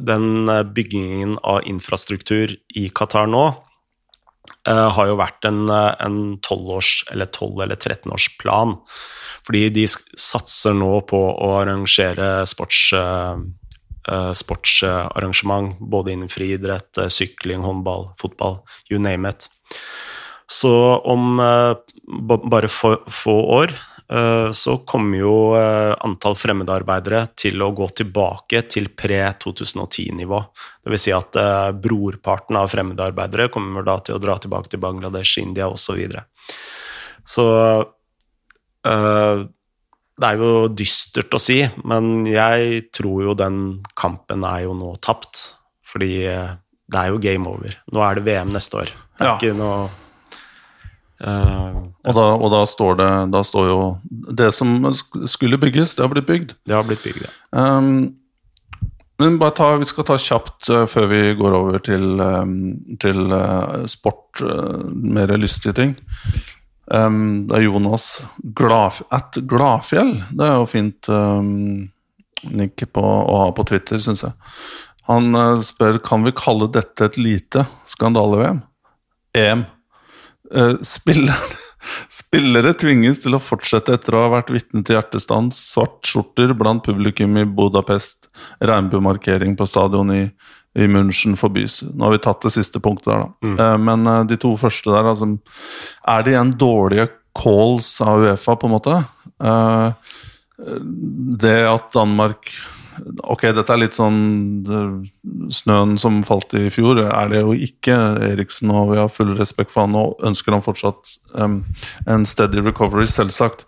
den 0.00 0.48
byggingen 0.72 1.36
av 1.44 1.66
infrastruktur 1.68 2.54
i 2.78 2.88
Qatar 2.94 3.28
nå 3.30 3.44
har 4.66 5.06
jo 5.06 5.14
vært 5.18 5.46
en, 5.46 5.70
en 5.70 6.16
12-års- 6.42 7.04
eller 7.14 7.28
12- 7.30 7.62
eller 7.64 7.78
13-års 7.78 8.26
plan. 8.38 8.74
Fordi 9.46 9.62
de 9.74 9.84
satser 9.90 10.74
nå 10.78 11.00
på 11.10 11.18
å 11.18 11.48
arrangere 11.60 12.42
sports 12.50 12.92
sportsarrangement 14.38 15.78
både 15.78 16.14
innen 16.14 16.30
friidrett, 16.30 17.04
sykling, 17.14 17.62
håndball, 17.62 18.08
fotball, 18.18 18.60
you 18.90 18.98
name 19.02 19.30
it. 19.30 19.46
Så 20.52 20.96
om 20.96 21.40
eh, 21.40 21.76
bare 22.50 22.68
få 22.68 23.36
år 23.40 23.72
eh, 24.12 24.50
så 24.52 24.76
kommer 24.78 25.18
jo 25.18 25.36
eh, 25.56 25.94
antall 26.04 26.36
fremmedarbeidere 26.36 27.22
til 27.40 27.62
å 27.64 27.70
gå 27.72 27.88
tilbake 28.02 28.60
til 28.68 28.90
pre-2010-nivå. 28.92 30.40
Dvs. 30.84 31.06
Si 31.06 31.14
at 31.16 31.38
brorparten 31.80 32.58
av 32.60 32.68
fremmedarbeidere 32.68 33.48
kommer 33.54 33.86
da 33.86 33.96
til 34.04 34.18
å 34.18 34.20
dra 34.20 34.36
tilbake 34.44 34.74
til 34.74 34.82
Bangladesh, 34.82 35.40
India 35.40 35.70
osv. 35.72 35.80
Så, 35.82 35.96
videre. 35.96 36.26
så 37.24 37.46
det 38.82 40.28
er 40.28 40.38
jo 40.40 40.68
dystert 40.68 41.32
å 41.32 41.40
si, 41.40 41.62
men 41.88 42.26
jeg 42.28 42.90
tror 42.92 43.24
jo 43.30 43.38
den 43.38 43.58
kampen 43.98 44.44
er 44.48 44.66
jo 44.66 44.76
nå 44.76 44.92
tapt. 45.00 45.46
Fordi 45.92 46.12
det 46.22 47.00
er 47.00 47.12
jo 47.12 47.20
game 47.24 47.48
over. 47.48 47.80
Nå 47.92 48.04
er 48.04 48.20
det 48.20 48.28
VM 48.28 48.52
neste 48.52 48.84
år. 48.84 48.92
Det 49.16 49.24
er 49.24 49.32
ja. 49.32 49.36
ikke 49.40 49.56
noe 49.56 50.01
Uh, 51.22 51.92
og, 52.02 52.16
da, 52.16 52.24
og 52.34 52.48
da, 52.50 52.60
står 52.66 52.96
det 52.98 53.10
Da 53.30 53.44
står 53.46 53.66
jo 53.68 53.82
Det 54.34 54.48
som 54.56 54.88
skulle 55.30 55.60
bygges, 55.62 55.94
det 55.94 56.02
har 56.02 56.10
blitt 56.10 56.26
bygd. 56.26 56.56
Det 56.66 56.74
har 56.74 56.86
blitt 56.88 57.04
bygd, 57.04 57.28
ja. 57.28 57.32
Um, 57.54 58.16
men 59.22 59.36
bare 59.38 59.54
ta, 59.54 59.68
vi 59.78 59.86
skal 59.86 60.06
ta 60.08 60.16
kjapt 60.18 60.66
uh, 60.72 60.82
før 60.90 61.06
vi 61.12 61.20
går 61.38 61.54
over 61.54 61.78
til, 61.84 62.18
um, 62.18 62.56
til 62.98 63.30
uh, 63.30 63.84
sport, 63.86 64.40
mer 64.90 65.30
lystige 65.38 65.76
ting. 65.78 65.92
Um, 66.90 67.44
det 67.46 67.60
er 67.60 67.66
Jonas 67.68 68.08
Glaf, 68.58 69.02
at 69.14 69.38
Gladfjell. 69.46 70.16
Det 70.32 70.48
er 70.48 70.56
jo 70.58 70.66
fint 70.70 71.10
um, 71.12 71.52
nikk 72.50 72.82
på, 72.90 73.04
å 73.04 73.36
ha 73.44 73.52
på 73.54 73.66
Twitter, 73.68 74.02
syns 74.02 74.24
jeg. 74.26 74.34
Han 75.06 75.30
spør 75.62 76.00
kan 76.02 76.26
vi 76.26 76.34
kalle 76.34 76.70
dette 76.74 77.06
et 77.06 77.20
lite 77.20 77.66
skandale-VM. 77.90 78.62
EM. 79.38 79.64
Uh, 80.52 80.76
spillerne, 80.84 81.58
spillere 82.22 82.74
tvinges 82.78 83.22
til 83.24 83.36
å 83.36 83.42
fortsette 83.42 83.94
etter 83.96 84.16
å 84.16 84.24
ha 84.26 84.32
vært 84.36 84.52
vitne 84.54 84.84
til 84.84 84.98
hjertestans, 84.98 85.58
svartskjorter 85.72 86.52
blant 86.58 86.84
publikum 86.86 87.38
i 87.40 87.46
Budapest, 87.48 88.28
regnbuemarkering 88.60 89.56
på 89.58 89.68
stadion 89.68 90.12
i, 90.14 90.22
i 90.76 90.88
München 90.90 91.38
forbys. 91.40 91.80
Nå 91.88 92.06
har 92.06 92.16
vi 92.16 92.22
tatt 92.26 92.44
det 92.44 92.54
siste 92.54 92.82
punktet 92.84 93.12
der, 93.12 93.24
da. 93.24 93.48
Mm. 93.48 93.56
Uh, 93.56 93.78
men 93.88 94.12
uh, 94.12 94.20
de 94.28 94.38
to 94.40 94.52
første 94.60 94.92
der, 94.92 95.08
altså 95.14 95.32
Er 96.06 96.22
det 96.22 96.36
igjen 96.36 96.54
dårlige 96.60 97.08
calls 97.36 97.94
av 98.04 98.26
Uefa, 98.26 98.58
på 98.60 98.68
en 98.68 98.76
måte? 98.76 99.00
det 101.42 101.56
at 101.66 101.88
Danmark 101.94 102.50
Ok, 103.24 103.46
dette 103.56 103.72
er 103.72 103.80
litt 103.80 103.96
sånn 103.96 104.18
snøen 105.52 105.96
som 106.00 106.22
falt 106.26 106.54
i 106.58 106.66
fjor, 106.72 107.00
er 107.04 107.30
det 107.32 107.42
jo 107.42 107.54
ikke. 107.54 107.96
Eriksen 108.32 108.72
og 108.74 108.92
vi 108.92 109.00
har 109.00 109.12
full 109.12 109.34
respekt 109.38 109.74
for 109.74 109.86
han 109.86 109.96
og 109.98 110.20
ønsker 110.26 110.56
han 110.56 110.64
fortsatt 110.64 111.16
um, 111.36 111.62
en 112.10 112.26
steady 112.28 112.62
recovery, 112.64 113.06
selvsagt. 113.10 113.66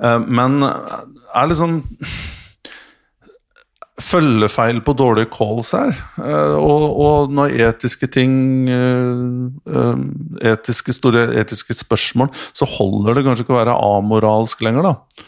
Uh, 0.00 0.18
men 0.26 0.62
er 0.64 1.50
liksom 1.50 1.82
følgefeil 4.00 4.80
på 4.84 4.94
dårlige 4.96 5.30
calls 5.32 5.72
her. 5.76 5.92
Uh, 6.18 6.56
og, 6.56 6.84
og, 7.04 7.34
når 7.36 7.56
etiske 7.68 8.08
ting 8.12 8.68
uh, 8.70 9.96
etiske, 10.52 10.94
Store 10.96 11.28
etiske 11.40 11.76
spørsmål, 11.76 12.32
så 12.56 12.68
holder 12.68 13.18
det 13.18 13.26
kanskje 13.26 13.46
ikke 13.46 13.56
å 13.56 13.60
være 13.60 13.76
amoralsk 13.76 14.64
lenger, 14.66 14.90
da. 14.90 15.26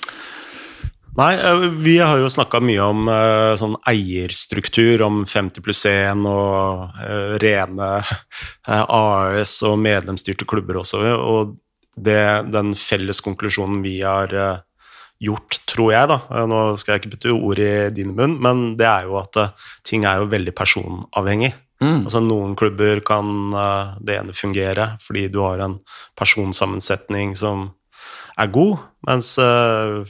Nei, 1.14 1.34
eh, 1.36 1.58
vi 1.68 1.98
har 1.98 2.16
jo 2.18 2.28
snakka 2.32 2.62
mye 2.64 2.84
om 2.88 3.08
uh, 3.10 3.52
sånn 3.60 3.74
eierstruktur, 3.88 5.02
om 5.04 5.22
50 5.28 5.64
pluss 5.64 5.84
1 5.88 6.24
og 6.28 6.86
uh, 6.96 7.34
rene 7.42 7.88
AS 8.64 9.58
og 9.68 9.76
medlemsstyrte 9.84 10.48
klubber 10.48 10.80
også. 10.80 11.02
Og 11.20 11.52
det, 11.92 12.22
den 12.48 12.72
felles 12.78 13.20
konklusjonen 13.20 13.82
vi 13.84 13.98
har 14.00 14.32
gjort, 15.22 15.58
tror 15.68 15.90
jeg, 15.92 16.08
da 16.08 16.46
Nå 16.48 16.60
skal 16.80 16.94
jeg 16.94 17.02
ikke 17.02 17.10
putte 17.12 17.34
ord 17.36 17.60
i 17.60 17.74
din 17.94 18.14
munn, 18.16 18.38
men 18.42 18.62
det 18.80 18.88
er 18.88 19.10
jo 19.10 19.18
at 19.20 19.36
ting 19.86 20.06
er 20.08 20.22
jo 20.22 20.30
veldig 20.32 20.54
personavhengig. 20.56 21.52
Mm. 21.84 22.06
Altså 22.06 22.22
Noen 22.24 22.56
klubber 22.56 23.02
kan 23.04 23.52
det 24.00 24.16
ene 24.16 24.32
fungere 24.34 24.94
fordi 25.02 25.26
du 25.34 25.42
har 25.44 25.60
en 25.60 25.76
personsammensetning 26.18 27.36
som 27.36 27.68
er 28.40 28.48
god, 28.54 28.80
mens 29.04 29.34
Eh, 29.42 30.08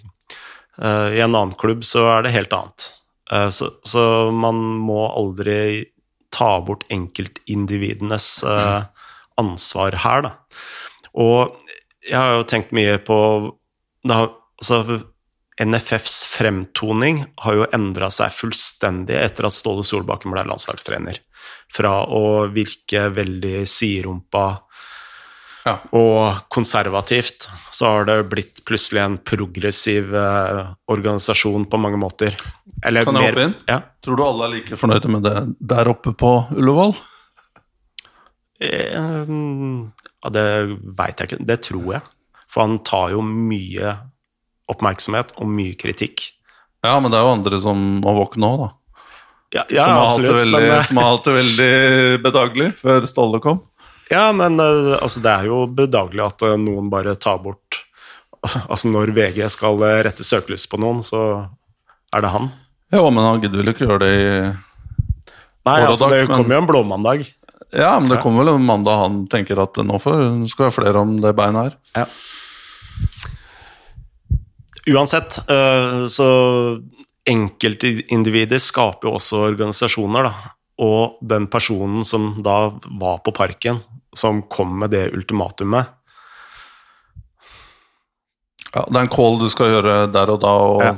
I 0.80 1.20
en 1.20 1.34
annen 1.34 1.56
klubb 1.60 1.84
så 1.84 2.06
er 2.14 2.24
det 2.24 2.32
helt 2.36 2.54
annet. 2.56 2.86
Eh, 3.32 3.48
så, 3.48 3.70
så 3.82 4.30
man 4.32 4.56
må 4.78 5.06
aldri 5.08 5.86
ta 6.32 6.60
bort 6.64 6.86
enkeltindividenes 6.88 8.26
uh, 8.48 8.88
ansvar 9.36 9.98
her, 10.00 10.22
da. 10.24 10.30
Og 11.12 11.58
jeg 12.08 12.16
har 12.16 12.38
jo 12.38 12.46
tenkt 12.48 12.72
mye 12.72 12.94
på 13.04 13.18
da, 14.08 14.24
altså, 14.56 15.02
NFFs 15.60 16.22
fremtoning 16.32 17.20
har 17.44 17.58
jo 17.58 17.68
endra 17.76 18.08
seg 18.10 18.32
fullstendig 18.32 19.18
etter 19.20 19.46
at 19.46 19.54
Ståle 19.54 19.84
Solbakken 19.84 20.32
ble 20.32 20.46
landslagstrener. 20.48 21.20
Fra 21.72 21.98
å 22.08 22.48
virke 22.52 23.10
veldig 23.12 23.66
siderumpa 23.68 24.46
Ja. 25.62 25.76
og 25.94 26.40
konservativt, 26.50 27.44
så 27.70 27.86
har 27.86 28.04
det 28.08 28.16
blitt 28.32 28.64
plutselig 28.66 28.98
en 29.04 29.14
progressiv 29.22 30.08
eh, 30.18 30.72
organisasjon 30.90 31.68
på 31.70 31.78
mange 31.78 32.00
måter. 32.02 32.34
Eller 32.82 33.04
Kan 33.06 33.14
jeg 33.14 33.22
mer- 33.22 33.36
hoppe 33.36 33.44
inn? 33.46 33.54
Ja. 33.70 33.76
Tror 34.02 34.16
du 34.18 34.24
alle 34.26 34.48
er 34.48 34.54
like 34.56 34.76
fornøyde 34.80 35.12
med 35.14 35.22
det 35.22 35.36
der 35.60 35.86
oppe 35.92 36.10
på 36.18 36.32
Ullevål? 36.56 36.96
Eh, 38.60 38.92
ja, 38.92 40.30
det 40.34 40.44
veit 40.98 41.22
jeg 41.22 41.30
ikke. 41.30 41.40
Det 41.46 41.58
tror 41.68 41.88
jeg. 41.96 42.02
For 42.52 42.66
han 42.66 42.78
tar 42.86 43.14
jo 43.14 43.22
mye 43.24 43.94
oppmerksomhet 44.72 45.34
og 45.40 45.48
mye 45.50 45.74
kritikk. 45.78 46.28
Ja, 46.82 46.96
men 47.00 47.10
det 47.12 47.18
er 47.20 47.26
jo 47.26 47.34
andre 47.36 47.58
som 47.62 47.82
må 48.02 48.14
våkne 48.18 48.48
òg, 48.50 48.62
da. 48.66 48.70
Ja, 49.52 49.62
ja 49.68 49.84
som, 49.84 49.92
har 49.92 50.06
hatt 50.08 50.16
det 50.16 50.26
absolutt. 50.26 50.38
veldig, 50.42 50.60
Men, 50.62 50.70
eh, 50.72 50.82
som 50.88 50.96
har 51.02 51.10
hatt 51.12 51.26
det 51.28 51.34
veldig 51.36 52.22
bedagelig 52.24 52.68
før 52.80 53.06
Ståle 53.10 53.40
kom. 53.44 53.60
Ja, 54.12 54.26
men 54.36 54.60
eh, 54.60 54.92
altså, 55.00 55.22
det 55.24 55.32
er 55.32 55.48
jo 55.48 55.62
bedagelig 55.72 56.22
at 56.26 56.44
eh, 56.46 56.58
noen 56.60 56.90
bare 56.92 57.16
tar 57.16 57.40
bort 57.44 57.80
Altså, 58.42 58.88
når 58.90 59.12
VG 59.14 59.44
skal 59.54 59.78
eh, 59.86 60.00
rette 60.02 60.24
søkelys 60.26 60.64
på 60.66 60.80
noen, 60.82 60.98
så 61.06 61.20
er 62.12 62.24
det 62.24 62.30
han. 62.34 62.48
Ja, 62.90 63.02
men 63.06 63.22
han 63.22 63.38
gidder 63.44 63.60
vel 63.62 63.70
ikke 63.70 63.86
gjøre 63.86 64.00
det 64.02 64.08
i 64.18 64.24
Nei, 65.62 65.76
altså, 65.86 66.08
det 66.10 66.24
men- 66.26 66.32
kommer 66.34 66.56
jo 66.56 66.62
en 66.64 66.66
blåmandag. 66.72 67.22
Ja, 67.72 67.92
men 68.02 68.10
det 68.10 68.18
kommer 68.20 68.42
vel 68.42 68.56
en 68.56 68.66
mandag 68.66 68.98
han 69.00 69.20
tenker 69.32 69.62
at 69.62 69.78
nå 69.86 69.96
får, 70.02 70.18
skal 70.50 70.66
være 70.66 70.74
flere 70.74 71.04
om 71.06 71.14
det 71.22 71.30
beinet 71.38 71.70
her. 71.70 71.76
Ja. 72.02 72.06
Uansett, 74.92 75.38
så 76.10 76.26
enkeltindivider 77.30 78.58
skaper 78.60 79.08
jo 79.08 79.14
også 79.16 79.44
organisasjoner, 79.52 80.26
da. 80.28 80.52
Og 80.82 81.20
den 81.22 81.46
personen 81.52 82.02
som 82.04 82.32
da 82.42 82.72
var 82.98 83.20
på 83.22 83.32
parken, 83.36 83.78
som 84.16 84.42
kom 84.52 84.74
med 84.82 84.90
det 84.92 85.06
ultimatumet 85.16 85.86
Ja, 88.72 88.86
det 88.88 88.96
er 88.96 89.04
en 89.04 89.12
call 89.12 89.38
du 89.40 89.48
skal 89.52 89.74
gjøre 89.74 89.96
der 90.12 90.30
og 90.32 90.40
da, 90.40 90.52
og 90.64 90.82
Ja. 90.86 90.94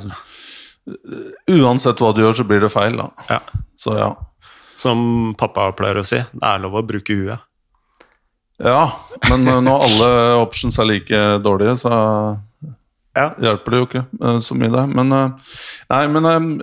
uansett 1.50 1.98
hva 2.02 2.12
du 2.14 2.20
gjør, 2.22 2.36
så 2.38 2.44
blir 2.46 2.60
det 2.62 2.70
feil, 2.72 2.96
da. 3.00 3.08
ja, 3.30 3.40
Så 3.76 3.96
ja. 3.98 4.12
Som 4.76 5.34
pappa 5.38 5.72
pleier 5.72 5.98
å 5.98 6.06
si, 6.06 6.18
det 6.18 6.46
er 6.46 6.62
lov 6.62 6.74
å 6.78 6.86
bruke 6.86 7.14
huet. 7.14 7.42
Ja, 8.62 8.92
men 9.30 9.46
uh, 9.48 9.60
når 9.62 9.84
alle 9.88 10.08
options 10.42 10.78
er 10.78 10.86
like 10.86 11.20
dårlige, 11.42 11.76
så 11.82 11.94
Ja. 13.14 13.30
hjelper 13.38 13.70
det 13.70 13.78
jo 13.80 13.86
ikke 13.88 14.04
uh, 14.22 14.38
så 14.42 14.54
mye, 14.58 14.70
det. 14.70 14.84
Men 14.94 15.12
uh, 15.12 15.54
nei, 15.90 16.06
men 16.10 16.60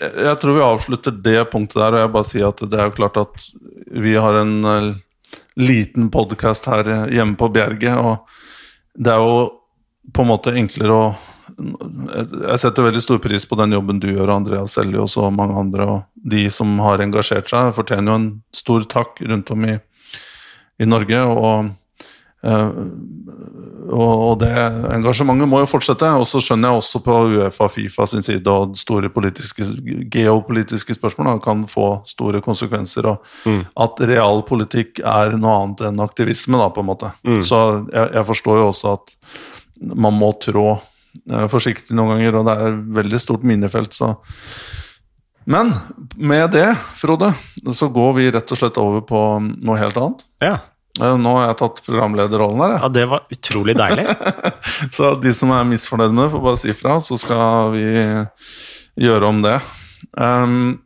jeg, 0.00 0.36
tror 0.40 0.56
vi 0.56 0.64
avslutter 0.64 1.12
det 1.12 1.50
punktet 1.52 1.80
der, 1.80 1.92
og 1.96 2.00
jeg 2.04 2.12
bare 2.12 2.28
sier 2.28 2.48
at 2.48 2.60
det 2.64 2.80
er 2.80 2.88
jo 2.88 2.96
klart 2.96 3.16
at 3.20 3.48
vi 3.92 4.14
har 4.16 4.34
en 4.40 4.54
liten 5.60 6.10
podkast 6.12 6.66
her 6.70 6.88
uh, 6.88 7.08
hjemme 7.12 7.36
på 7.40 7.50
Bjerget, 7.54 7.96
og 7.96 8.26
det 8.98 9.12
er 9.12 9.20
jo 9.22 9.50
på 10.12 10.24
en 10.24 10.30
måte 10.32 10.54
enklere 10.56 10.96
å 10.96 11.04
jeg- 11.60 12.58
setter 12.60 12.86
veldig 12.86 13.02
stor 13.02 13.18
pris 13.18 13.44
på 13.44 13.56
den 13.58 13.72
jobben 13.72 14.00
du 14.00 14.08
gjør, 14.08 14.30
Andreas 14.36 14.72
Seljås 14.74 15.16
og 15.16 15.24
så 15.26 15.30
mange 15.34 15.58
andre. 15.58 15.86
Og 15.86 16.04
de 16.14 16.48
som 16.50 16.78
har 16.78 16.98
engasjert 16.98 17.48
seg, 17.48 17.74
fortjener 17.74 18.12
jo 18.12 18.14
en 18.14 18.42
stor 18.52 18.86
takk 18.88 19.20
rundt 19.20 19.50
om 19.50 19.64
i, 19.64 19.78
i 20.80 20.84
Norge. 20.88 21.20
Og, 21.26 21.64
eh, 21.64 21.70
og, 22.42 24.12
og 24.30 24.34
det 24.40 24.50
engasjementet 24.94 25.48
må 25.50 25.60
jo 25.62 25.68
fortsette. 25.68 26.08
Og 26.20 26.26
så 26.28 26.40
skjønner 26.44 26.70
jeg 26.70 26.80
også 26.82 27.00
på 27.04 27.16
Uefa 27.34 27.68
Fifa 27.72 28.06
sin 28.08 28.24
side 28.24 28.48
og 28.48 28.76
store 28.80 29.10
politiske, 29.12 29.66
geopolitiske 30.12 30.96
spørsmål 30.96 31.40
kan 31.44 31.66
få 31.70 31.88
store 32.08 32.40
konsekvenser. 32.44 33.10
Og 33.12 33.26
Mm. 33.46 33.64
at 33.76 34.00
realpolitikk 34.08 35.00
er 35.04 35.36
noe 35.38 35.54
annet 35.62 35.80
enn 35.88 36.00
aktivisme, 36.00 36.58
da, 36.60 36.68
på 36.70 36.80
en 36.82 36.86
måte. 36.90 37.12
Mm. 37.24 37.42
Så 37.46 37.58
jeg, 37.92 38.10
jeg 38.14 38.26
forstår 38.26 38.58
jo 38.60 38.66
også 38.68 38.92
at 38.98 39.14
man 39.96 40.12
må 40.12 40.32
trå 40.40 40.66
eh, 41.30 41.46
forsiktig 41.48 41.96
noen 41.96 42.14
ganger, 42.16 42.36
og 42.36 42.44
det 42.46 42.54
er 42.56 42.66
et 42.68 42.82
veldig 43.00 43.20
stort 43.20 43.42
minefelt, 43.44 43.92
så 43.96 44.16
Men 45.46 45.72
med 46.16 46.52
det, 46.52 46.76
Frode, 46.94 47.32
så 47.72 47.88
går 47.90 48.12
vi 48.14 48.30
rett 48.30 48.52
og 48.52 48.58
slett 48.60 48.76
over 48.78 49.00
på 49.00 49.20
noe 49.64 49.78
helt 49.80 49.96
annet. 49.96 50.20
Ja. 50.44 50.58
Eh, 50.98 51.16
Nå 51.22 51.32
har 51.36 51.50
jeg 51.50 51.58
tatt 51.60 51.80
programlederrollen 51.86 52.62
her, 52.64 52.74
jeg. 52.74 52.82
ja, 52.82 52.92
det 52.96 53.06
var 53.12 53.34
utrolig 53.36 53.76
deilig. 53.78 54.06
Så 54.96 55.14
de 55.22 55.32
som 55.36 55.52
er 55.54 55.68
misfornøyd 55.68 56.14
med 56.14 56.26
det, 56.26 56.32
får 56.34 56.46
bare 56.48 56.60
si 56.60 56.74
fra, 56.76 56.98
så 57.04 57.18
skal 57.20 57.74
vi 57.76 57.84
gjøre 59.00 59.30
om 59.30 59.42
det. 59.44 59.56
Um, 60.18 60.80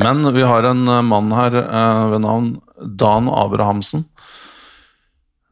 men 0.00 0.24
vi 0.34 0.44
har 0.44 0.68
en 0.68 0.86
eh, 0.88 1.04
mann 1.04 1.32
her 1.36 1.56
uh, 1.62 2.08
ved 2.12 2.24
navn 2.24 2.48
Dan 2.82 3.28
Abrahamsen, 3.28 4.06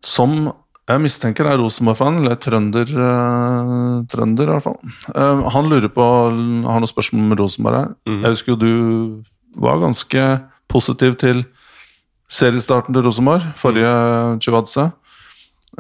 som 0.04 0.50
jeg 0.90 1.02
mistenker 1.04 1.46
er 1.46 1.60
Rosenborg-fan, 1.60 2.18
eller 2.22 2.38
trønder, 2.40 2.88
uh, 2.96 4.00
trønder 4.10 4.48
i 4.48 4.54
hvert 4.56 4.66
fall. 4.66 4.78
Uh, 5.14 5.46
han 5.54 5.68
lurer 5.70 5.92
på, 5.92 6.04
har 6.04 6.80
noen 6.82 6.90
spørsmål 6.90 7.28
om 7.28 7.36
Rosenborg 7.40 7.78
her. 7.78 7.92
Mm. 8.08 8.20
Jeg 8.20 8.36
husker 8.36 8.54
jo 8.54 8.60
du 8.60 9.60
var 9.60 9.80
ganske 9.82 10.26
positiv 10.70 11.16
til 11.20 11.44
seriestarten 12.30 12.94
til 12.94 13.04
Rosenborg, 13.04 13.46
forrige 13.58 13.92
Chivadze. 14.44 14.90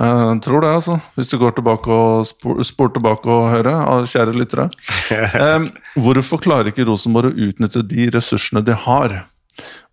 Jeg 0.00 0.38
tror 0.44 0.62
det, 0.62 0.70
altså. 0.70 0.96
Hvis 1.18 1.28
du 1.28 1.36
går 1.38 1.50
tilbake 1.56 1.90
og 1.92 2.26
spor, 2.26 2.60
spor 2.64 2.92
tilbake 2.94 3.30
og 3.30 3.50
hører, 3.52 3.74
av 3.74 4.06
kjære 4.08 4.36
lyttere. 4.36 4.68
Eh, 5.10 5.66
hvorfor 5.98 6.40
klarer 6.42 6.70
ikke 6.70 6.86
Rosenborg 6.88 7.32
å 7.32 7.48
utnytte 7.48 7.82
de 7.86 8.06
ressursene 8.14 8.62
de 8.64 8.76
har? 8.86 9.16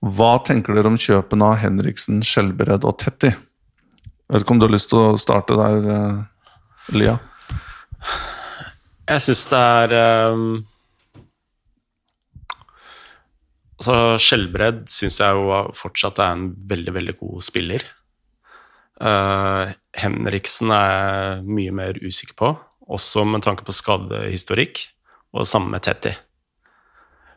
Hva 0.05 0.37
tenker 0.45 0.77
dere 0.77 0.91
om 0.91 0.99
kjøpene 1.01 1.49
av 1.49 1.59
Henriksen, 1.63 2.21
Skjelbred 2.25 2.85
og 2.85 2.99
Tetti? 3.01 3.33
Jeg 3.33 4.35
vet 4.35 4.45
ikke 4.45 4.55
om 4.55 4.61
du 4.61 4.67
har 4.67 4.75
lyst 4.75 4.91
til 4.91 5.01
å 5.01 5.19
starte 5.19 5.57
der, 5.57 5.89
eh, 5.95 6.95
Lia? 6.95 7.17
Jeg 9.07 9.23
syns 9.23 9.45
det 9.51 9.59
er 9.81 10.33
um, 10.35 10.47
Altså, 13.77 14.17
Skjelbred 14.21 14.87
syns 14.89 15.19
jeg 15.21 15.37
jo 15.37 15.57
fortsatt 15.77 16.17
er 16.23 16.33
en 16.33 16.47
veldig, 16.69 16.93
veldig 16.95 17.15
god 17.19 17.45
spiller. 17.45 17.83
Uh, 18.97 19.69
Henriksen 19.93 20.71
er 20.73 20.87
jeg 20.89 21.43
mye 21.45 21.73
mer 21.77 21.99
usikker 22.01 22.33
på, 22.39 22.55
også 22.89 23.25
med 23.29 23.43
tanke 23.45 23.65
på 23.67 23.75
skadehistorikk, 23.75 24.81
og 25.37 25.45
samme 25.45 25.69
med 25.75 25.85
Tetti. 25.85 26.15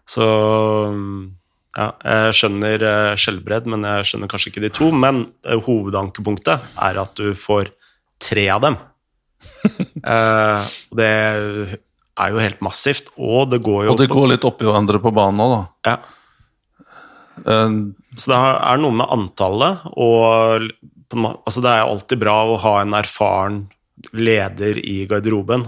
Så 0.08 0.24
ja, 1.76 1.90
jeg 1.92 2.38
skjønner 2.38 2.84
uh, 2.88 3.18
Skjelbred, 3.20 3.68
men 3.68 3.84
jeg 3.84 4.08
skjønner 4.08 4.30
kanskje 4.32 4.54
ikke 4.54 4.62
de 4.64 4.70
to. 4.74 4.88
Men 4.96 5.26
eh, 5.44 5.60
hovedankepunktet 5.60 6.72
er 6.86 7.02
at 7.02 7.12
du 7.20 7.34
får 7.38 7.68
tre 8.20 8.46
av 8.54 8.64
dem. 8.64 8.78
uh, 10.08 10.64
det 10.96 11.10
er 11.12 12.32
jo 12.32 12.40
helt 12.40 12.64
massivt, 12.64 13.12
og 13.20 13.52
det 13.52 13.60
går 13.64 13.84
jo 13.84 13.92
Og 13.92 14.00
det 14.00 14.08
går 14.08 14.32
litt 14.32 14.48
oppi 14.48 14.64
hverandre 14.64 15.02
på 15.04 15.12
banen 15.14 15.44
òg, 15.44 15.52
da. 15.52 15.92
ja, 15.92 15.98
Eh, 16.00 16.18
Så 17.40 18.30
det 18.32 18.38
er 18.38 18.80
noe 18.82 18.96
med 18.98 19.12
antallet, 19.14 19.86
og 19.94 20.66
altså 21.16 21.62
det 21.64 21.72
er 21.72 21.86
alltid 21.86 22.20
bra 22.20 22.36
å 22.50 22.58
ha 22.62 22.74
en 22.82 22.96
erfaren 22.98 23.62
leder 24.16 24.80
i 24.82 25.04
garderoben. 25.08 25.66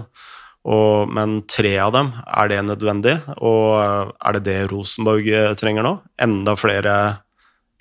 Og, 0.63 1.11
men 1.11 1.41
tre 1.51 1.73
av 1.83 1.91
dem, 1.95 2.13
er 2.23 2.51
det 2.51 2.61
nødvendig? 2.69 3.17
Og 3.43 3.75
er 3.83 4.37
det 4.37 4.43
det 4.47 4.59
Rosenborg 4.71 5.27
eh, 5.27 5.51
trenger 5.59 5.83
nå? 5.83 5.97
Enda 6.23 6.55
flere 6.55 6.93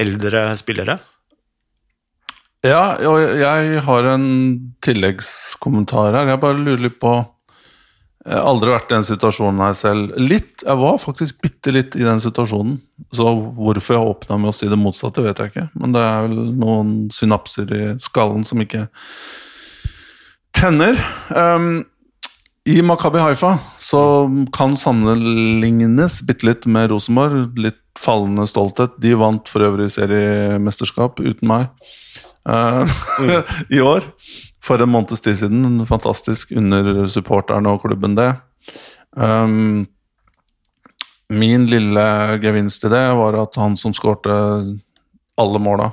eldre 0.02 0.48
spillere? 0.58 0.98
Ja, 2.66 2.94
og 3.10 3.18
jeg 3.38 3.84
har 3.86 4.08
en 4.10 4.26
tilleggskommentar 4.82 6.14
her. 6.14 6.32
Jeg 6.32 6.42
bare 6.42 6.58
lurer 6.58 6.84
litt 6.88 6.98
på 7.02 7.14
Jeg 8.22 8.38
har 8.38 8.46
aldri 8.46 8.70
vært 8.70 8.92
i 8.92 8.94
den 8.94 9.06
situasjonen 9.06 9.60
her 9.64 9.74
selv. 9.74 10.12
Litt, 10.20 10.62
Jeg 10.62 10.78
var 10.78 10.98
faktisk 11.02 11.40
bitte 11.42 11.72
litt 11.74 11.96
i 11.98 12.04
den 12.06 12.20
situasjonen. 12.22 12.76
Så 13.10 13.26
hvorfor 13.26 13.96
jeg 13.96 14.10
åpna 14.12 14.38
med 14.38 14.52
å 14.52 14.54
si 14.54 14.68
det 14.70 14.78
motsatte, 14.78 15.24
vet 15.24 15.38
jeg 15.42 15.50
ikke. 15.50 15.64
Men 15.74 15.96
det 15.96 16.02
er 16.06 16.28
vel 16.28 16.52
noen 16.54 16.92
synapser 17.10 17.72
i 17.74 17.82
skallen 17.98 18.46
som 18.46 18.62
ikke 18.62 18.86
tenner. 20.54 21.00
Um, 21.34 21.82
I 22.62 22.78
Makabi 22.86 23.18
Haifa 23.18 23.56
så 23.82 24.30
kan 24.54 24.78
sammenlignes 24.78 26.20
bitte 26.22 26.46
litt 26.46 26.70
med 26.70 26.92
Rosenborg. 26.94 27.58
Litt 27.58 27.82
fallende 27.98 28.46
stolthet. 28.46 28.94
De 29.02 29.16
vant 29.18 29.50
for 29.50 29.66
øvrig 29.66 29.90
seriemesterskap 29.92 31.18
uten 31.18 31.50
meg 31.50 31.66
eh, 32.46 32.96
i 33.76 33.82
år. 33.82 34.06
For 34.62 34.78
en 34.82 34.92
måneds 34.92 35.20
tid 35.24 35.38
siden. 35.40 35.80
Fantastisk 35.88 36.52
under 36.56 37.06
supporterne 37.10 37.72
og 37.74 37.82
klubben, 37.82 38.14
det. 38.18 38.28
Um, 39.16 39.86
min 41.32 41.64
lille 41.66 42.04
gevinst 42.42 42.84
i 42.84 42.90
det 42.92 43.04
var 43.18 43.34
at 43.42 43.56
han 43.58 43.74
som 43.80 43.94
skårte 43.96 44.32
alle 45.40 45.58
måla, 45.62 45.90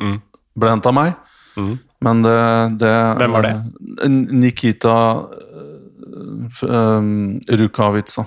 Mm. 0.00 0.18
ble 0.56 0.70
henta 0.72 0.92
meg. 0.96 1.14
Mm. 1.56 1.74
Men 2.00 2.22
det, 2.24 2.36
det 2.80 2.92
Hvem 3.20 3.32
var 3.36 3.42
det? 3.44 3.50
eh, 4.02 4.08
Nikita 4.08 4.94
um, 6.62 7.40
Rukavica, 7.48 8.24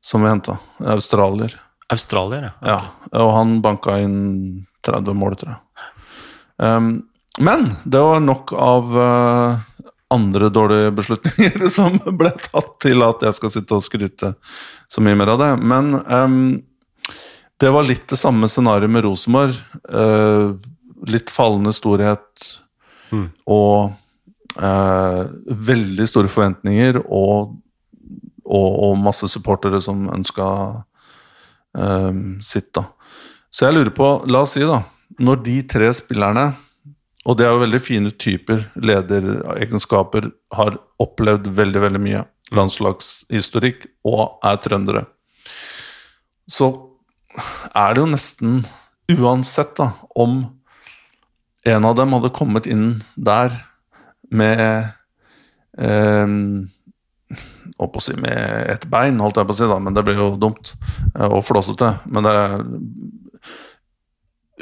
som 0.00 0.22
vi 0.22 0.28
henta. 0.28 0.56
Australier. 0.80 1.54
Australier, 1.92 2.50
ja. 2.62 2.68
Ja, 2.68 2.78
og 3.22 3.32
han 3.36 3.60
banka 3.64 3.98
inn 4.02 4.66
30 4.84 5.14
mål, 5.16 5.36
tror 5.40 5.54
jeg. 5.54 5.60
Um, 6.58 6.88
men 7.38 7.68
det 7.84 8.00
var 8.02 8.22
nok 8.24 8.52
av 8.52 8.94
eh, 8.98 9.82
andre 10.14 10.48
dårlige 10.54 10.94
beslutninger 10.96 11.68
som 11.78 11.98
ble 12.18 12.32
tatt 12.48 12.72
til 12.82 13.04
at 13.06 13.22
jeg 13.26 13.36
skal 13.36 13.52
sitte 13.54 13.76
og 13.76 13.84
skryte 13.86 14.32
så 14.88 15.04
mye 15.04 15.18
mer 15.18 15.34
av 15.34 15.42
det. 15.42 15.50
Men 15.60 15.92
um, 16.08 16.38
det 17.60 17.70
var 17.74 17.86
litt 17.86 18.08
det 18.10 18.18
samme 18.18 18.48
scenarioet 18.50 18.94
med 18.94 19.04
Rosenborg. 19.04 19.58
Uh, 19.84 20.56
litt 21.06 21.30
fallende 21.30 21.74
storhet 21.76 22.48
Mm. 23.08 23.28
og 23.48 23.94
uh, 24.60 25.22
veldig 25.68 26.06
store 26.08 26.30
forventninger 26.32 27.00
og, 27.04 27.54
og, 28.44 28.68
og 28.84 28.98
masse 29.00 29.28
supportere 29.32 29.80
som 29.84 30.08
ønska 30.12 30.48
um, 31.72 32.38
sitt, 32.44 32.70
da. 32.76 32.84
Så 33.48 33.64
jeg 33.66 33.78
lurer 33.78 33.94
på, 33.96 34.10
la 34.28 34.44
oss 34.44 34.58
si 34.58 34.64
da, 34.68 34.82
når 35.24 35.40
de 35.46 35.56
tre 35.72 35.88
spillerne, 35.96 36.50
og 37.28 37.36
det 37.36 37.44
er 37.44 37.52
jo 37.52 37.60
veldig 37.60 37.80
fine 37.84 38.10
typer, 38.16 38.64
lederegenskaper, 38.80 40.30
har 40.56 40.78
opplevd 41.02 41.50
veldig, 41.58 41.82
veldig 41.84 42.00
mye 42.00 42.24
landslagshistorikk 42.56 43.84
og 44.08 44.38
er 44.48 44.60
trøndere, 44.64 45.04
så 46.48 46.70
er 47.76 47.92
det 47.94 48.00
jo 48.00 48.12
nesten 48.14 48.62
uansett 49.12 49.74
da, 49.76 49.90
om 50.16 50.40
en 51.68 51.84
av 51.84 51.98
dem 51.98 52.16
hadde 52.16 52.32
kommet 52.32 52.68
inn 52.70 53.02
der 53.14 53.52
med 54.32 54.88
eh, 55.76 56.32
å 57.78 58.02
si 58.02 58.16
med 58.18 58.72
et 58.72 58.86
bein, 58.90 59.20
holdt 59.20 59.38
jeg 59.38 59.48
på 59.48 59.54
å 59.54 59.58
si, 59.60 59.68
da, 59.68 59.78
men 59.82 59.96
det 59.96 60.04
blir 60.06 60.18
jo 60.18 60.30
dumt 60.40 60.72
eh, 61.14 61.28
og 61.28 61.44
flåsete. 61.46 61.92
Men 62.08 62.26
det 62.26 62.36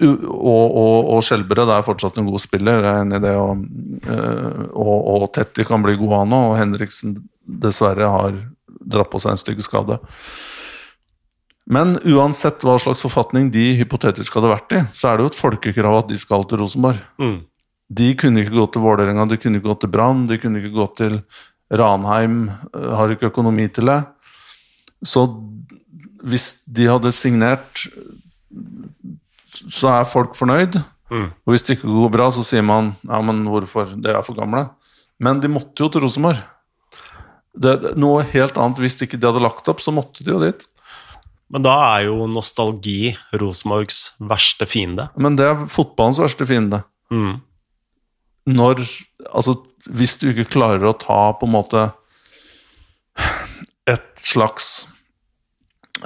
og, 0.04 0.64
og, 0.76 1.08
og 1.14 1.22
Skjelbred 1.24 1.70
er 1.72 1.86
fortsatt 1.86 2.18
en 2.20 2.28
god 2.28 2.42
spiller, 2.42 2.82
jeg 2.84 2.90
er 2.90 3.04
enig 3.04 3.20
i 3.20 3.24
det. 3.24 3.34
Og, 3.40 3.62
eh, 4.12 4.66
og, 4.72 4.96
og 5.14 5.30
Tetti 5.36 5.64
kan 5.68 5.84
bli 5.84 5.96
god, 6.00 6.18
han 6.20 6.36
òg. 6.36 6.50
Og 6.50 6.58
Henriksen 6.60 7.16
dessverre 7.46 8.10
har 8.12 8.36
dratt 8.86 9.10
på 9.12 9.20
seg 9.22 9.34
en 9.34 9.40
stygg 9.40 9.62
skade. 9.64 9.98
Men 11.66 11.96
uansett 12.06 12.62
hva 12.62 12.76
slags 12.78 13.02
forfatning 13.02 13.48
de 13.54 13.72
hypotetisk 13.80 14.36
hadde 14.38 14.52
vært 14.52 14.74
i, 14.76 14.82
så 14.94 15.10
er 15.10 15.18
det 15.18 15.26
jo 15.26 15.32
et 15.32 15.40
folkekrav 15.40 16.00
at 16.04 16.10
de 16.12 16.18
skal 16.20 16.46
til 16.46 16.62
Rosenborg. 16.62 17.00
Mm. 17.18 17.40
De 17.96 18.12
kunne 18.18 18.42
ikke 18.42 18.54
gå 18.54 18.66
til 18.74 18.84
Vålerenga, 18.84 19.26
de 19.30 19.38
kunne 19.40 19.58
ikke 19.58 19.70
gå 19.72 19.78
til 19.82 19.92
Brann, 19.94 20.26
de 20.30 20.38
kunne 20.42 20.62
ikke 20.62 20.74
gå 20.74 20.86
til 20.98 21.18
Ranheim, 21.74 22.46
øh, 22.74 22.92
har 22.94 23.10
ikke 23.10 23.32
økonomi 23.32 23.66
til 23.68 23.90
det. 23.90 24.00
Så 25.06 25.26
hvis 26.26 26.62
de 26.66 26.86
hadde 26.90 27.12
signert, 27.14 27.86
så 29.72 29.92
er 29.94 30.08
folk 30.08 30.36
fornøyd. 30.38 30.78
Mm. 31.12 31.30
Og 31.46 31.54
hvis 31.54 31.64
det 31.66 31.76
ikke 31.76 31.92
går 31.92 32.12
bra, 32.16 32.28
så 32.34 32.44
sier 32.46 32.64
man 32.66 32.94
ja, 33.06 33.20
men 33.24 33.44
hvorfor, 33.48 33.94
det 34.02 34.12
er 34.12 34.24
for 34.26 34.38
gamle. 34.38 34.66
Men 35.22 35.40
de 35.40 35.50
måtte 35.50 35.84
jo 35.84 35.90
til 35.92 36.04
Rosenborg. 36.04 36.40
Noe 37.96 38.24
helt 38.34 38.58
annet, 38.60 38.80
Hvis 38.82 38.98
ikke 39.00 39.16
de 39.16 39.28
hadde 39.30 39.40
lagt 39.40 39.68
opp, 39.72 39.80
så 39.80 39.94
måtte 39.94 40.24
de 40.24 40.34
jo 40.34 40.42
dit. 40.42 40.66
Men 41.52 41.62
da 41.62 41.76
er 41.94 42.08
jo 42.08 42.26
nostalgi 42.28 43.14
Rosenborgs 43.38 44.16
verste 44.18 44.66
fiende. 44.68 45.08
Men 45.16 45.38
det 45.38 45.46
er 45.46 45.68
fotballens 45.70 46.20
verste 46.20 46.48
fiende. 46.48 46.82
Mm. 47.10 47.38
når 48.50 48.80
Altså, 49.30 49.54
hvis 49.86 50.16
du 50.18 50.28
ikke 50.30 50.50
klarer 50.50 50.82
å 50.86 50.98
ta 50.98 51.32
på 51.38 51.46
en 51.46 51.54
måte 51.54 51.84
et 53.86 54.06
slags 54.18 54.88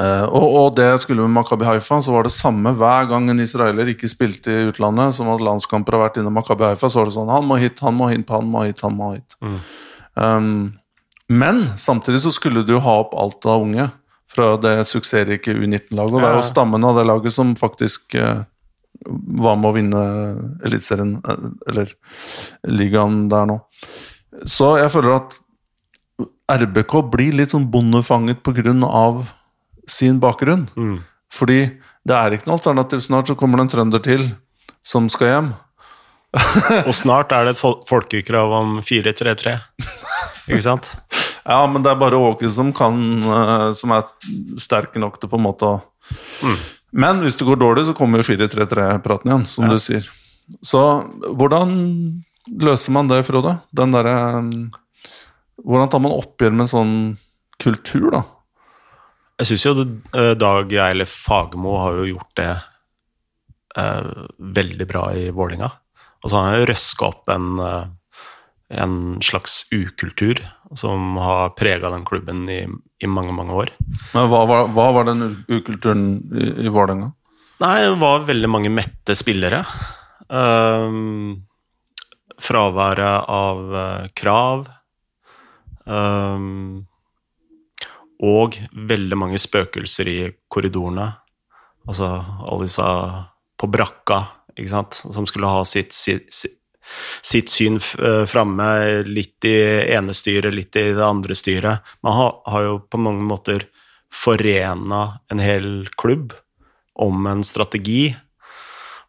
eh, 0.01 0.25
og, 0.27 0.47
og 0.61 0.73
det 0.79 0.89
skulle 1.05 1.27
med 1.27 1.37
Makabi 1.37 1.69
Haifa, 1.69 2.01
så 2.03 2.15
var 2.15 2.27
det 2.27 2.35
samme 2.35 2.73
hver 2.77 3.09
gang 3.11 3.29
en 3.31 3.45
israeler 3.45 3.93
ikke 3.93 4.11
spilte 4.11 4.53
i 4.53 4.67
utlandet, 4.73 5.15
som 5.17 5.31
hadde 5.31 5.47
landskamper 5.47 5.99
og 5.99 6.05
vært 6.07 6.21
innom 6.21 6.37
Makabi 6.41 6.69
Haifa, 6.71 6.91
så 6.91 7.03
var 7.03 7.11
det 7.11 7.17
sånn 7.19 7.33
Han 7.33 7.49
må 7.49 7.61
hit, 7.61 7.81
han 7.85 7.97
må 7.99 8.11
hit, 8.13 8.29
han 8.33 8.51
må 8.51 8.67
hit, 8.67 8.85
han 8.87 8.99
må 8.99 9.15
hit. 9.15 9.39
Mm. 9.45 9.59
Um, 10.21 10.53
men 11.31 11.65
samtidig 11.79 12.25
så 12.25 12.33
skulle 12.35 12.65
du 12.67 12.77
ha 12.83 13.01
opp 13.05 13.15
alt 13.15 13.47
av 13.47 13.63
unge 13.63 13.91
fra 14.31 14.55
det 14.63 14.77
suksessrike 14.91 15.55
U19-laget. 15.55 16.15
Og 16.15 16.23
det 16.23 16.31
er 16.31 16.39
jo 16.39 16.47
stammen 16.47 16.87
av 16.87 16.99
det 16.99 17.07
laget 17.07 17.35
som 17.35 17.53
faktisk 17.59 18.17
uh, 18.19 18.43
var 19.07 19.59
med 19.59 19.71
å 19.71 19.77
vinne 19.77 20.03
Eliteserien, 20.67 21.17
eh, 21.23 21.47
eller 21.71 21.95
ligaen 22.69 23.25
der 23.33 23.47
nå. 23.49 23.61
Så 24.49 24.75
jeg 24.81 24.93
føler 24.93 25.17
at 25.19 25.39
RBK 26.51 26.97
blir 27.13 27.37
litt 27.39 27.55
sånn 27.55 27.69
bondefanget 27.73 28.43
på 28.45 28.55
grunn 28.57 28.85
av 28.87 29.29
sin 29.91 30.21
bakgrunn. 30.23 30.69
Mm. 30.79 30.99
Fordi 31.35 31.61
det 32.07 32.17
er 32.17 32.37
ikke 32.37 32.49
noe 32.49 32.59
alternativ. 32.59 33.03
Snart 33.05 33.29
så 33.31 33.37
kommer 33.39 33.59
det 33.61 33.67
en 33.69 33.73
trønder 33.75 34.03
til 34.05 34.29
som 34.87 35.09
skal 35.13 35.29
hjem. 35.35 35.51
Og 36.89 36.95
snart 36.95 37.33
er 37.35 37.49
det 37.49 37.57
et 37.57 37.61
fol- 37.63 37.81
folkekrav 37.91 38.53
om 38.61 38.77
4-3-3. 38.87 39.57
Ikke 40.51 40.65
sant? 40.67 40.93
Ja, 41.51 41.65
men 41.67 41.81
det 41.83 41.89
er 41.91 41.97
bare 41.99 42.19
Åke 42.21 42.47
som 42.53 42.69
kan 42.77 42.99
eh, 43.25 43.71
Som 43.75 43.95
er 43.97 44.05
sterk 44.61 44.93
nok 45.01 45.17
til 45.19 45.31
på 45.33 45.39
en 45.39 45.43
måte 45.47 45.67
å 45.67 45.79
Men 46.93 47.23
hvis 47.25 47.39
det 47.41 47.47
går 47.49 47.57
dårlig, 47.59 47.87
så 47.89 47.95
kommer 47.97 48.21
jo 48.21 48.27
4-3-3-praten 48.29 49.31
igjen, 49.33 49.47
som 49.49 49.65
Ja. 49.65 49.73
du 49.73 49.81
sier. 49.83 50.05
Så 50.63 50.83
hvordan 51.41 51.73
løser 52.61 52.93
man 52.95 53.09
det, 53.11 53.23
Frode? 53.27 53.57
Den 53.75 53.97
derre 53.97 54.15
eh, 54.37 54.51
Hvordan 55.65 55.91
tar 55.91 56.05
man 56.05 56.15
oppgjør 56.21 56.55
med 56.55 56.67
en 56.67 56.73
sånn 56.75 56.95
kultur, 57.65 58.11
da? 58.15 58.23
Jeg 59.41 59.49
syns 59.49 59.65
jo 59.65 59.73
eh, 60.21 60.35
Dag 60.39 60.73
Eilef 60.85 61.13
Fagermo 61.27 61.79
har 61.81 61.97
jo 62.01 62.09
gjort 62.15 62.35
det 62.41 62.51
eh, 63.81 64.11
veldig 64.61 64.87
bra 64.91 65.07
i 65.17 65.31
Vålinga. 65.35 65.71
Altså 66.21 66.37
han 66.37 66.51
har 66.55 66.67
røska 66.69 67.09
opp 67.09 67.31
en, 67.33 67.47
eh, 67.65 67.87
en 68.85 68.97
slags 69.25 69.63
ukultur 69.73 70.43
som 70.77 71.17
har 71.19 71.55
prega 71.59 71.89
den 71.91 72.05
klubben 72.07 72.45
i, 72.53 72.61
i 73.03 73.09
mange, 73.11 73.33
mange 73.35 73.57
år. 73.65 73.73
Men 74.13 74.29
hva, 74.31 74.45
var- 74.47 74.69
hva 74.77 74.91
var 74.99 75.09
den 75.09 75.25
ukulturen 75.49 76.05
i, 76.37 76.51
i 76.67 76.71
Vålerenga? 76.71 77.09
Nei, 77.61 77.79
det 77.89 77.97
var 78.01 78.23
veldig 78.29 78.49
mange 78.49 78.71
mette 78.73 79.17
spillere. 79.19 79.65
Um, 80.31 81.43
fraværet 82.41 83.27
av 83.29 83.75
eh, 83.77 84.07
krav. 84.17 84.69
Um, 85.85 86.87
og 88.21 88.57
veldig 88.73 89.17
mange 89.19 89.41
spøkelser 89.41 90.09
i 90.11 90.21
korridorene. 90.53 91.09
Altså 91.89 92.11
alle 92.21 92.69
disse 92.69 92.87
på 93.61 93.69
brakka, 93.73 94.23
ikke 94.57 94.73
sant, 94.73 94.99
som 95.15 95.27
skulle 95.29 95.49
ha 95.49 95.63
sitt, 95.69 95.95
sitt, 95.97 96.29
sitt, 97.23 97.53
syn 97.53 97.79
eh, 97.79 98.25
framme, 98.29 98.69
litt 99.09 99.45
i 99.49 99.57
ene 99.97 100.15
styret, 100.17 100.53
litt 100.55 100.77
i 100.81 100.91
det 100.97 101.05
andre 101.05 101.37
styret. 101.37 101.93
Man 102.05 102.17
har, 102.17 102.35
har 102.51 102.67
jo 102.67 102.79
på 102.89 103.01
mange 103.01 103.25
måter 103.25 103.67
forena 104.13 105.21
en 105.33 105.41
hel 105.41 105.89
klubb 106.01 106.35
om 107.01 107.27
en 107.31 107.45
strategi 107.47 108.11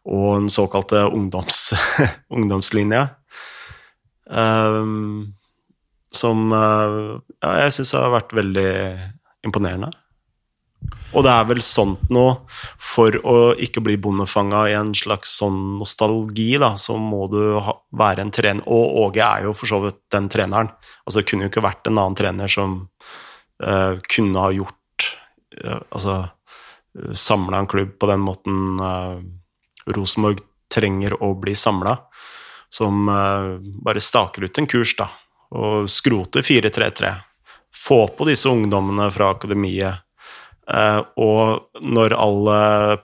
og 0.08 0.28
en 0.36 0.48
såkalte 0.50 1.04
ungdoms, 1.10 1.72
ungdomslinje. 2.36 3.04
Ehm, 4.32 5.34
som 6.14 6.52
eh, 6.52 7.00
ja, 7.42 7.56
jeg 7.64 7.74
syns 7.78 7.94
har 7.96 8.12
vært 8.14 8.34
veldig 8.36 8.70
imponerende. 9.46 9.90
Og 11.12 11.24
det 11.26 11.30
er 11.30 11.46
vel 11.46 11.60
sånt 11.64 12.08
nå, 12.12 12.24
for 12.80 13.14
å 13.28 13.36
ikke 13.60 13.82
bli 13.84 13.98
bondefanga 14.00 14.64
i 14.70 14.76
en 14.76 14.94
slags 14.96 15.36
sånn 15.38 15.76
nostalgi, 15.78 16.56
da, 16.60 16.72
så 16.80 16.96
må 16.98 17.26
du 17.30 17.40
ha, 17.62 17.76
være 18.00 18.24
en 18.24 18.32
trener 18.34 18.64
Og 18.66 18.96
Åge 19.04 19.22
er 19.22 19.46
jo 19.46 19.52
for 19.56 19.70
så 19.70 19.82
vidt 19.84 20.00
den 20.14 20.30
treneren. 20.32 20.72
Altså, 21.04 21.20
det 21.20 21.26
kunne 21.28 21.46
jo 21.46 21.52
ikke 21.52 21.64
vært 21.68 21.86
en 21.86 22.00
annen 22.00 22.16
trener 22.18 22.50
som 22.50 22.78
uh, 23.62 23.94
kunne 24.08 24.40
ha 24.40 24.54
gjort 24.56 25.10
uh, 25.60 25.80
Altså 25.92 26.16
samla 27.16 27.60
en 27.60 27.70
klubb 27.70 27.94
på 28.00 28.08
den 28.10 28.20
måten 28.20 28.80
uh, 28.80 29.20
Rosenborg 29.92 30.42
trenger 30.72 31.14
å 31.20 31.34
bli 31.40 31.54
samla. 31.56 31.98
Som 32.72 33.04
bare 33.04 34.00
staker 34.00 34.46
ut 34.48 34.58
en 34.58 34.68
kurs, 34.70 34.94
da. 34.96 35.10
Og 35.52 35.90
skrote 35.90 36.40
4-3-3. 36.44 37.12
Få 37.76 38.06
på 38.16 38.28
disse 38.28 38.48
ungdommene 38.48 39.10
fra 39.12 39.32
akademiet. 39.34 40.04
Eh, 40.70 41.00
og 41.20 41.82
når 41.82 42.14
all 42.16 42.52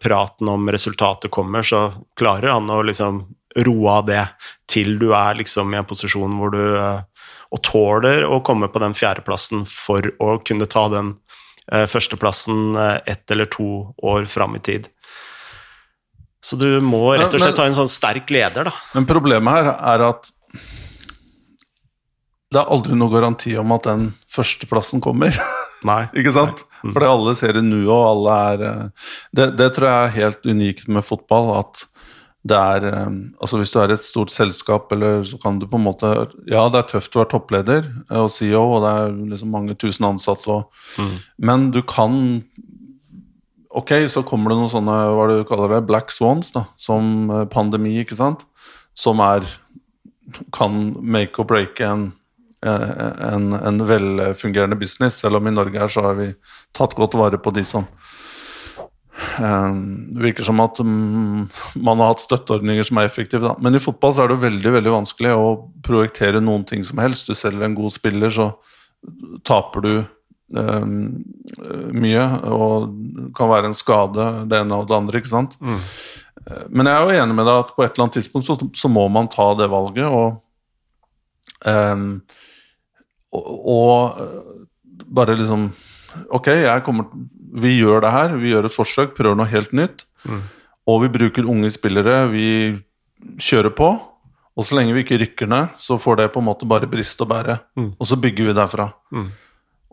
praten 0.00 0.48
om 0.52 0.70
resultatet 0.70 1.32
kommer, 1.34 1.66
så 1.66 1.88
klarer 2.16 2.54
han 2.54 2.70
å 2.70 2.80
liksom 2.86 3.24
roe 3.66 3.90
av 3.90 4.06
det 4.06 4.24
til 4.70 4.98
du 5.00 5.10
er 5.16 5.38
liksom 5.38 5.72
i 5.74 5.80
en 5.80 5.88
posisjon 5.88 6.36
hvor 6.38 6.52
du 6.54 6.62
eh, 6.76 7.00
og 7.48 7.62
tåler 7.64 8.26
å 8.28 8.42
komme 8.44 8.68
på 8.68 8.80
den 8.82 8.92
fjerdeplassen 8.96 9.64
for 9.68 10.04
å 10.20 10.34
kunne 10.44 10.68
ta 10.68 10.84
den 10.92 11.14
eh, 11.72 11.86
førsteplassen 11.88 12.76
ett 13.08 13.30
eller 13.32 13.48
to 13.48 13.88
år 14.04 14.28
fram 14.28 14.58
i 14.58 14.60
tid. 14.60 14.90
Så 16.44 16.58
du 16.60 16.68
må 16.84 17.00
rett 17.16 17.32
og 17.32 17.40
slett 17.40 17.58
ha 17.58 17.66
en 17.66 17.76
sånn 17.76 17.90
sterk 17.90 18.28
leder, 18.30 18.68
da. 18.68 18.74
Men 18.94 19.08
problemet 19.08 19.56
her 19.56 19.72
er 19.94 20.04
at 20.10 20.28
det 22.48 22.60
er 22.60 22.70
aldri 22.72 22.96
noe 22.96 23.12
garanti 23.12 23.52
om 23.60 23.74
at 23.76 23.88
den 23.88 24.08
førsteplassen 24.32 25.02
kommer. 25.04 25.36
Nei. 25.88 26.04
Ikke 26.16 26.32
sant? 26.34 26.64
Fordi 26.80 27.08
alle 27.08 27.34
ser 27.38 27.58
det 27.58 27.64
nå, 27.66 27.82
og 27.86 28.04
alle 28.06 28.38
er 28.52 28.64
eh, 28.68 29.12
det, 29.36 29.52
det 29.58 29.68
tror 29.74 29.88
jeg 29.90 30.06
er 30.06 30.16
helt 30.16 30.48
unikt 30.48 30.88
med 30.90 31.06
fotball. 31.06 31.52
At 31.60 31.84
det 32.48 32.58
er 32.58 32.86
eh, 32.88 33.18
Altså 33.42 33.60
hvis 33.60 33.74
du 33.74 33.78
er 33.82 33.92
et 33.94 34.06
stort 34.06 34.32
selskap, 34.34 34.90
eller 34.96 35.22
så 35.28 35.40
kan 35.42 35.60
du 35.60 35.68
på 35.68 35.78
en 35.78 35.86
måte 35.90 36.10
Ja, 36.48 36.64
det 36.72 36.82
er 36.82 36.90
tøft 36.94 37.14
å 37.14 37.22
være 37.22 37.32
toppleder 37.34 37.84
eh, 38.08 38.22
og 38.22 38.32
CEO, 38.32 38.64
og 38.78 38.82
det 38.86 38.94
er 39.02 39.20
liksom 39.34 39.54
mange 39.54 39.76
tusen 39.78 40.08
ansatte, 40.08 40.60
og, 40.60 41.06
men 41.36 41.70
du 41.74 41.82
kan 41.86 42.42
Ok, 43.78 43.92
så 44.10 44.24
kommer 44.26 44.50
det 44.50 44.58
noen 44.58 44.72
sånne 44.72 44.94
hva 45.14 45.26
du 45.28 45.42
kaller 45.46 45.76
det, 45.76 45.84
black 45.86 46.08
swans, 46.10 46.48
da, 46.54 46.64
som 46.80 47.28
pandemi, 47.52 47.98
ikke 48.00 48.16
sant? 48.16 48.46
Som 48.96 49.20
er 49.22 49.44
kan 50.56 50.96
make 51.04 51.38
or 51.38 51.46
break 51.46 51.80
en, 51.84 52.08
en, 52.66 53.52
en 53.52 53.86
velfungerende 53.86 54.76
business. 54.76 55.20
Selv 55.22 55.38
om 55.38 55.46
i 55.46 55.54
Norge 55.54 55.78
her 55.78 55.92
så 55.92 56.08
har 56.08 56.18
vi 56.18 56.32
tatt 56.76 56.96
godt 56.98 57.14
vare 57.18 57.38
på 57.38 57.52
de 57.54 57.64
som 57.66 57.86
eh, 59.38 59.70
Det 60.14 60.24
virker 60.24 60.46
som 60.46 60.60
at 60.64 60.80
mm, 60.82 61.48
man 61.86 62.02
har 62.02 62.14
hatt 62.14 62.24
støtteordninger 62.24 62.88
som 62.88 62.98
er 62.98 63.10
effektive. 63.10 63.54
Men 63.62 63.78
i 63.78 63.82
fotball 63.82 64.14
så 64.14 64.24
er 64.24 64.32
det 64.32 64.42
veldig 64.42 64.74
veldig 64.78 64.94
vanskelig 65.00 65.34
å 65.36 65.48
projektere 65.86 66.42
noen 66.42 66.66
ting 66.68 66.84
som 66.86 67.02
helst. 67.02 67.30
Du 67.30 67.38
selger 67.38 67.66
en 67.66 67.78
god 67.78 67.94
spiller, 67.94 68.34
så 68.34 68.52
taper 69.46 69.84
du 69.84 69.92
um, 70.58 70.94
mye, 71.94 72.24
og 72.50 72.88
det 72.90 73.28
kan 73.38 73.50
være 73.50 73.70
en 73.70 73.76
skade, 73.78 74.24
det 74.50 74.58
ene 74.58 74.80
og 74.80 74.88
det 74.90 74.96
andre, 74.96 75.20
ikke 75.20 75.30
sant. 75.30 75.54
Mm. 75.62 75.78
Men 76.72 76.88
jeg 76.88 76.96
er 76.96 77.04
jo 77.04 77.22
enig 77.22 77.36
med 77.36 77.48
deg 77.48 77.62
at 77.62 77.72
på 77.76 77.84
et 77.84 77.92
eller 77.92 78.06
annet 78.06 78.18
tidspunkt 78.18 78.48
så, 78.48 78.56
så 78.74 78.90
må 78.90 79.04
man 79.12 79.28
ta 79.30 79.50
det 79.58 79.68
valget, 79.70 80.08
og 80.08 81.68
ehm, 81.68 82.20
og, 83.38 83.64
og 83.74 84.20
eh, 84.22 85.02
bare 85.14 85.38
liksom 85.38 85.70
Ok, 86.34 86.48
jeg 86.50 86.82
kommer, 86.86 87.04
vi 87.52 87.76
gjør 87.78 88.00
det 88.02 88.10
her, 88.10 88.32
vi 88.40 88.50
gjør 88.50 88.66
et 88.66 88.74
forsøk, 88.74 89.10
prøver 89.14 89.36
noe 89.38 89.46
helt 89.50 89.72
nytt. 89.76 90.06
Og 90.88 91.02
vi 91.04 91.10
bruker 91.12 91.46
unge 91.46 91.68
spillere, 91.70 92.22
vi 92.32 92.48
kjører 93.38 93.74
på. 93.76 93.90
Og 94.58 94.66
så 94.66 94.74
lenge 94.74 94.94
vi 94.96 95.04
ikke 95.04 95.18
rykker 95.20 95.46
ned, 95.52 95.76
så 95.78 95.98
får 96.00 96.16
det 96.22 96.30
på 96.34 96.40
en 96.40 96.48
måte 96.48 96.66
bare 96.66 96.88
briste 96.90 97.22
og 97.22 97.30
bære. 97.30 97.58
Og 98.00 98.08
så 98.08 98.16
bygger 98.18 98.48
vi 98.50 98.56
derfra. 98.56 98.88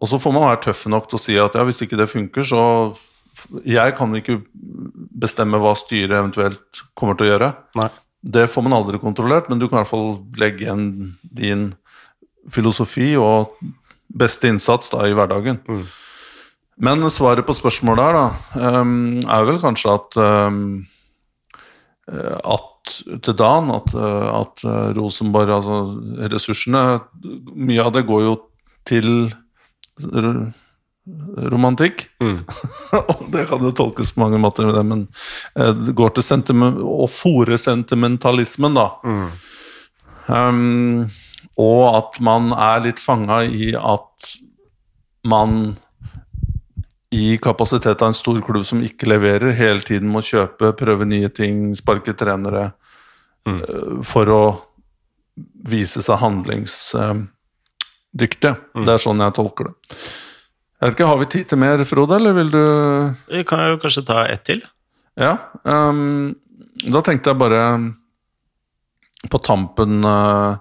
Og 0.02 0.10
så 0.10 0.18
får 0.24 0.34
man 0.34 0.48
være 0.48 0.64
tøff 0.70 0.86
nok 0.92 1.06
til 1.12 1.20
å 1.20 1.22
si 1.22 1.36
at 1.38 1.54
ja, 1.60 1.68
hvis 1.68 1.84
ikke 1.86 2.00
det 2.00 2.10
funker, 2.12 2.44
så 2.48 2.96
Jeg 3.68 3.98
kan 3.98 4.16
ikke 4.16 4.38
bestemme 5.20 5.60
hva 5.60 5.74
styret 5.76 6.16
eventuelt 6.16 6.80
kommer 6.96 7.18
til 7.20 7.28
å 7.28 7.32
gjøre. 7.34 7.50
Nei. 7.76 7.90
Det 8.24 8.46
får 8.50 8.64
man 8.64 8.74
aldri 8.78 8.98
kontrollert, 8.98 9.50
men 9.52 9.60
du 9.60 9.68
kan 9.68 9.78
i 9.78 9.82
hvert 9.84 9.92
fall 9.92 10.14
legge 10.40 10.64
igjen 10.64 10.86
din 11.22 11.66
filosofi 12.54 13.14
og 13.20 13.56
beste 14.16 14.50
innsats 14.52 14.92
da, 14.94 15.06
i 15.08 15.16
hverdagen. 15.18 15.62
Men 16.76 17.08
svaret 17.12 17.48
på 17.48 17.56
spørsmålet 17.56 18.04
her 18.04 18.18
da, 18.18 18.26
ehm, 18.60 19.24
er 19.24 19.48
vel 19.48 19.62
kanskje 19.62 19.96
at 19.96 20.20
ehm, 20.20 20.66
eh, 22.12 22.36
at 22.44 22.72
til 23.24 23.34
Dan 23.34 23.72
at, 23.74 23.96
eh, 23.96 24.28
at 24.42 24.66
eh, 24.68 24.92
Rosenborg, 24.98 25.50
altså 25.50 25.78
ressursene 26.30 26.84
Mye 27.56 27.82
av 27.82 27.96
det 27.96 28.06
går 28.06 28.22
jo 28.28 28.36
til 28.86 29.32
romantikk. 31.54 32.08
Og 33.14 33.26
det 33.34 33.48
kan 33.50 33.62
jo 33.62 33.74
tolkes 33.78 34.12
på 34.14 34.22
mange 34.22 34.40
måter, 34.42 34.70
det, 34.74 34.84
men 34.86 35.04
det 35.56 35.94
går 35.98 36.16
til 36.18 36.64
å 36.82 37.06
fòre 37.10 37.58
sentimentalismen, 37.62 38.78
da. 38.78 38.88
Um, 40.26 41.06
og 41.62 41.84
at 41.96 42.20
man 42.24 42.52
er 42.52 42.84
litt 42.84 43.00
fanga 43.00 43.44
i 43.48 43.72
at 43.80 44.32
man 45.26 45.76
i 47.16 47.38
kapasitet 47.42 48.02
av 48.02 48.08
en 48.12 48.18
stor 48.18 48.42
klubb 48.44 48.66
som 48.68 48.84
ikke 48.84 49.08
leverer, 49.08 49.54
hele 49.56 49.80
tiden 49.88 50.10
må 50.12 50.20
kjøpe, 50.26 50.74
prøve 50.76 51.06
nye 51.08 51.30
ting, 51.32 51.76
sparke 51.78 52.14
trenere 52.18 52.72
mm. 53.48 54.04
for 54.08 54.30
å 54.32 54.42
vise 55.70 56.02
seg 56.04 56.20
handlingsdyktige. 56.20 58.56
Det 58.84 58.92
er 58.92 59.02
sånn 59.02 59.24
jeg 59.24 59.36
tolker 59.38 59.64
det. 59.70 59.76
Jeg 60.76 60.90
vet 60.90 60.96
ikke, 60.98 61.08
Har 61.08 61.20
vi 61.22 61.32
tid 61.32 61.46
til 61.50 61.60
mer, 61.62 61.86
Frode, 61.88 62.14
eller 62.20 62.34
vil 62.36 62.50
du 62.52 62.66
Vi 63.32 63.44
kan 63.48 63.60
jo 63.72 63.82
kanskje 63.82 64.04
ta 64.06 64.26
ett 64.28 64.44
til. 64.44 64.62
Ja. 65.16 65.38
Um, 65.64 66.36
da 66.84 67.02
tenkte 67.02 67.30
jeg 67.32 67.40
bare 67.40 67.62
på 69.32 69.38
tampen 69.42 70.04
eh, 70.06 70.58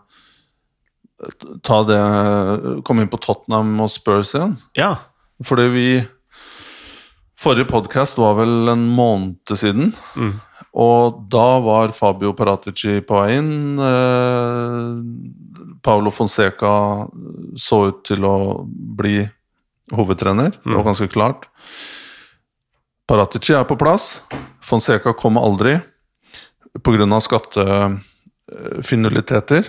ta 1.64 1.83
det 1.89 2.01
Komme 2.87 3.01
inn 3.05 3.12
på 3.12 3.20
Tottenham 3.22 3.70
og 3.85 3.91
Spurs 3.93 4.35
igjen. 4.35 4.57
Ja. 4.79 4.93
Fordi 5.45 5.66
vi 5.75 5.89
Forrige 7.45 7.68
podkast 7.68 8.16
var 8.16 8.39
vel 8.39 8.70
en 8.72 8.87
måned 8.95 9.53
siden. 9.59 9.93
Og 10.75 11.20
da 11.31 11.61
var 11.62 11.93
Fabio 11.95 12.33
Paratici 12.35 13.01
på 13.05 13.14
vei 13.20 13.37
inn. 13.37 13.79
Eh, 13.79 14.97
Paolo 15.85 16.11
Fonseca 16.14 17.07
så 17.61 17.87
ut 17.91 18.01
til 18.09 18.25
å 18.25 18.64
bli 18.66 19.31
hovedtrener. 19.95 20.51
Det 20.57 20.75
var 20.75 20.85
ganske 20.89 21.09
klart. 21.12 21.47
Paratici 23.07 23.55
er 23.55 23.64
på 23.68 23.77
plass. 23.77 24.22
Fonseca 24.64 25.12
kom 25.12 25.37
aldri 25.39 25.81
pga. 26.83 27.20
skattefinuliteter. 27.20 29.64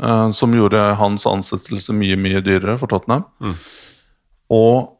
Eh, 0.00 0.30
Som 0.32 0.52
gjorde 0.54 0.94
hans 1.00 1.26
ansettelse 1.26 1.92
mye, 1.96 2.16
mye 2.16 2.40
dyrere 2.44 2.78
for 2.78 2.86
Tottenham. 2.88 3.24
Og 4.50 4.94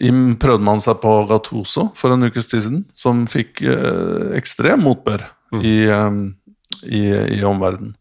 im- 0.00 0.36
prøvde 0.40 0.64
man 0.64 0.80
seg 0.80 1.00
på 1.02 1.12
Gattuso 1.28 1.90
for 1.94 2.12
en 2.14 2.24
ukes 2.26 2.48
tid 2.48 2.62
siden, 2.64 2.84
som 2.94 3.26
fikk 3.26 3.62
eh, 3.62 4.36
ekstrem 4.38 4.82
motbør 4.86 5.26
i, 5.62 5.76
eh, 5.86 6.20
i, 6.86 7.02
i 7.38 7.42
omverdenen. 7.44 7.94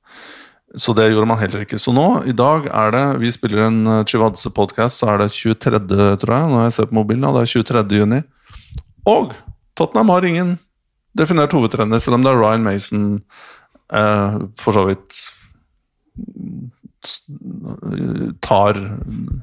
Så 0.78 0.94
det 0.94 1.08
gjorde 1.10 1.26
man 1.26 1.40
heller 1.42 1.64
ikke. 1.66 1.80
Så 1.82 1.90
nå, 1.92 2.24
i 2.30 2.32
dag 2.38 2.68
er 2.70 2.92
det 2.94 3.20
Vi 3.24 3.32
spiller 3.34 3.64
en 3.66 3.80
uh, 3.88 4.04
Chivadze-podkast, 4.06 5.00
så 5.02 5.08
er 5.10 5.18
det 5.24 5.32
23., 5.34 5.80
tror 6.22 6.34
jeg, 6.36 6.50
når 6.52 6.62
jeg 6.68 6.74
ser 6.76 6.86
på 6.92 6.94
mobilen. 7.00 7.24
Og 7.26 7.34
det 7.40 7.42
er 7.48 7.54
23. 7.64 7.98
juni. 7.98 8.20
Og 9.10 9.34
Tottenham 9.76 10.12
har 10.14 10.28
ingen 10.30 10.52
definert 11.18 11.56
hovedtrener, 11.58 11.98
selv 11.98 12.20
om 12.20 12.22
det 12.22 12.30
er 12.30 12.38
Ryan 12.38 12.62
Mason 12.68 13.08
eh, 13.92 14.38
for 14.62 14.78
så 14.78 14.84
vidt 14.92 15.18
tar 18.44 18.80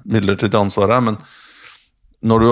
midlertidig 0.04 0.58
ansvar 0.58 0.92
her, 0.92 1.04
men 1.10 1.18
når 2.26 2.42
du 2.42 2.50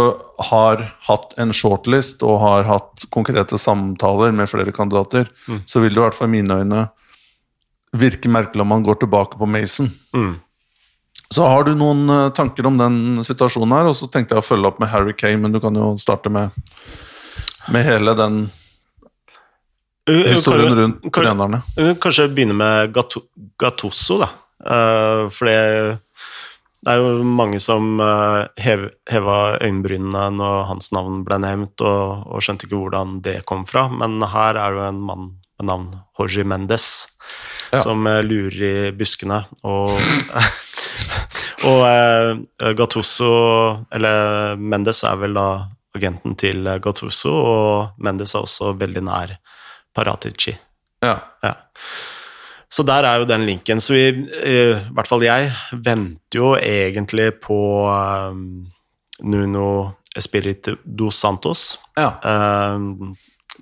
har 0.51 0.83
hatt 1.09 1.35
en 1.41 1.53
shortlist 1.57 2.23
og 2.23 2.39
har 2.43 2.67
hatt 2.69 3.07
konkrete 3.15 3.59
samtaler 3.59 4.35
med 4.37 4.51
flere 4.51 4.75
kandidater, 4.77 5.31
så 5.67 5.81
vil 5.83 5.95
det 5.95 5.99
i 5.99 6.05
hvert 6.05 6.17
fall 6.17 6.31
i 6.31 6.37
mine 6.37 6.59
øyne 6.63 6.83
virke 7.95 8.31
merkelig 8.31 8.63
om 8.63 8.69
man 8.75 8.85
går 8.87 9.01
tilbake 9.03 9.39
på 9.39 9.47
Mason. 9.47 9.91
Mm. 10.15 10.35
Så 11.35 11.47
har 11.49 11.65
du 11.65 11.73
noen 11.79 12.05
eh, 12.11 12.29
tanker 12.37 12.67
om 12.69 12.77
den 12.79 13.25
situasjonen 13.27 13.73
her, 13.75 13.89
og 13.91 13.97
så 13.99 14.07
tenkte 14.13 14.37
jeg 14.37 14.45
å 14.45 14.47
følge 14.47 14.71
opp 14.71 14.81
med 14.83 14.91
Harry 14.93 15.15
Kay, 15.17 15.39
men 15.41 15.55
du 15.55 15.61
kan 15.63 15.75
jo 15.75 15.95
starte 15.99 16.31
med, 16.31 16.55
med 17.73 17.87
hele 17.87 18.15
den 18.19 18.45
historien 20.07 20.75
rundt 20.77 21.07
trenerne. 21.15 21.63
kan, 21.75 21.97
Kanskje 22.03 22.29
begynne 22.29 22.55
med 22.55 22.93
Gatto- 22.95 24.19
da. 24.21 24.29
Eh, 24.65 25.23
for 25.35 25.49
det, 25.49 25.99
det 26.85 26.93
er 26.93 27.01
jo 27.01 27.25
mange 27.25 27.61
som 27.65 28.01
uh, 28.01 28.45
hev, 28.61 28.89
heva 29.11 29.39
øyenbrynene 29.65 30.27
når 30.37 30.67
hans 30.69 30.91
navn 30.93 31.23
ble 31.25 31.39
nevnt, 31.41 31.81
og, 31.81 32.27
og 32.29 32.45
skjønte 32.45 32.69
ikke 32.69 32.81
hvordan 32.83 33.19
det 33.25 33.39
kom 33.49 33.65
fra. 33.69 33.87
Men 33.93 34.19
her 34.21 34.61
er 34.61 34.75
det 34.75 34.83
jo 34.83 34.89
en 34.91 35.03
mann 35.09 35.31
med 35.59 35.71
navn 35.71 35.91
Jorge 36.19 36.45
Mendes 36.45 36.89
Ja. 37.73 37.79
som 37.81 38.07
eh, 38.07 38.21
lurer 38.23 38.63
i 38.63 38.93
buskene. 38.95 39.41
Og, 39.67 39.95
og 41.71 41.81
uh, 41.83 42.71
Gattuso 42.77 43.31
Eller 43.95 44.55
Mendes 44.61 45.01
er 45.09 45.17
vel 45.19 45.35
da 45.35 45.47
agenten 45.97 46.37
til 46.39 46.69
Gattuso, 46.85 47.33
og 47.33 48.03
Mendes 48.03 48.35
er 48.35 48.45
også 48.45 48.75
veldig 48.79 49.03
nær 49.09 49.37
Paratici. 49.95 50.53
Ja. 51.03 51.17
Ja. 51.43 51.55
Så 52.75 52.83
der 52.87 53.07
er 53.07 53.21
jo 53.23 53.27
den 53.29 53.45
linken. 53.47 53.79
Så 53.83 53.95
vi, 53.95 54.07
eh, 54.43 54.79
i 54.81 54.95
hvert 54.97 55.07
fall 55.11 55.23
jeg, 55.23 55.51
venter 55.85 56.41
jo 56.41 56.55
egentlig 56.59 57.29
på 57.45 57.57
um, 57.87 58.65
Nuno 59.23 59.69
Espirito 60.17 60.77
dos 60.85 61.19
Santos. 61.23 61.79
ja. 61.99 62.11
Um, 62.75 63.15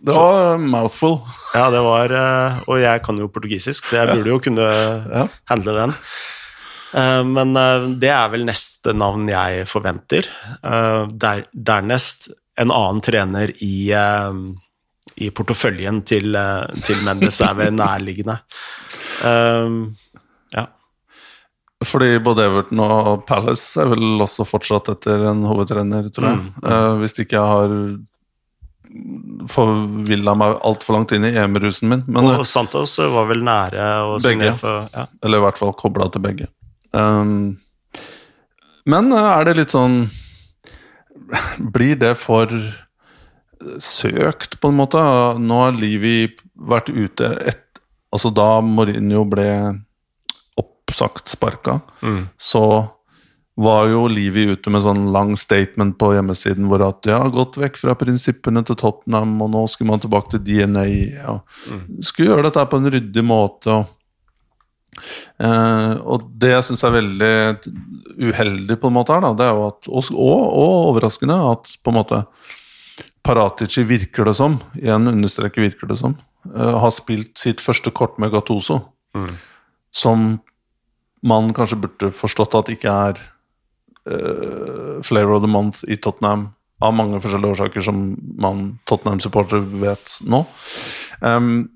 Det 0.02 0.14
var 0.16 0.56
mouthful. 0.58 1.18
ja, 1.54 1.66
det 1.70 1.80
var 1.84 2.10
uh, 2.16 2.62
Og 2.66 2.80
jeg 2.80 3.02
kan 3.04 3.18
jo 3.20 3.28
portugisisk, 3.30 3.86
så 3.86 4.00
jeg 4.00 4.16
burde 4.16 4.32
jo 4.32 4.38
kunne 4.42 4.64
Ja. 5.12 5.26
handle 5.52 5.74
den. 5.76 5.92
Uh, 6.92 7.22
men 7.28 7.52
uh, 7.56 7.84
det 8.00 8.10
er 8.10 8.32
vel 8.32 8.46
neste 8.48 8.94
navn 8.96 9.28
jeg 9.30 9.66
forventer. 9.68 10.26
Der, 10.62 11.44
dernest 11.52 12.30
en 12.58 12.72
annen 12.72 13.00
trener 13.04 13.52
i, 13.64 13.92
i 15.16 15.30
porteføljen 15.30 16.02
til, 16.08 16.36
til 16.84 17.04
Mendes 17.04 17.40
er 17.44 17.54
vel 17.60 17.72
nærliggende. 17.82 18.40
Um, 19.22 19.76
ja. 20.54 20.66
Fordi 21.86 22.14
både 22.22 22.46
Everton 22.48 22.82
og 22.84 23.26
Palace 23.28 23.80
er 23.82 23.90
vel 23.92 24.22
også 24.22 24.46
fortsatt 24.48 24.90
etter 24.94 25.26
en 25.30 25.44
hovedtrener, 25.48 26.08
tror 26.14 26.30
jeg. 26.30 26.40
Mm, 26.46 26.56
Uh, 26.62 26.94
hvis 27.02 27.16
ikke 27.18 27.38
jeg 27.38 27.52
har 27.54 27.76
forvilla 29.52 30.34
meg 30.36 30.58
altfor 30.66 30.98
langt 30.98 31.14
inn 31.16 31.24
i 31.26 31.32
EM-rusen 31.32 31.88
min. 31.88 32.04
Men, 32.06 32.28
Og 32.36 32.46
Santos 32.48 32.98
var 33.00 33.28
vel 33.30 33.44
nære 33.46 33.88
å 34.04 34.18
signere 34.22 34.56
for 34.58 34.88
ja. 34.92 35.06
Eller 35.24 35.40
i 35.40 35.44
hvert 35.46 35.60
fall 35.60 35.72
kobla 35.78 36.10
til 36.12 36.24
begge. 36.24 36.48
Um, 36.92 37.56
men 38.84 39.12
eh, 39.14 39.28
er 39.38 39.48
det 39.48 39.54
litt 39.56 39.72
sånn 39.72 40.02
Blir 41.74 41.96
det 42.00 42.12
for 42.20 42.50
søkt, 43.80 44.58
på 44.60 44.72
en 44.72 44.78
måte? 44.80 45.00
Nå 45.38 45.60
har 45.62 45.76
Livi 45.78 46.26
vært 46.52 46.90
ute 46.90 47.30
et, 47.46 47.61
Altså 48.12 48.32
da 48.34 48.60
Mourinho 48.64 49.24
ble 49.28 49.46
oppsagt, 50.60 51.28
sparka, 51.32 51.80
Mm. 52.02 52.28
så 52.36 52.90
var 53.56 53.86
jo 53.88 54.06
Livi 54.08 54.46
ute 54.48 54.70
med 54.72 54.82
sånn 54.82 55.12
lang 55.12 55.36
statement 55.36 55.98
på 56.00 56.14
hjemmesiden 56.14 56.68
hvor 56.70 56.82
at 56.86 57.04
ja, 57.06 57.18
gått 57.28 57.58
vekk 57.60 57.76
fra 57.76 57.94
prinsippene 57.94 58.64
til 58.64 58.76
Tottenham, 58.80 59.34
og 59.44 59.50
nå 59.52 59.66
skulle 59.68 59.90
man 59.92 60.00
tilbake 60.00 60.30
til 60.32 60.40
DNA. 60.40 60.86
og 61.28 61.42
Skulle 62.00 62.30
gjøre 62.30 62.46
dette 62.48 62.64
på 62.68 62.80
en 62.80 62.90
ryddig 62.90 63.24
måte. 63.24 63.68
og 63.68 63.86
Eh, 65.40 65.92
og 66.04 66.26
det 66.38 66.52
jeg 66.52 66.66
syns 66.68 66.82
er 66.84 66.96
veldig 66.98 67.36
uheldig, 68.28 68.76
på 68.78 68.90
en 68.90 68.96
måte 68.98 69.14
her, 69.14 69.24
da, 69.24 69.32
det 69.38 69.46
er 69.46 69.54
jo 69.56 69.64
at, 69.70 69.88
og, 69.88 70.10
og, 70.12 70.42
overraskende 70.92 71.38
at 71.52 71.72
på 71.82 71.92
en 71.92 71.98
måte 72.00 72.20
Paratici 73.22 73.84
virker 73.86 74.26
det 74.26 74.34
som, 74.34 74.58
igjen 74.78 75.08
understreker 75.12 75.62
virker 75.64 75.90
det 75.90 75.96
som, 76.00 76.16
har 76.50 76.90
spilt 76.94 77.38
sitt 77.38 77.60
første 77.62 77.92
kort 77.94 78.18
med 78.18 78.32
Gattuso, 78.34 78.80
Mm. 79.14 79.34
som 79.92 80.40
man 81.22 81.52
kanskje 81.52 81.76
burde 81.82 82.08
forstått 82.16 82.54
at 82.56 82.70
ikke 82.72 82.88
er 82.88 83.18
uh, 84.08 85.02
flavor 85.04 85.36
of 85.36 85.42
the 85.42 85.50
month 85.50 85.84
i 85.86 85.98
Tottenham, 86.00 86.54
av 86.82 86.94
mange 86.96 87.20
forskjellige 87.22 87.54
årsaker 87.54 87.84
som 87.84 88.16
man 88.40 88.78
Tottenham-supporter 88.88 89.60
vet 89.82 90.16
nå. 90.24 90.46
Um, 91.20 91.68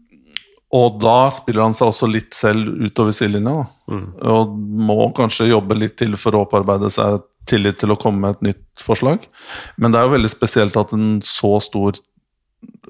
og 0.74 0.98
da 0.98 1.28
spiller 1.30 1.62
han 1.62 1.76
seg 1.76 1.92
også 1.92 2.08
litt 2.10 2.34
selv 2.34 2.72
utover 2.82 3.14
sidelinja. 3.14 3.68
Mm. 3.86 4.06
Og 4.32 4.56
må 4.88 5.12
kanskje 5.14 5.50
jobbe 5.52 5.76
litt 5.78 5.94
til 6.00 6.16
for 6.18 6.34
å 6.34 6.42
opparbeide 6.42 6.90
seg 6.90 7.20
tillit 7.46 7.78
til 7.78 7.94
å 7.94 7.98
komme 8.00 8.24
med 8.24 8.34
et 8.34 8.46
nytt 8.48 8.82
forslag. 8.82 9.28
Men 9.78 9.94
det 9.94 10.00
er 10.00 10.08
jo 10.08 10.16
veldig 10.16 10.32
spesielt 10.32 10.76
at 10.80 10.96
en 10.96 11.20
så 11.22 11.52
stor 11.62 12.00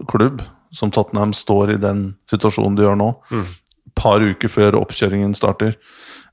klubb 0.09 0.41
som 0.77 0.93
Tottenham 0.93 1.33
står 1.37 1.75
i 1.75 1.81
den 1.81 2.03
situasjonen 2.31 2.77
de 2.77 2.85
gjør 2.87 2.99
nå, 3.01 3.09
Mm. 3.33 3.47
par 3.97 4.21
uker 4.21 4.49
før 4.53 4.77
oppkjøringen 4.83 5.33
starter. 5.35 5.75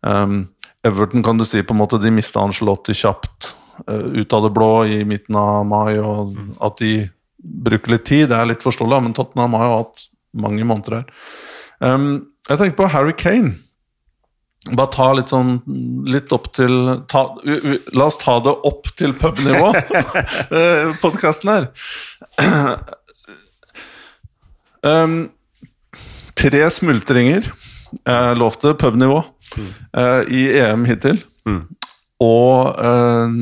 Um, 0.04 0.50
Everton 0.84 1.24
kan 1.24 1.38
du 1.40 1.46
si 1.48 1.62
på 1.64 1.72
en 1.72 1.80
måte 1.80 2.00
de 2.04 2.12
mista 2.12 2.42
Angelotti 2.44 2.92
kjapt 3.00 3.54
uh, 3.88 4.10
ut 4.20 4.34
av 4.36 4.44
det 4.44 4.54
blå 4.54 4.72
i 4.86 5.04
midten 5.08 5.38
av 5.40 5.64
mai, 5.66 5.96
og 6.04 6.36
at 6.60 6.78
de 6.84 7.10
bruker 7.44 7.96
litt 7.96 8.06
tid, 8.08 8.28
det 8.32 8.36
er 8.38 8.50
litt 8.52 8.64
forståelig, 8.64 9.00
men 9.04 9.16
Tottenham 9.16 9.56
har 9.60 9.70
jo 9.70 9.78
hatt 9.80 10.04
mange 10.44 10.64
måneder 10.68 11.02
her. 11.02 11.06
Um, 11.80 12.10
jeg 12.50 12.60
tenker 12.60 12.78
på 12.84 12.90
Harry 12.92 13.14
Kane. 13.16 13.56
Bare 14.72 14.88
ta 14.96 15.10
litt 15.12 15.28
sånn 15.28 15.58
Litt 16.08 16.32
opp 16.32 16.46
til 16.56 16.72
ta, 17.12 17.26
u, 17.44 17.52
u, 17.52 17.74
La 18.00 18.06
oss 18.08 18.16
ta 18.22 18.38
det 18.40 18.54
opp 18.64 18.88
til 18.96 19.12
pubnivå, 19.20 19.74
podkasten 21.04 21.52
her. 21.52 21.66
Um, 24.84 25.32
tre 26.36 26.66
smultringer. 26.70 27.48
lov 28.04 28.38
lovte 28.40 28.74
pubnivå 28.74 29.22
eh, 29.94 30.22
i 30.34 30.44
EM 30.60 30.86
hittil. 30.90 31.22
Mm. 31.48 31.62
Og 32.24 32.80
uh, 32.80 33.36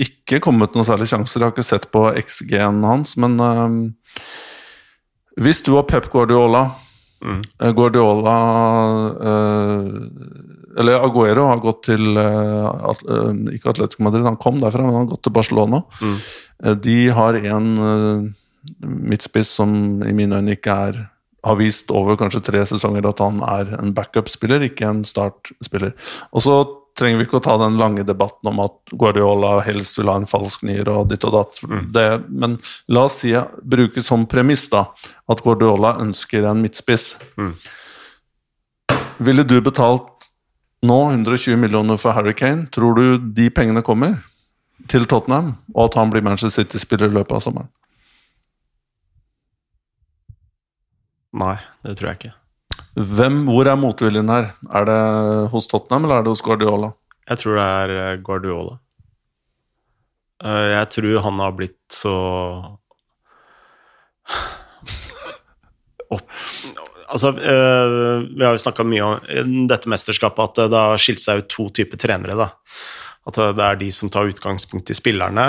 ikke 0.00 0.40
kommet 0.44 0.74
noen 0.74 0.86
særlige 0.86 1.12
sjanser. 1.12 1.40
Jeg 1.40 1.48
har 1.48 1.54
ikke 1.56 1.66
sett 1.66 1.88
på 1.92 2.04
XG-en 2.20 2.82
hans, 2.86 3.16
men 3.20 3.38
hvis 5.38 5.62
du 5.66 5.76
og 5.76 5.88
Pep 5.90 6.10
Guardiola 6.12 6.70
Mm. 7.18 7.40
Guardiola 7.74 8.32
Eller 10.78 11.02
Aguero 11.02 11.48
har 11.48 11.58
gått 11.58 11.80
til 11.88 12.14
at, 12.14 13.00
Ikke 13.50 13.72
Atletico 13.72 14.04
Madrid, 14.06 14.22
han 14.22 14.38
kom 14.38 14.60
derfra, 14.62 14.84
men 14.84 14.94
han 14.94 15.02
har 15.02 15.10
gått 15.16 15.24
til 15.26 15.34
Barcelona. 15.34 15.80
Mm. 15.98 16.14
De 16.84 16.98
har 17.16 17.40
en 17.40 17.66
uh, 17.82 18.28
midtspiss 18.80 19.54
som 19.60 20.02
i 20.06 20.14
mine 20.16 20.40
øyne 20.40 20.56
ikke 20.58 20.74
er 20.88 21.06
har 21.46 21.56
vist 21.56 21.92
over 21.94 22.18
kanskje 22.18 22.42
tre 22.44 22.64
sesonger 22.66 23.06
at 23.08 23.22
han 23.22 23.38
er 23.46 23.70
en 23.78 23.94
backup-spiller, 23.94 24.64
ikke 24.66 24.88
en 24.88 25.04
startspiller. 25.06 25.94
Og 26.34 26.44
så 26.44 26.56
trenger 26.98 27.20
vi 27.20 27.28
ikke 27.28 27.38
å 27.38 27.44
ta 27.44 27.54
den 27.60 27.78
lange 27.78 28.02
debatten 28.06 28.50
om 28.50 28.58
at 28.64 28.74
Guardiola 28.90 29.58
helst 29.62 30.00
vil 30.00 30.10
ha 30.10 30.16
en 30.18 30.26
falsk 30.28 30.64
nier 30.66 30.88
og 30.90 31.12
ditt 31.12 31.24
og 31.28 31.36
datt. 31.36 31.60
Det, 31.94 32.06
men 32.28 32.58
la 32.90 33.06
oss 33.06 33.20
si, 33.22 33.34
bruke 33.62 34.02
som 34.02 34.26
premiss 34.30 34.66
da, 34.72 34.88
at 35.30 35.44
Guardiola 35.44 35.94
ønsker 36.02 36.48
en 36.48 36.64
midtspiss. 36.64 37.12
Mm. 37.38 37.54
Ville 39.28 39.46
du 39.46 39.60
betalt 39.62 40.28
nå 40.86 40.98
120 41.12 41.58
millioner 41.58 41.98
for 41.98 42.18
Harry 42.18 42.34
Kane? 42.38 42.66
Tror 42.74 42.98
du 42.98 43.30
de 43.34 43.48
pengene 43.50 43.82
kommer 43.86 44.18
til 44.90 45.06
Tottenham, 45.10 45.56
og 45.74 45.88
at 45.88 45.98
han 45.98 46.10
blir 46.10 46.22
Manchester 46.26 46.62
City-spiller 46.62 47.10
i 47.10 47.18
løpet 47.18 47.38
av 47.38 47.46
sommeren? 47.46 47.70
Nei, 51.36 51.56
det 51.84 51.98
tror 51.98 52.08
jeg 52.10 52.18
ikke. 52.20 52.34
Hvem, 52.98 53.42
hvor 53.46 53.68
er 53.68 53.78
motviljen 53.78 54.30
her? 54.32 54.52
Er 54.74 54.88
det 54.88 55.00
hos 55.52 55.68
Tottenham, 55.70 56.06
eller 56.06 56.20
er 56.20 56.26
det 56.26 56.32
hos 56.32 56.42
Guardiola? 56.44 56.92
Jeg 57.28 57.42
tror 57.42 57.58
det 57.58 57.66
er 57.66 57.92
eh, 57.94 58.20
Guardiola. 58.24 58.78
Eh, 60.42 60.68
Jeg 60.72 60.88
tror 60.94 61.20
han 61.26 61.42
har 61.42 61.56
blitt 61.58 61.78
så 61.92 62.14
opp 66.08 66.30
Altså, 67.08 67.30
eh, 67.40 68.24
vi 68.36 68.44
har 68.44 68.52
jo 68.52 68.60
snakka 68.60 68.84
mye 68.84 69.04
om 69.40 69.52
dette 69.68 69.88
mesterskapet 69.88 70.58
at 70.58 70.70
det 70.72 70.80
har 70.82 71.00
skilt 71.00 71.22
seg 71.22 71.40
ut 71.40 71.48
to 71.48 71.68
typer 71.72 71.96
trenere, 72.00 72.36
da. 72.36 72.50
At 73.28 73.38
det 73.56 73.64
er 73.64 73.78
de 73.80 73.88
som 73.92 74.10
tar 74.12 74.28
utgangspunkt 74.28 74.92
i 74.92 74.96
spillerne, 74.96 75.46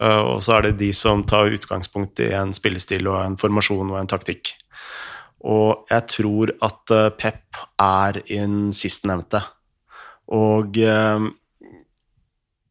og 0.00 0.40
så 0.44 0.56
er 0.56 0.66
det 0.66 0.78
de 0.80 0.88
som 0.96 1.20
tar 1.28 1.52
utgangspunkt 1.52 2.20
i 2.24 2.30
en 2.36 2.52
spillestil 2.56 3.04
og 3.12 3.18
en 3.20 3.36
formasjon 3.40 3.92
og 3.92 3.98
en 4.00 4.08
taktikk. 4.08 4.54
Og 5.44 5.90
jeg 5.92 6.06
tror 6.08 6.52
at 6.64 6.92
eh, 6.94 7.10
Pep 7.20 7.58
er 7.82 8.20
en 8.38 8.70
sistnevnte. 8.76 9.42
Og 10.32 10.78
eh, 10.80 11.26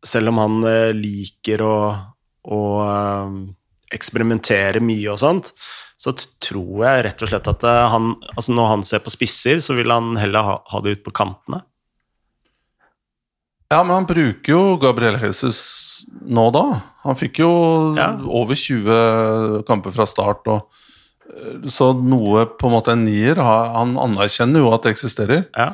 selv 0.04 0.34
om 0.34 0.42
han 0.42 0.56
eh, 0.70 0.90
liker 0.98 1.62
å, 1.68 1.76
å 2.50 2.62
eksperimentere 3.94 4.82
mye 4.82 5.12
og 5.14 5.22
sånt, 5.22 5.52
så 6.02 6.16
tror 6.18 6.82
jeg 6.84 7.04
rett 7.06 7.22
og 7.24 7.30
slett 7.30 7.48
at 7.48 7.64
han 7.94 8.10
Altså 8.34 8.56
når 8.58 8.72
han 8.72 8.82
ser 8.84 9.04
på 9.06 9.14
spisser, 9.14 9.62
så 9.64 9.78
vil 9.78 9.94
han 9.94 10.18
heller 10.20 10.44
ha, 10.44 10.56
ha 10.74 10.82
det 10.84 10.98
ut 10.98 11.04
på 11.06 11.14
kantene. 11.16 11.62
Ja, 13.72 13.80
men 13.86 13.96
han 14.02 14.06
bruker 14.10 14.52
jo 14.54 14.64
Gabriel 14.82 15.16
Jesus 15.22 15.62
nå 16.26 16.50
da. 16.54 16.66
Han 17.06 17.18
fikk 17.18 17.40
jo 17.42 17.52
Ja. 17.98 18.10
over 18.26 18.58
20 18.58 19.64
kamper 19.70 19.94
fra 19.96 20.06
start, 20.10 20.50
og 20.52 20.68
så 21.70 21.92
noe 21.98 22.46
på 22.60 22.68
en 22.68 22.76
måte 22.76 22.94
en 22.94 23.06
nier 23.06 23.40
Han 23.42 23.96
anerkjenner 24.00 24.64
jo 24.64 24.74
at 24.76 24.86
det 24.86 24.94
eksisterer. 24.96 25.46
Ja. 25.58 25.74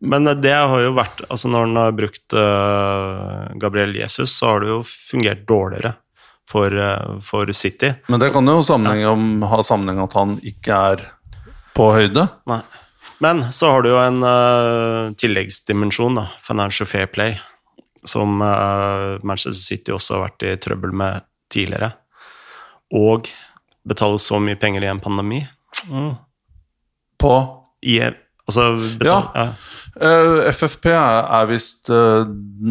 Men 0.00 0.28
det 0.42 0.52
har 0.52 0.80
jo 0.82 0.94
vært 0.96 1.22
Altså 1.28 1.50
når 1.50 1.68
han 1.68 1.78
har 1.80 1.94
brukt 1.96 2.36
uh, 2.36 3.52
Gabriel 3.60 3.96
Jesus, 3.96 4.34
så 4.36 4.54
har 4.54 4.64
det 4.64 4.72
jo 4.72 4.80
fungert 4.86 5.46
dårligere 5.48 5.94
for, 6.50 6.70
uh, 6.70 7.16
for 7.24 7.50
City. 7.56 7.94
Men 8.12 8.22
det 8.22 8.32
kan 8.34 8.48
jo 8.48 8.64
sammenheng 8.66 9.06
om, 9.10 9.46
ha 9.48 9.62
sammenheng 9.66 10.02
at 10.04 10.16
han 10.18 10.36
ikke 10.46 10.80
er 10.92 11.06
på 11.76 11.90
høyde. 11.96 12.26
Nei. 12.50 12.60
Men 13.24 13.46
så 13.54 13.72
har 13.72 13.82
du 13.82 13.90
jo 13.94 14.00
en 14.02 14.20
uh, 14.20 15.12
tilleggsdimensjon, 15.16 16.20
da, 16.20 16.28
financial 16.44 16.88
fair 16.88 17.08
play, 17.08 17.38
som 18.06 18.38
Manchester 18.38 19.58
City 19.58 19.90
også 19.90 20.14
har 20.14 20.28
vært 20.28 20.44
i 20.46 20.52
trøbbel 20.62 20.92
med 20.94 21.24
tidligere. 21.50 21.88
Og 22.94 23.26
betale 23.86 24.20
så 24.22 24.40
mye 24.42 24.58
penger 24.60 24.84
i 24.84 24.90
en 24.90 25.02
pandemi. 25.02 25.40
Mm. 25.88 26.12
På 27.20 27.32
I, 27.86 28.00
altså 28.46 28.68
betale, 28.98 29.30
ja. 29.34 29.48
ja. 29.96 30.52
FFP 30.52 30.90
er, 30.92 31.26
er 31.38 31.50
visst 31.50 31.90
uh, 31.92 32.26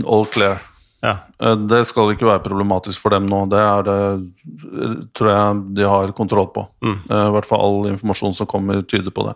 all 0.05 0.27
clear. 0.29 0.59
Ja. 1.05 1.17
Eh, 1.39 1.57
Det 1.57 1.85
skal 1.85 2.13
ikke 2.13 2.27
være 2.27 2.43
problematisk 2.45 3.01
for 3.01 3.13
dem 3.13 3.27
nå. 3.29 3.43
Det 3.51 3.61
er 3.61 3.85
det 3.85 3.97
eh, 4.09 4.95
tror 5.15 5.31
jeg 5.31 5.63
de 5.77 5.87
har 5.89 6.13
kontroll 6.17 6.49
på. 6.55 6.65
Mm. 6.85 6.97
Eh, 7.09 7.25
I 7.27 7.33
hvert 7.35 7.49
fall 7.49 7.65
all 7.65 7.89
informasjon 7.93 8.35
som 8.37 8.49
kommer, 8.49 8.81
tyder 8.81 9.13
på 9.13 9.27
det. 9.27 9.35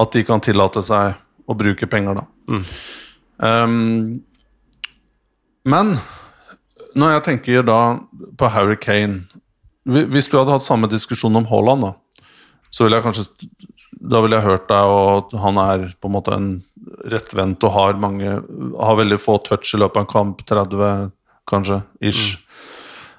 At 0.00 0.14
de 0.14 0.24
kan 0.26 0.42
tillate 0.44 0.82
seg 0.84 1.18
å 1.44 1.56
bruke 1.58 1.88
penger, 1.90 2.22
da. 2.22 2.24
Mm. 2.48 2.64
Um, 3.44 4.22
men 5.68 5.96
når 6.94 7.16
jeg 7.16 7.24
tenker 7.26 7.66
da 7.66 7.80
på 8.38 8.50
Harry 8.54 8.76
Kane 8.80 9.24
Hvis 9.84 10.30
du 10.30 10.38
hadde 10.38 10.54
hatt 10.54 10.64
samme 10.64 10.88
diskusjon 10.88 11.36
om 11.36 11.46
Haaland, 11.50 11.84
da. 11.84 12.28
så 12.72 12.86
ville 12.86 13.00
jeg 13.00 13.04
kanskje 13.04 13.48
Da 14.04 14.20
ville 14.24 14.36
jeg 14.38 14.48
hørt 14.48 14.68
deg, 14.68 14.92
og 14.92 15.10
at 15.18 15.34
han 15.42 15.60
er 15.60 15.84
på 16.00 16.08
en 16.08 16.14
måte 16.16 16.32
en 16.34 16.48
rettvendt 17.12 17.64
og 17.64 17.74
har 17.74 18.00
mange 18.00 18.38
Har 18.80 18.98
veldig 19.00 19.20
få 19.20 19.38
touch 19.44 19.74
i 19.74 19.80
løpet 19.80 20.00
av 20.00 20.06
en 20.06 20.12
kamp, 20.12 20.44
30 20.48 21.12
kanskje, 21.44 21.82
ish. 22.00 22.38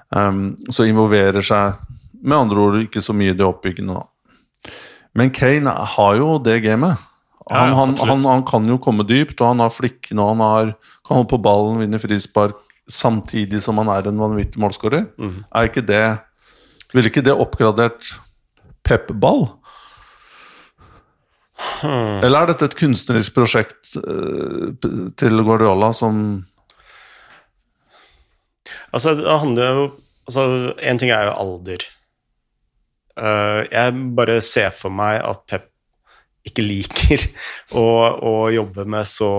Um, 0.09 0.55
så 0.73 0.87
involverer 0.89 1.45
seg 1.45 1.77
med 2.25 2.37
andre 2.37 2.61
ord 2.61 2.77
ikke 2.79 3.03
så 3.03 3.13
mye 3.13 3.35
i 3.35 3.37
det 3.37 3.45
oppbyggende, 3.45 3.99
da. 3.99 4.73
Men 5.15 5.29
Kane 5.31 5.69
har 5.69 6.15
jo 6.17 6.39
det 6.43 6.57
gamet. 6.65 6.97
Han, 7.51 7.69
ja, 7.69 7.75
han, 7.77 7.93
han, 8.09 8.23
han 8.25 8.43
kan 8.47 8.65
jo 8.65 8.79
komme 8.81 9.05
dypt, 9.05 9.37
og 9.37 9.53
han 9.53 9.61
har 9.61 9.73
flikken, 9.73 10.19
og 10.19 10.33
han 10.33 10.41
har, 10.41 10.71
kan 11.05 11.19
holde 11.19 11.29
på 11.29 11.41
ballen, 11.45 11.77
vinne 11.83 12.01
frispark, 12.01 12.57
samtidig 12.89 13.61
som 13.65 13.77
han 13.81 13.91
er 13.93 14.09
en 14.09 14.21
vanvittig 14.21 14.61
målskårer. 14.61 15.05
Mm. 15.21 15.37
Er 15.53 15.69
ikke 15.69 15.85
det 15.85 16.03
Ville 16.95 17.11
ikke 17.11 17.25
det 17.25 17.35
oppgradert 17.35 18.13
Pep-ball? 18.85 19.47
Hmm. 21.55 22.21
Eller 22.23 22.41
er 22.41 22.51
dette 22.51 22.67
et 22.69 22.77
kunstnerisk 22.77 23.35
prosjekt 23.35 23.95
eh, 23.99 24.73
til 25.19 25.43
Guardiola 25.45 25.91
som 25.95 26.17
Altså, 28.95 29.13
det 29.15 29.27
handler 29.27 29.71
jo 29.71 29.85
Altså, 30.25 30.73
én 30.81 30.97
ting 30.97 31.11
er 31.13 31.27
jo 31.27 31.35
alder. 31.37 31.83
Eh, 33.13 33.59
jeg 33.69 34.05
bare 34.17 34.39
ser 34.41 34.71
for 34.73 34.89
meg 34.89 35.19
at 35.21 35.43
Pep 35.45 35.67
ikke 36.49 36.65
liker 36.65 37.27
å, 37.81 37.85
å 38.17 38.33
jobbe 38.53 38.87
med 38.89 39.07
så 39.09 39.31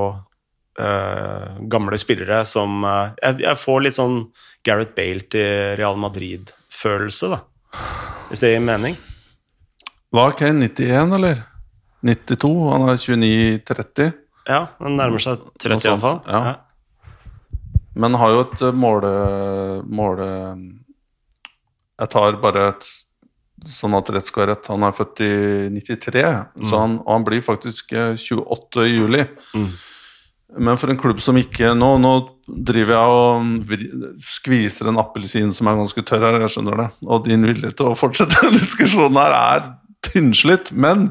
uh, 0.80 1.58
gamle 1.70 1.98
spillere 2.00 2.40
som 2.48 2.82
uh, 2.82 3.14
jeg, 3.20 3.42
jeg 3.44 3.62
får 3.62 3.84
litt 3.84 3.98
sånn 3.98 4.16
Gareth 4.66 4.96
Bale 4.96 5.26
til 5.30 5.76
Real 5.78 5.98
Madrid-følelse, 6.76 7.28
da. 7.30 7.40
Hvis 8.28 8.40
det 8.40 8.52
gir 8.52 8.60
mening? 8.60 8.96
Var 10.12 10.32
Kane 10.36 10.68
91, 10.68 11.14
eller? 11.16 11.42
92? 12.02 12.72
Han 12.72 12.88
er 12.88 12.96
29-30. 12.96 14.12
Ja, 14.46 14.66
han 14.78 14.96
nærmer 14.96 15.18
seg 15.18 15.40
30 15.58 15.72
Noe 15.72 15.80
sånt, 15.80 15.84
iallfall. 15.90 16.20
ja. 16.26 16.44
Ja. 16.46 16.54
Men 17.96 18.14
har 18.14 18.30
jo 18.30 18.42
et 18.44 18.62
eh, 18.62 18.74
måle... 18.76 19.10
måle 19.88 20.28
Jeg 21.96 22.08
tar 22.12 22.36
bare 22.42 22.68
et 22.74 22.84
sånn 23.72 23.94
at 23.96 24.10
rett 24.12 24.26
skal 24.28 24.42
være 24.42 24.52
rett. 24.52 24.68
Han 24.68 24.84
er 24.84 24.92
født 24.92 25.22
i 25.24 25.30
93, 25.72 26.24
så 26.68 26.82
han, 26.82 26.98
og 27.00 27.12
han 27.14 27.24
blir 27.24 27.40
faktisk 27.40 27.94
eh, 27.96 28.12
28 28.20 28.84
i 28.84 28.92
juli. 28.98 29.22
Mm. 29.56 29.70
Men 30.54 30.78
for 30.78 30.92
en 30.92 30.98
klubb 31.00 31.18
som 31.20 31.36
ikke 31.40 31.72
Nå, 31.74 31.88
nå 31.98 32.12
driver 32.46 32.94
jeg 32.94 33.14
og 33.18 34.20
skviser 34.22 34.90
en 34.90 35.00
appelsin 35.02 35.50
som 35.54 35.66
er 35.66 35.80
ganske 35.80 36.04
tørr 36.06 36.28
her, 36.28 36.38
jeg 36.44 36.54
skjønner 36.54 36.78
det. 36.84 36.88
Og 37.06 37.24
din 37.26 37.46
vilje 37.48 37.72
til 37.74 37.90
å 37.90 37.98
fortsette 37.98 38.38
denne 38.44 38.60
diskusjonen 38.60 39.18
her 39.18 39.34
er 39.36 39.70
tynnslitt. 40.06 40.70
Men 40.70 41.08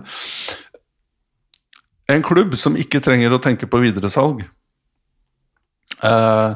en 2.11 2.23
klubb 2.25 2.55
som 2.59 2.77
ikke 2.79 3.03
trenger 3.03 3.35
å 3.35 3.41
tenke 3.41 3.67
på 3.67 3.81
videresalg 3.81 4.45
eh, 6.05 6.51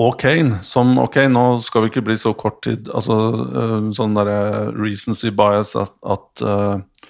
og 0.00 0.16
Kane, 0.20 0.60
som 0.64 0.94
Ok, 1.00 1.16
nå 1.32 1.44
skal 1.64 1.84
vi 1.84 1.90
ikke 1.92 2.04
bli 2.04 2.16
så 2.20 2.32
kort 2.36 2.62
tid 2.64 2.88
Altså 2.92 3.16
eh, 3.46 3.88
sånn 3.96 4.16
derre 4.16 4.68
recency 4.76 5.32
bias 5.32 5.74
at, 5.80 5.96
at 6.04 6.44
eh, 6.44 7.08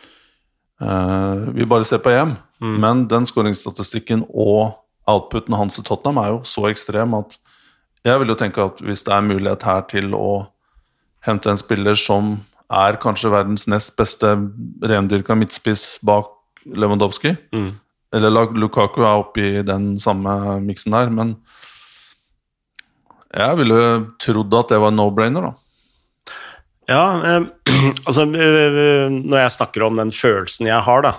eh, 0.86 1.50
vi 1.58 1.68
bare 1.70 1.86
ser 1.86 2.02
på 2.02 2.14
EM. 2.14 2.36
Mm. 2.60 2.76
Men 2.82 3.04
den 3.08 3.26
skåringsstatistikken 3.28 4.26
og 4.30 4.76
outputen 5.08 5.56
hans 5.56 5.78
i 5.80 5.84
Tottenham 5.86 6.20
er 6.22 6.32
jo 6.34 6.40
så 6.44 6.66
ekstrem 6.70 7.14
at 7.18 7.38
jeg 8.04 8.20
vil 8.20 8.32
jo 8.32 8.38
tenke 8.40 8.62
at 8.64 8.80
hvis 8.84 9.02
det 9.04 9.12
er 9.12 9.24
mulighet 9.26 9.64
her 9.66 9.82
til 9.88 10.14
å 10.16 10.46
hente 11.26 11.50
en 11.52 11.60
spiller 11.60 11.96
som 12.00 12.38
er 12.70 12.96
kanskje 13.02 13.32
verdens 13.32 13.66
nest 13.68 13.96
beste 13.98 14.30
rendyrka 14.86 15.34
midtspiss 15.36 15.98
bak 16.06 16.30
Lewandowski, 16.64 17.34
Mm. 17.52 17.72
eller 18.12 18.52
Lukaku 18.52 19.00
er 19.00 19.16
oppe 19.24 19.40
i 19.40 19.62
den 19.62 19.98
samme 19.98 20.60
miksen 20.60 20.92
der, 20.92 21.10
men 21.10 21.36
jeg 23.34 23.56
ville 23.60 23.80
trodd 24.20 24.54
at 24.58 24.72
det 24.72 24.80
var 24.82 24.90
no-brainer, 24.94 25.50
da. 25.50 25.52
Ja, 26.90 27.04
eh, 27.22 27.44
altså 28.06 28.24
eh, 28.34 29.06
Når 29.10 29.36
jeg 29.38 29.52
snakker 29.54 29.84
om 29.86 29.94
den 29.94 30.10
følelsen 30.10 30.66
jeg 30.66 30.82
har, 30.82 31.04
da, 31.06 31.12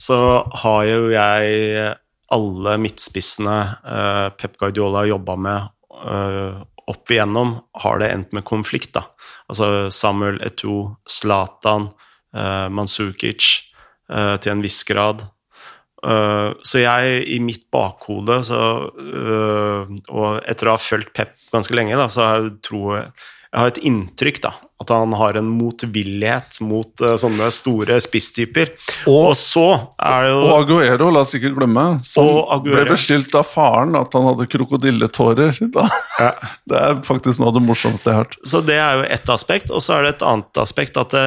så 0.00 0.16
har 0.62 0.84
jo 0.88 1.10
jeg 1.12 1.94
alle 2.30 2.76
midtspissene 2.80 3.56
eh, 3.84 4.26
Pep 4.38 4.56
Guardiola 4.60 5.02
har 5.02 5.10
jobba 5.10 5.36
med 5.36 5.66
eh, 6.06 6.60
opp 6.90 7.10
igjennom, 7.12 7.56
har 7.82 8.00
det 8.02 8.10
endt 8.14 8.32
med 8.36 8.46
konflikt. 8.46 8.94
da. 8.96 9.04
Altså 9.50 9.90
Samuel 9.94 10.40
Eto, 10.46 10.96
Zlatan, 11.08 11.90
eh, 12.34 12.68
Mansukic 12.72 13.50
eh, 14.10 14.36
til 14.42 14.54
en 14.54 14.64
viss 14.64 14.82
grad. 14.88 15.26
Eh, 16.06 16.48
så 16.62 16.82
jeg, 16.82 17.20
i 17.28 17.38
mitt 17.44 17.66
bakhode, 17.72 18.40
så, 18.46 18.62
eh, 19.04 19.92
og 20.08 20.40
etter 20.48 20.70
å 20.70 20.76
ha 20.78 20.80
fulgt 20.80 21.12
Pep 21.16 21.36
ganske 21.52 21.76
lenge, 21.76 21.98
da, 21.98 22.08
så 22.12 22.30
jeg, 22.30 22.54
tror 22.66 22.96
jeg 22.96 23.06
har 23.58 23.72
et 23.72 23.84
inntrykk 23.90 24.42
da, 24.46 24.54
at 24.80 24.92
han 24.94 25.12
har 25.12 25.36
en 25.36 25.48
motvillighet 25.52 26.60
mot 26.64 27.02
uh, 27.04 27.14
sånne 27.20 27.50
store 27.52 27.98
spisstyper. 28.00 28.72
Og, 29.10 29.34
så 29.36 29.66
er 30.00 30.26
det 30.26 30.32
jo 30.32 30.38
Og 30.46 30.54
Aguero, 30.56 31.10
la 31.12 31.24
oss 31.26 31.34
ikke 31.36 31.52
glemme, 31.56 31.86
som 32.06 32.30
ble 32.64 32.86
beskyldt 32.88 33.36
av 33.36 33.44
faren 33.48 33.98
at 34.00 34.16
han 34.16 34.28
hadde 34.32 34.48
krokodilletårer. 34.50 35.60
Ja. 36.20 36.34
Det 36.68 36.76
er 36.76 36.98
faktisk 37.06 37.40
noe 37.40 37.48
av 37.48 37.54
det 37.56 37.62
morsomste 37.64 38.10
jeg 38.10 38.16
har 38.18 38.26
hørt. 38.26 38.34
Så 38.44 38.60
det 38.64 38.76
er 38.76 38.98
jo 38.98 39.04
ett 39.14 39.30
aspekt, 39.32 39.70
og 39.72 39.80
så 39.80 39.94
er 39.96 40.04
det 40.04 40.10
et 40.18 40.24
annet 40.28 40.60
aspekt 40.60 40.98
at 41.00 41.14
det, 41.14 41.22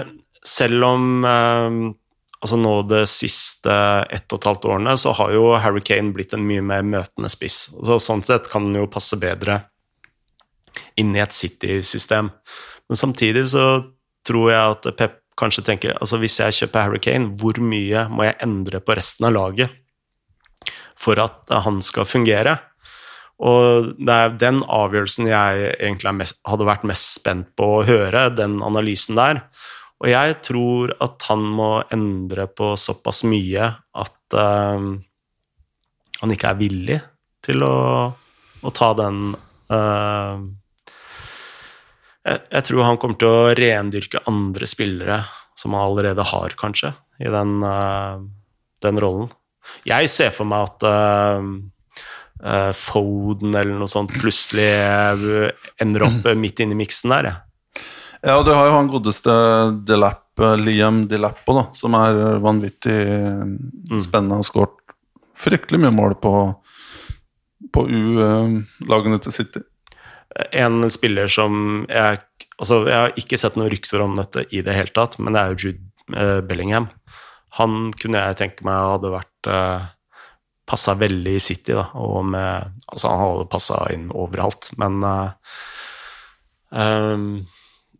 selv 0.45 0.85
om 0.85 1.25
eh, 1.25 1.77
altså 2.43 2.59
nå 2.59 2.73
de 2.91 3.01
siste 3.09 3.73
ett 4.13 4.27
og 4.35 4.41
et 4.41 4.47
halvt 4.51 4.67
årene, 4.69 4.93
så 4.99 5.15
har 5.17 5.33
jo 5.33 5.47
Harry 5.63 5.81
Kane 5.85 6.13
blitt 6.13 6.35
en 6.35 6.45
mye 6.45 6.61
mer 6.65 6.85
møtende 6.85 7.31
spiss. 7.31 7.71
Så 7.73 7.97
sånn 8.03 8.21
sett 8.27 8.49
kan 8.51 8.67
han 8.67 8.83
jo 8.83 8.89
passe 8.91 9.17
bedre 9.17 9.63
inn 10.99 11.15
i 11.15 11.23
et 11.23 11.33
City-system. 11.33 12.29
Men 12.93 12.99
samtidig 12.99 13.47
så 13.49 13.65
tror 14.21 14.51
jeg 14.51 14.73
at 14.75 14.87
Pep 14.99 15.15
kanskje 15.41 15.63
tenker 15.65 15.95
altså 15.97 16.19
hvis 16.21 16.35
jeg 16.37 16.53
kjøper 16.59 16.83
Harry 16.85 16.99
Kane, 17.01 17.31
hvor 17.41 17.57
mye 17.57 18.03
må 18.13 18.27
jeg 18.27 18.37
endre 18.45 18.83
på 18.85 18.93
resten 18.99 19.25
av 19.25 19.33
laget 19.33 19.73
for 20.93 21.17
at 21.17 21.49
han 21.65 21.81
skal 21.81 22.05
fungere? 22.05 22.53
Og 23.41 23.89
det 23.97 24.13
er 24.13 24.37
den 24.37 24.61
avgjørelsen 24.61 25.31
jeg 25.31 25.73
egentlig 25.73 26.13
mest, 26.21 26.37
hadde 26.45 26.69
vært 26.69 26.85
mest 26.85 27.17
spent 27.17 27.49
på 27.57 27.71
å 27.79 27.83
høre, 27.89 28.27
den 28.37 28.59
analysen 28.61 29.17
der. 29.17 29.41
Og 30.05 30.11
jeg 30.13 30.37
tror 30.45 30.93
at 31.01 31.25
han 31.31 31.49
må 31.57 31.73
endre 31.97 32.45
på 32.45 32.75
såpass 32.77 33.25
mye 33.25 33.73
at 33.73 34.37
uh, 34.37 34.93
han 36.21 36.37
ikke 36.37 36.53
er 36.53 36.61
villig 36.61 37.03
til 37.43 37.65
å, 37.65 37.77
å 38.61 38.77
ta 38.77 38.93
den 39.01 39.31
eh, 39.73 40.43
jeg, 42.23 42.41
jeg 42.49 42.67
tror 42.69 42.87
han 42.87 42.99
kommer 43.01 43.19
til 43.19 43.29
å 43.29 43.53
rendyrke 43.57 44.23
andre 44.29 44.69
spillere 44.69 45.21
som 45.59 45.75
han 45.75 45.85
allerede 45.85 46.25
har, 46.25 46.55
kanskje, 46.57 46.93
i 47.21 47.29
den, 47.29 47.59
uh, 47.61 48.23
den 48.83 48.99
rollen. 49.01 49.29
Jeg 49.87 50.09
ser 50.11 50.33
for 50.35 50.49
meg 50.49 50.65
at 50.67 50.85
uh, 50.89 52.73
Foden 52.75 53.53
eller 53.55 53.77
noe 53.77 53.87
sånt 53.87 54.11
plutselig 54.11 54.67
ender 55.79 56.07
opp 56.09 56.25
midt 56.43 56.63
inne 56.63 56.75
i 56.75 56.81
miksen 56.81 57.13
der. 57.13 57.29
jeg. 57.29 57.83
Ja, 58.23 58.37
og 58.37 58.45
du 58.47 58.53
har 58.55 58.69
jo 58.69 58.75
han 58.77 58.91
godeste 58.91 59.33
Delap, 59.83 60.31
Liam 60.63 61.03
Delappo, 61.11 61.55
da, 61.57 61.63
som 61.75 61.95
er 61.99 62.39
vanvittig 62.43 62.95
eh, 62.95 63.99
spennende. 64.01 64.39
Har 64.39 64.47
skåret 64.47 64.79
fryktelig 65.35 65.81
mye 65.83 65.91
mål 65.91 66.15
på, 66.23 66.33
på 67.75 67.83
U-lagene 67.83 69.19
til 69.23 69.35
City. 69.35 69.63
En 70.51 70.89
spiller 70.89 71.31
som 71.31 71.85
jeg 71.89 72.21
Altså, 72.61 72.83
jeg 72.85 72.93
har 72.93 73.15
ikke 73.17 73.37
sett 73.39 73.55
noen 73.57 73.71
rykter 73.71 74.01
om 74.03 74.13
dette 74.15 74.43
i 74.53 74.61
det 74.63 74.75
hele 74.75 74.93
tatt, 74.93 75.15
men 75.17 75.33
det 75.33 75.41
er 75.41 75.51
jo 75.51 75.67
Jude 75.71 76.15
eh, 76.15 76.39
Bellingham. 76.45 76.85
Han 77.57 77.89
kunne 77.99 78.21
jeg 78.21 78.37
tenke 78.39 78.65
meg 78.67 78.77
hadde 78.77 79.11
vært 79.13 79.49
uh, 79.49 79.89
Passa 80.69 80.93
veldig 80.95 81.33
i 81.37 81.41
City, 81.43 81.73
da, 81.75 81.89
og 81.99 82.23
med 82.29 82.69
Altså, 82.87 83.09
han 83.09 83.19
hadde 83.19 83.49
passa 83.51 83.79
inn 83.93 84.07
overalt, 84.15 84.69
men 84.79 85.01
uh, 85.03 85.57
um, 86.71 87.25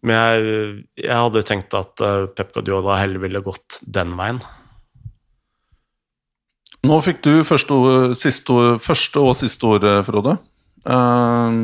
Men 0.03 0.15
jeg, 0.15 0.85
jeg 1.01 1.17
hadde 1.17 1.45
tenkt 1.47 1.75
at 1.79 2.01
eh, 2.03 2.25
Pep 2.35 2.53
Guardiola 2.55 2.97
heller 2.99 3.21
ville 3.23 3.39
gått 3.43 3.77
den 3.87 4.17
veien. 4.19 4.41
Nå 6.83 6.97
fikk 7.05 7.21
du 7.23 7.31
første, 7.47 7.77
siste, 8.19 8.73
første 8.83 9.23
og 9.23 9.37
siste 9.39 9.69
ordet, 9.69 9.93
Frode. 10.03 10.33
Eh, 10.83 11.55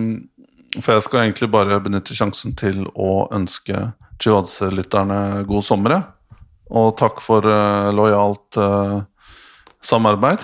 for 0.78 0.95
jeg 0.95 1.05
skal 1.05 1.24
egentlig 1.24 1.49
bare 1.51 1.80
benytte 1.84 2.15
sjansen 2.17 2.55
til 2.59 2.84
å 2.93 3.26
ønske 3.36 3.89
Chivadze-lytterne 4.20 5.45
god 5.47 5.65
sommer. 5.65 5.95
Og 6.70 6.91
takk 6.99 7.22
for 7.24 7.45
uh, 7.47 7.89
lojalt 7.95 8.59
uh, 8.59 8.99
samarbeid. 9.82 10.43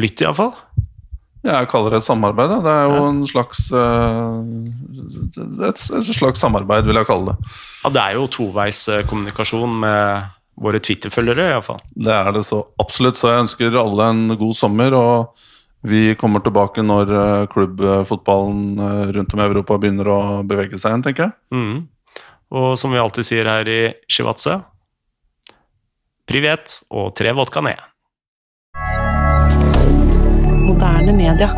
Lytt, 0.00 0.24
iallfall. 0.24 0.54
Jeg 1.44 1.68
kaller 1.72 1.94
det 1.94 2.00
et 2.02 2.08
samarbeid. 2.08 2.50
da. 2.50 2.58
Det 2.64 2.72
er 2.72 2.90
jo 2.90 3.04
en 3.06 3.20
slags 3.28 3.62
uh, 3.76 4.40
et, 5.68 5.84
et 6.00 6.10
slags 6.10 6.42
samarbeid, 6.42 6.88
vil 6.88 7.00
jeg 7.00 7.08
kalle 7.08 7.32
det. 7.34 7.54
Ja, 7.84 7.92
det 7.94 8.02
er 8.02 8.18
jo 8.18 8.26
toveiskommunikasjon 8.34 9.78
med 9.84 10.36
våre 10.60 10.80
Twitter-følgere, 10.84 11.52
iallfall. 11.54 11.80
Det 11.94 12.12
er 12.12 12.32
det 12.36 12.44
så 12.48 12.64
absolutt. 12.82 13.20
Så 13.20 13.30
jeg 13.30 13.46
ønsker 13.46 13.78
alle 13.80 14.10
en 14.12 14.36
god 14.40 14.58
sommer. 14.58 14.96
Og 14.96 15.46
vi 15.82 16.14
kommer 16.20 16.42
tilbake 16.44 16.82
når 16.84 17.12
eh, 17.14 17.46
klubbfotballen 17.52 18.78
eh, 18.78 19.06
rundt 19.16 19.34
om 19.34 19.40
i 19.40 19.46
Europa 19.46 19.78
begynner 19.80 20.10
å 20.12 20.20
bevege 20.44 20.78
seg 20.78 20.92
igjen, 20.92 21.06
tenker 21.06 21.28
jeg. 21.28 21.36
Mm. 21.56 22.20
Og 22.50 22.74
som 22.78 22.92
vi 22.92 23.00
alltid 23.00 23.26
sier 23.26 23.48
her 23.48 23.68
i 23.70 23.80
Shivatse 24.10 24.58
Privet 26.30 26.76
og 26.94 27.10
tre 27.18 27.32
vodka 27.34 27.62
ned. 27.64 27.80
Moderne 30.62 31.16
media. 31.16 31.48